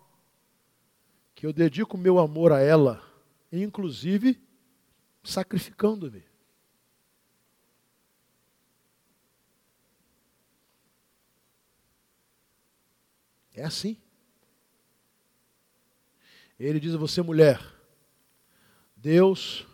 que 1.33 1.45
eu 1.45 1.53
dedico 1.53 1.97
meu 1.97 2.19
amor 2.19 2.51
a 2.51 2.59
ela, 2.59 3.01
inclusive 3.51 4.41
sacrificando-me. 5.23 6.23
É 13.55 13.63
assim. 13.63 13.97
Ele 16.65 16.79
diz 16.79 16.95
a 16.95 16.97
você, 16.97 17.21
mulher, 17.21 17.61
Deus 18.95 19.67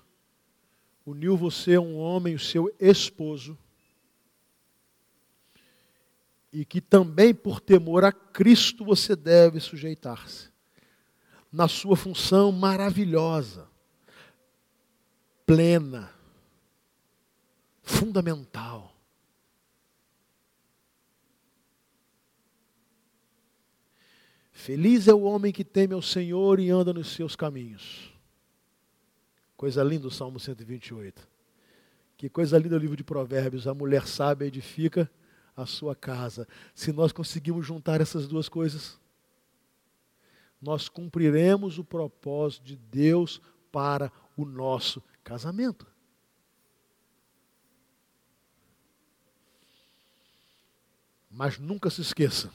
uniu 1.05 1.37
você 1.37 1.75
a 1.75 1.81
um 1.81 1.95
homem, 1.97 2.33
o 2.33 2.39
seu 2.39 2.75
esposo, 2.79 3.55
e 6.51 6.65
que 6.65 6.81
também 6.81 7.31
por 7.31 7.59
temor 7.59 8.03
a 8.03 8.11
Cristo 8.11 8.83
você 8.83 9.15
deve 9.15 9.59
sujeitar-se, 9.59 10.49
na 11.51 11.67
sua 11.67 11.95
função 11.95 12.51
maravilhosa, 12.51 13.69
plena, 15.45 16.11
fundamental. 17.83 18.98
Feliz 24.59 25.07
é 25.07 25.13
o 25.13 25.21
homem 25.21 25.53
que 25.53 25.63
teme 25.63 25.93
ao 25.93 26.01
Senhor 26.01 26.59
e 26.59 26.69
anda 26.69 26.91
nos 26.91 27.13
seus 27.13 27.33
caminhos. 27.33 28.13
Coisa 29.55 29.81
linda 29.81 30.05
o 30.05 30.11
Salmo 30.11 30.37
128. 30.37 31.25
Que 32.17 32.27
coisa 32.27 32.57
linda 32.57 32.75
o 32.75 32.77
livro 32.77 32.97
de 32.97 33.03
Provérbios. 33.03 33.67
A 33.67 33.73
mulher 33.73 34.05
sábia 34.05 34.47
edifica 34.47 35.09
a 35.55 35.65
sua 35.65 35.95
casa. 35.95 36.45
Se 36.75 36.91
nós 36.91 37.13
conseguimos 37.13 37.65
juntar 37.65 38.01
essas 38.01 38.27
duas 38.27 38.49
coisas, 38.49 38.99
nós 40.61 40.89
cumpriremos 40.89 41.79
o 41.79 41.83
propósito 41.85 42.65
de 42.65 42.75
Deus 42.75 43.41
para 43.71 44.11
o 44.35 44.43
nosso 44.43 45.01
casamento. 45.23 45.87
Mas 51.31 51.57
nunca 51.57 51.89
se 51.89 52.01
esqueça 52.01 52.51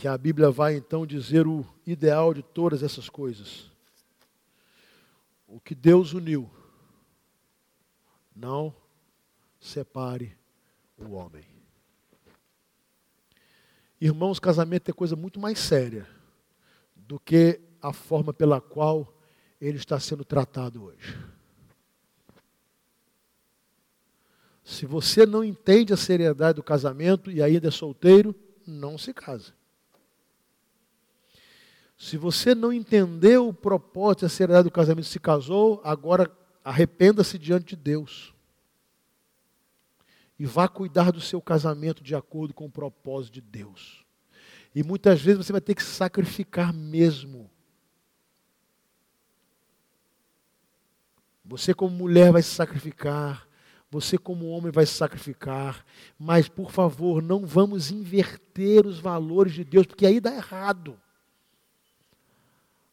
que 0.00 0.08
a 0.08 0.16
Bíblia 0.16 0.50
vai 0.50 0.76
então 0.76 1.06
dizer 1.06 1.46
o 1.46 1.62
ideal 1.86 2.32
de 2.32 2.42
todas 2.42 2.82
essas 2.82 3.10
coisas. 3.10 3.70
O 5.46 5.60
que 5.60 5.74
Deus 5.74 6.14
uniu, 6.14 6.50
não 8.34 8.74
separe 9.60 10.34
o 10.96 11.10
homem. 11.10 11.44
Irmãos, 14.00 14.40
casamento 14.40 14.90
é 14.90 14.94
coisa 14.94 15.14
muito 15.14 15.38
mais 15.38 15.58
séria 15.58 16.08
do 16.96 17.20
que 17.20 17.60
a 17.82 17.92
forma 17.92 18.32
pela 18.32 18.58
qual 18.58 19.14
ele 19.60 19.76
está 19.76 20.00
sendo 20.00 20.24
tratado 20.24 20.82
hoje. 20.82 21.14
Se 24.64 24.86
você 24.86 25.26
não 25.26 25.44
entende 25.44 25.92
a 25.92 25.96
seriedade 25.98 26.56
do 26.56 26.62
casamento 26.62 27.30
e 27.30 27.42
ainda 27.42 27.68
é 27.68 27.70
solteiro, 27.70 28.34
não 28.66 28.96
se 28.96 29.12
case. 29.12 29.59
Se 32.00 32.16
você 32.16 32.54
não 32.54 32.72
entendeu 32.72 33.46
o 33.46 33.52
propósito 33.52 34.22
e 34.22 34.26
a 34.26 34.30
seriedade 34.30 34.64
do 34.64 34.72
casamento 34.72 35.06
se 35.06 35.20
casou, 35.20 35.82
agora 35.84 36.34
arrependa-se 36.64 37.38
diante 37.38 37.76
de 37.76 37.76
Deus. 37.76 38.34
E 40.38 40.46
vá 40.46 40.66
cuidar 40.66 41.12
do 41.12 41.20
seu 41.20 41.42
casamento 41.42 42.02
de 42.02 42.14
acordo 42.14 42.54
com 42.54 42.64
o 42.64 42.70
propósito 42.70 43.34
de 43.34 43.42
Deus. 43.42 44.02
E 44.74 44.82
muitas 44.82 45.20
vezes 45.20 45.44
você 45.44 45.52
vai 45.52 45.60
ter 45.60 45.74
que 45.74 45.82
sacrificar 45.82 46.72
mesmo. 46.72 47.50
Você, 51.44 51.74
como 51.74 51.94
mulher, 51.94 52.32
vai 52.32 52.40
se 52.40 52.54
sacrificar. 52.54 53.46
Você, 53.90 54.16
como 54.16 54.48
homem, 54.48 54.72
vai 54.72 54.86
se 54.86 54.94
sacrificar. 54.94 55.84
Mas, 56.18 56.48
por 56.48 56.70
favor, 56.70 57.22
não 57.22 57.44
vamos 57.44 57.90
inverter 57.90 58.86
os 58.86 58.98
valores 58.98 59.52
de 59.52 59.64
Deus, 59.64 59.86
porque 59.86 60.06
aí 60.06 60.18
dá 60.18 60.34
errado. 60.34 60.98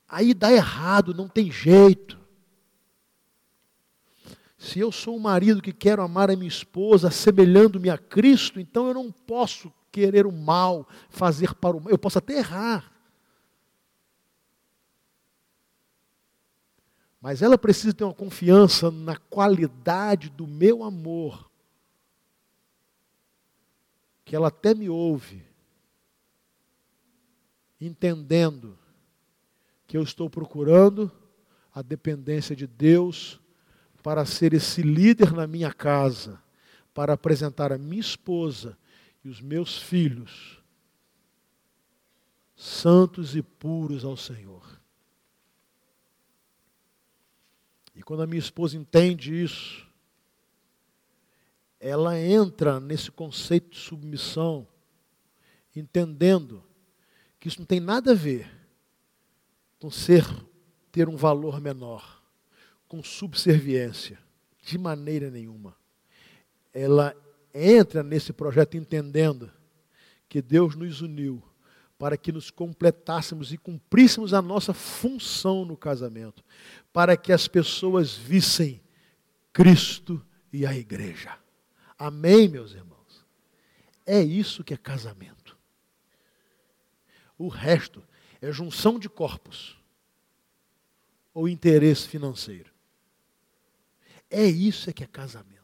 Aí 0.07 0.33
dá 0.33 0.51
errado, 0.51 1.13
não 1.13 1.27
tem 1.27 1.51
jeito. 1.51 2.17
Se 4.57 4.79
eu 4.79 4.91
sou 4.91 5.15
um 5.15 5.19
marido 5.19 5.61
que 5.61 5.73
quero 5.73 6.01
amar 6.01 6.31
a 6.31 6.35
minha 6.35 6.47
esposa, 6.47 7.09
assemelhando-me 7.09 7.89
a 7.89 7.97
Cristo, 7.97 8.59
então 8.59 8.87
eu 8.87 8.93
não 8.93 9.11
posso 9.11 9.71
querer 9.91 10.25
o 10.25 10.31
mal, 10.31 10.87
fazer 11.09 11.53
para 11.55 11.75
o 11.75 11.81
mal. 11.81 11.91
Eu 11.91 11.97
posso 11.97 12.17
até 12.17 12.37
errar. 12.37 12.91
Mas 17.19 17.41
ela 17.41 17.57
precisa 17.57 17.93
ter 17.93 18.03
uma 18.03 18.13
confiança 18.13 18.89
na 18.89 19.17
qualidade 19.17 20.29
do 20.29 20.47
meu 20.47 20.83
amor. 20.83 21.51
Que 24.23 24.35
ela 24.35 24.47
até 24.47 24.73
me 24.73 24.89
ouve, 24.89 25.43
entendendo 27.79 28.77
que 29.87 29.95
eu 29.95 30.03
estou 30.03 30.29
procurando 30.29 31.09
a 31.73 31.81
dependência 31.81 32.55
de 32.55 32.67
Deus 32.67 33.39
para 34.03 34.25
ser 34.25 34.53
esse 34.53 34.81
líder 34.81 35.31
na 35.31 35.47
minha 35.47 35.73
casa, 35.73 36.41
para 36.93 37.13
apresentar 37.13 37.71
a 37.71 37.77
minha 37.77 38.01
esposa 38.01 38.77
e 39.23 39.29
os 39.29 39.41
meus 39.41 39.81
filhos 39.81 40.61
santos 42.55 43.35
e 43.35 43.41
puros 43.43 44.03
ao 44.03 44.17
Senhor. 44.17 44.81
E 47.95 48.01
quando 48.01 48.23
a 48.23 48.27
minha 48.27 48.39
esposa 48.39 48.75
entende 48.75 49.43
isso, 49.43 49.87
ela 51.79 52.19
entra 52.19 52.79
nesse 52.79 53.11
conceito 53.11 53.69
de 53.69 53.77
submissão, 53.77 54.67
entendendo 55.75 56.63
que 57.39 57.47
isso 57.47 57.59
não 57.59 57.65
tem 57.65 57.79
nada 57.79 58.11
a 58.11 58.15
ver 58.15 58.56
com 59.79 59.89
ser 59.91 60.25
ter 60.91 61.07
um 61.07 61.15
valor 61.15 61.61
menor, 61.61 62.23
com 62.87 63.03
subserviência, 63.03 64.19
de 64.61 64.77
maneira 64.77 65.29
nenhuma. 65.29 65.75
Ela 66.73 67.15
entra 67.53 68.03
nesse 68.03 68.33
projeto 68.33 68.75
entendendo 68.75 69.51
que 70.27 70.41
Deus 70.41 70.75
nos 70.75 71.01
uniu 71.01 71.41
para 71.97 72.15
que 72.15 72.31
nos 72.31 72.51
completássemos 72.51 73.51
e 73.51 73.57
cumpríssemos 73.57 74.33
a 74.33 74.41
nossa 74.41 74.73
função 74.73 75.65
no 75.65 75.75
casamento, 75.75 76.43
para 76.93 77.17
que 77.17 77.33
as 77.33 77.47
pessoas 77.47 78.15
vissem 78.15 78.81
Cristo 79.51 80.23
e 80.53 80.65
a 80.65 80.75
igreja. 80.75 81.35
Amém, 81.97 82.47
meus 82.47 82.73
irmãos? 82.73 83.25
É 84.05 84.21
isso 84.21 84.63
que 84.63 84.73
é 84.73 84.77
casamento. 84.77 85.57
O 87.37 87.47
resto 87.47 88.03
é 88.41 88.51
junção 88.51 88.99
de 88.99 89.09
corpos 89.09 89.77
ou 91.33 91.47
interesse 91.47 92.07
financeiro. 92.07 92.71
É 94.29 94.45
isso 94.45 94.91
que 94.93 95.03
é 95.03 95.07
casamento. 95.07 95.57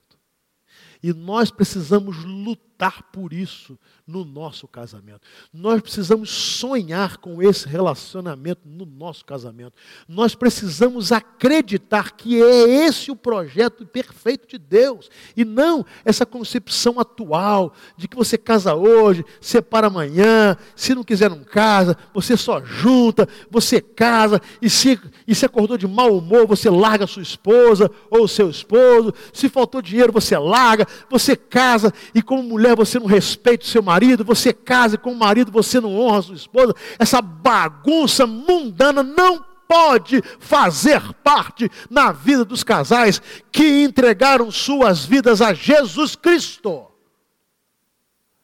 E 1.02 1.12
nós 1.12 1.52
precisamos 1.52 2.24
lutar 2.24 2.73
por 3.12 3.32
isso 3.32 3.78
no 4.06 4.26
nosso 4.26 4.68
casamento. 4.68 5.22
Nós 5.54 5.82
precisamos 5.82 6.30
sonhar 6.30 7.18
com 7.18 7.42
esse 7.42 7.68
relacionamento 7.68 8.62
no 8.66 8.86
nosso 8.86 9.24
casamento. 9.24 9.74
Nós 10.08 10.36
precisamos 10.36 11.12
acreditar 11.12 12.12
que 12.12 12.42
é 12.42 12.86
esse 12.86 13.10
o 13.12 13.16
projeto 13.16 13.86
perfeito 13.86 14.48
de 14.48 14.58
Deus 14.58 15.10
e 15.38 15.46
não 15.46 15.86
essa 16.04 16.26
concepção 16.26 17.00
atual 17.00 17.74
de 17.96 18.08
que 18.08 18.18
você 18.18 18.38
casa 18.38 18.76
hoje, 18.76 19.24
separa 19.40 19.88
amanhã, 19.88 20.58
se 20.76 20.94
não 20.94 21.04
quiser 21.04 21.30
não 21.30 21.44
casa, 21.44 21.98
você 22.14 22.36
só 22.36 22.64
junta, 22.64 23.28
você 23.50 23.80
casa 23.80 24.42
e 24.62 24.70
se, 24.70 25.00
e 25.26 25.34
se 25.34 25.46
acordou 25.46 25.78
de 25.78 25.88
mau 25.88 26.18
humor, 26.18 26.46
você 26.46 26.70
larga 26.70 27.08
sua 27.08 27.24
esposa 27.24 27.90
ou 28.10 28.28
seu 28.28 28.50
esposo, 28.50 29.14
se 29.32 29.48
faltou 29.48 29.82
dinheiro, 29.82 30.12
você 30.12 30.38
larga, 30.38 30.86
você 31.10 31.36
casa 31.36 31.94
e 32.14 32.22
como 32.22 32.44
mulher 32.44 32.73
você 32.76 33.00
não 33.00 33.06
respeita 33.06 33.66
o 33.66 33.68
seu 33.68 33.82
marido, 33.82 34.24
você 34.24 34.54
casa 34.54 34.98
com 34.98 35.12
o 35.12 35.16
marido 35.16 35.52
você 35.52 35.80
não 35.80 35.96
honra 35.96 36.20
a 36.20 36.22
sua 36.22 36.36
esposa, 36.36 36.76
essa 36.98 37.22
bagunça 37.22 38.26
mundana 38.26 39.04
não 39.04 39.44
pode 39.68 40.22
fazer 40.40 41.02
parte 41.24 41.70
na 41.90 42.12
vida 42.12 42.46
dos 42.46 42.64
casais 42.64 43.22
que 43.52 43.84
entregaram 43.84 44.52
suas 44.52 45.04
vidas 45.04 45.42
a 45.42 45.54
Jesus 45.54 46.16
Cristo. 46.16 46.88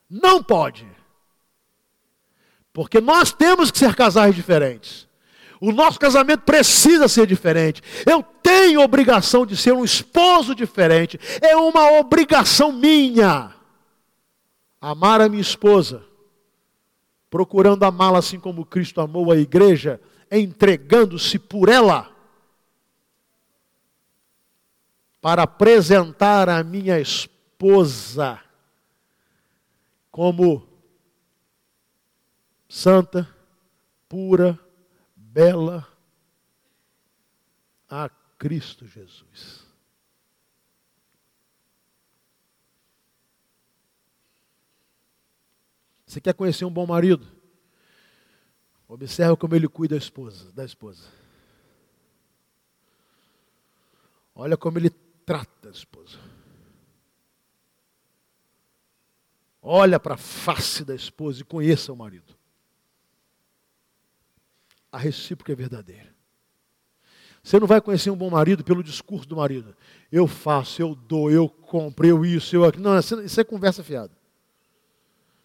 Não 0.09 0.41
pode. 0.41 0.87
Porque 2.73 2.99
nós 2.99 3.31
temos 3.31 3.69
que 3.69 3.77
ser 3.77 3.95
casais 3.95 4.33
diferentes. 4.33 5.07
O 5.61 5.71
nosso 5.71 5.99
casamento 5.99 6.41
precisa 6.41 7.07
ser 7.07 7.27
diferente. 7.27 7.81
Eu 8.05 8.23
tenho 8.23 8.81
obrigação 8.81 9.45
de 9.45 9.57
ser 9.57 9.73
um 9.73 9.83
esposo 9.83 10.55
diferente. 10.55 11.19
É 11.41 11.55
uma 11.55 11.99
obrigação 11.99 12.71
minha. 12.71 13.53
Amar 14.81 15.21
a 15.21 15.29
minha 15.29 15.41
esposa, 15.41 16.05
procurando 17.29 17.83
amá-la 17.83 18.19
assim 18.19 18.39
como 18.39 18.65
Cristo 18.65 19.01
amou 19.01 19.31
a 19.31 19.37
igreja, 19.37 19.99
entregando-se 20.31 21.37
por 21.37 21.69
ela, 21.69 22.15
para 25.21 25.43
apresentar 25.43 26.47
a 26.47 26.63
minha 26.63 26.99
esposa 26.99 28.41
como 30.09 30.67
santa, 32.69 33.27
pura, 34.07 34.57
bela 35.15 35.87
a 37.89 38.09
Cristo 38.37 38.87
Jesus. 38.87 39.68
Você 46.09 46.19
quer 46.19 46.33
conhecer 46.33 46.65
um 46.65 46.71
bom 46.71 46.87
marido? 46.87 47.27
Observe 48.87 49.37
como 49.37 49.55
ele 49.55 49.67
cuida 49.67 49.95
da 49.95 49.99
esposa, 49.99 50.51
da 50.51 50.65
esposa. 50.65 51.07
Olha 54.33 54.57
como 54.57 54.79
ele 54.79 54.89
trata 55.25 55.69
a 55.69 55.71
esposa. 55.71 56.17
Olha 59.61 59.99
para 59.99 60.15
a 60.15 60.17
face 60.17 60.83
da 60.83 60.95
esposa 60.95 61.41
e 61.41 61.45
conheça 61.45 61.93
o 61.93 61.95
marido 61.95 62.39
a 64.91 64.97
recíproca 64.97 65.51
é 65.51 65.55
verdadeira. 65.55 66.09
Você 67.41 67.59
não 67.59 67.67
vai 67.67 67.79
conhecer 67.79 68.09
um 68.09 68.17
bom 68.17 68.29
marido 68.29 68.63
pelo 68.63 68.83
discurso 68.83 69.27
do 69.27 69.37
marido. 69.37 69.75
Eu 70.11 70.27
faço, 70.27 70.81
eu 70.81 70.93
dou, 70.93 71.31
eu 71.31 71.47
compro, 71.47 72.05
eu 72.05 72.25
isso, 72.25 72.55
eu 72.55 72.65
aquilo. 72.65 72.83
Não, 72.83 72.99
isso 72.99 73.39
é 73.39 73.43
conversa 73.43 73.83
fiada. 73.83 74.11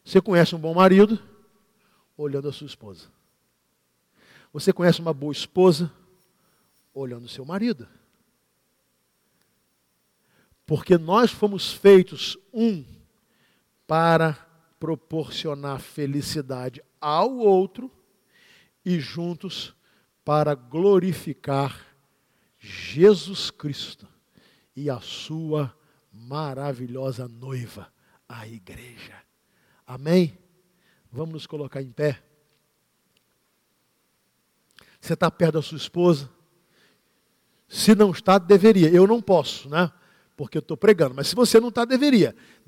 Você 0.05 0.21
conhece 0.21 0.55
um 0.55 0.59
bom 0.59 0.75
marido 0.75 1.19
olhando 2.17 2.49
a 2.49 2.53
sua 2.53 2.67
esposa. 2.67 3.09
Você 4.53 4.73
conhece 4.73 5.01
uma 5.01 5.15
boa 5.15 5.33
esposa 5.33 5.91
olhando 6.93 7.29
seu 7.29 7.45
marido. 7.45 7.89
Porque 10.67 10.97
nós 10.97 11.31
fomos 11.31 11.73
feitos 11.73 12.39
um 12.53 12.85
para 13.87 14.35
proporcionar 14.79 15.81
felicidade 15.81 16.83
ao 17.01 17.37
outro 17.39 17.91
e 18.85 19.01
juntos 19.01 19.75
para 20.25 20.55
glorificar 20.55 21.85
Jesus 22.59 23.51
Cristo 23.51 24.07
e 24.77 24.89
a 24.89 25.01
sua 25.01 25.75
maravilhosa 26.13 27.27
noiva, 27.27 27.93
a 28.29 28.47
igreja. 28.47 29.24
Amém? 29.87 30.39
Vamos 31.11 31.35
nos 31.35 31.47
colocar 31.47 31.83
em 31.83 31.91
pé. 31.91 32.23
Você 35.01 35.13
está 35.13 35.31
perto 35.31 35.55
da 35.55 35.63
sua 35.63 35.77
esposa? 35.77 36.31
Se 37.69 37.95
não 37.95 38.11
está, 38.11 38.39
deveria. 38.39 38.89
Eu 38.89 39.07
não 39.07 39.21
posso, 39.21 39.69
né? 39.69 39.93
Porque 40.37 40.59
eu 40.59 40.61
estou 40.61 40.77
pregando. 40.77 41.15
Mas 41.15 41.29
se 41.29 41.35
você 41.35 41.61
não 41.61 41.69
está, 41.69 41.85
deveria. 41.85 42.35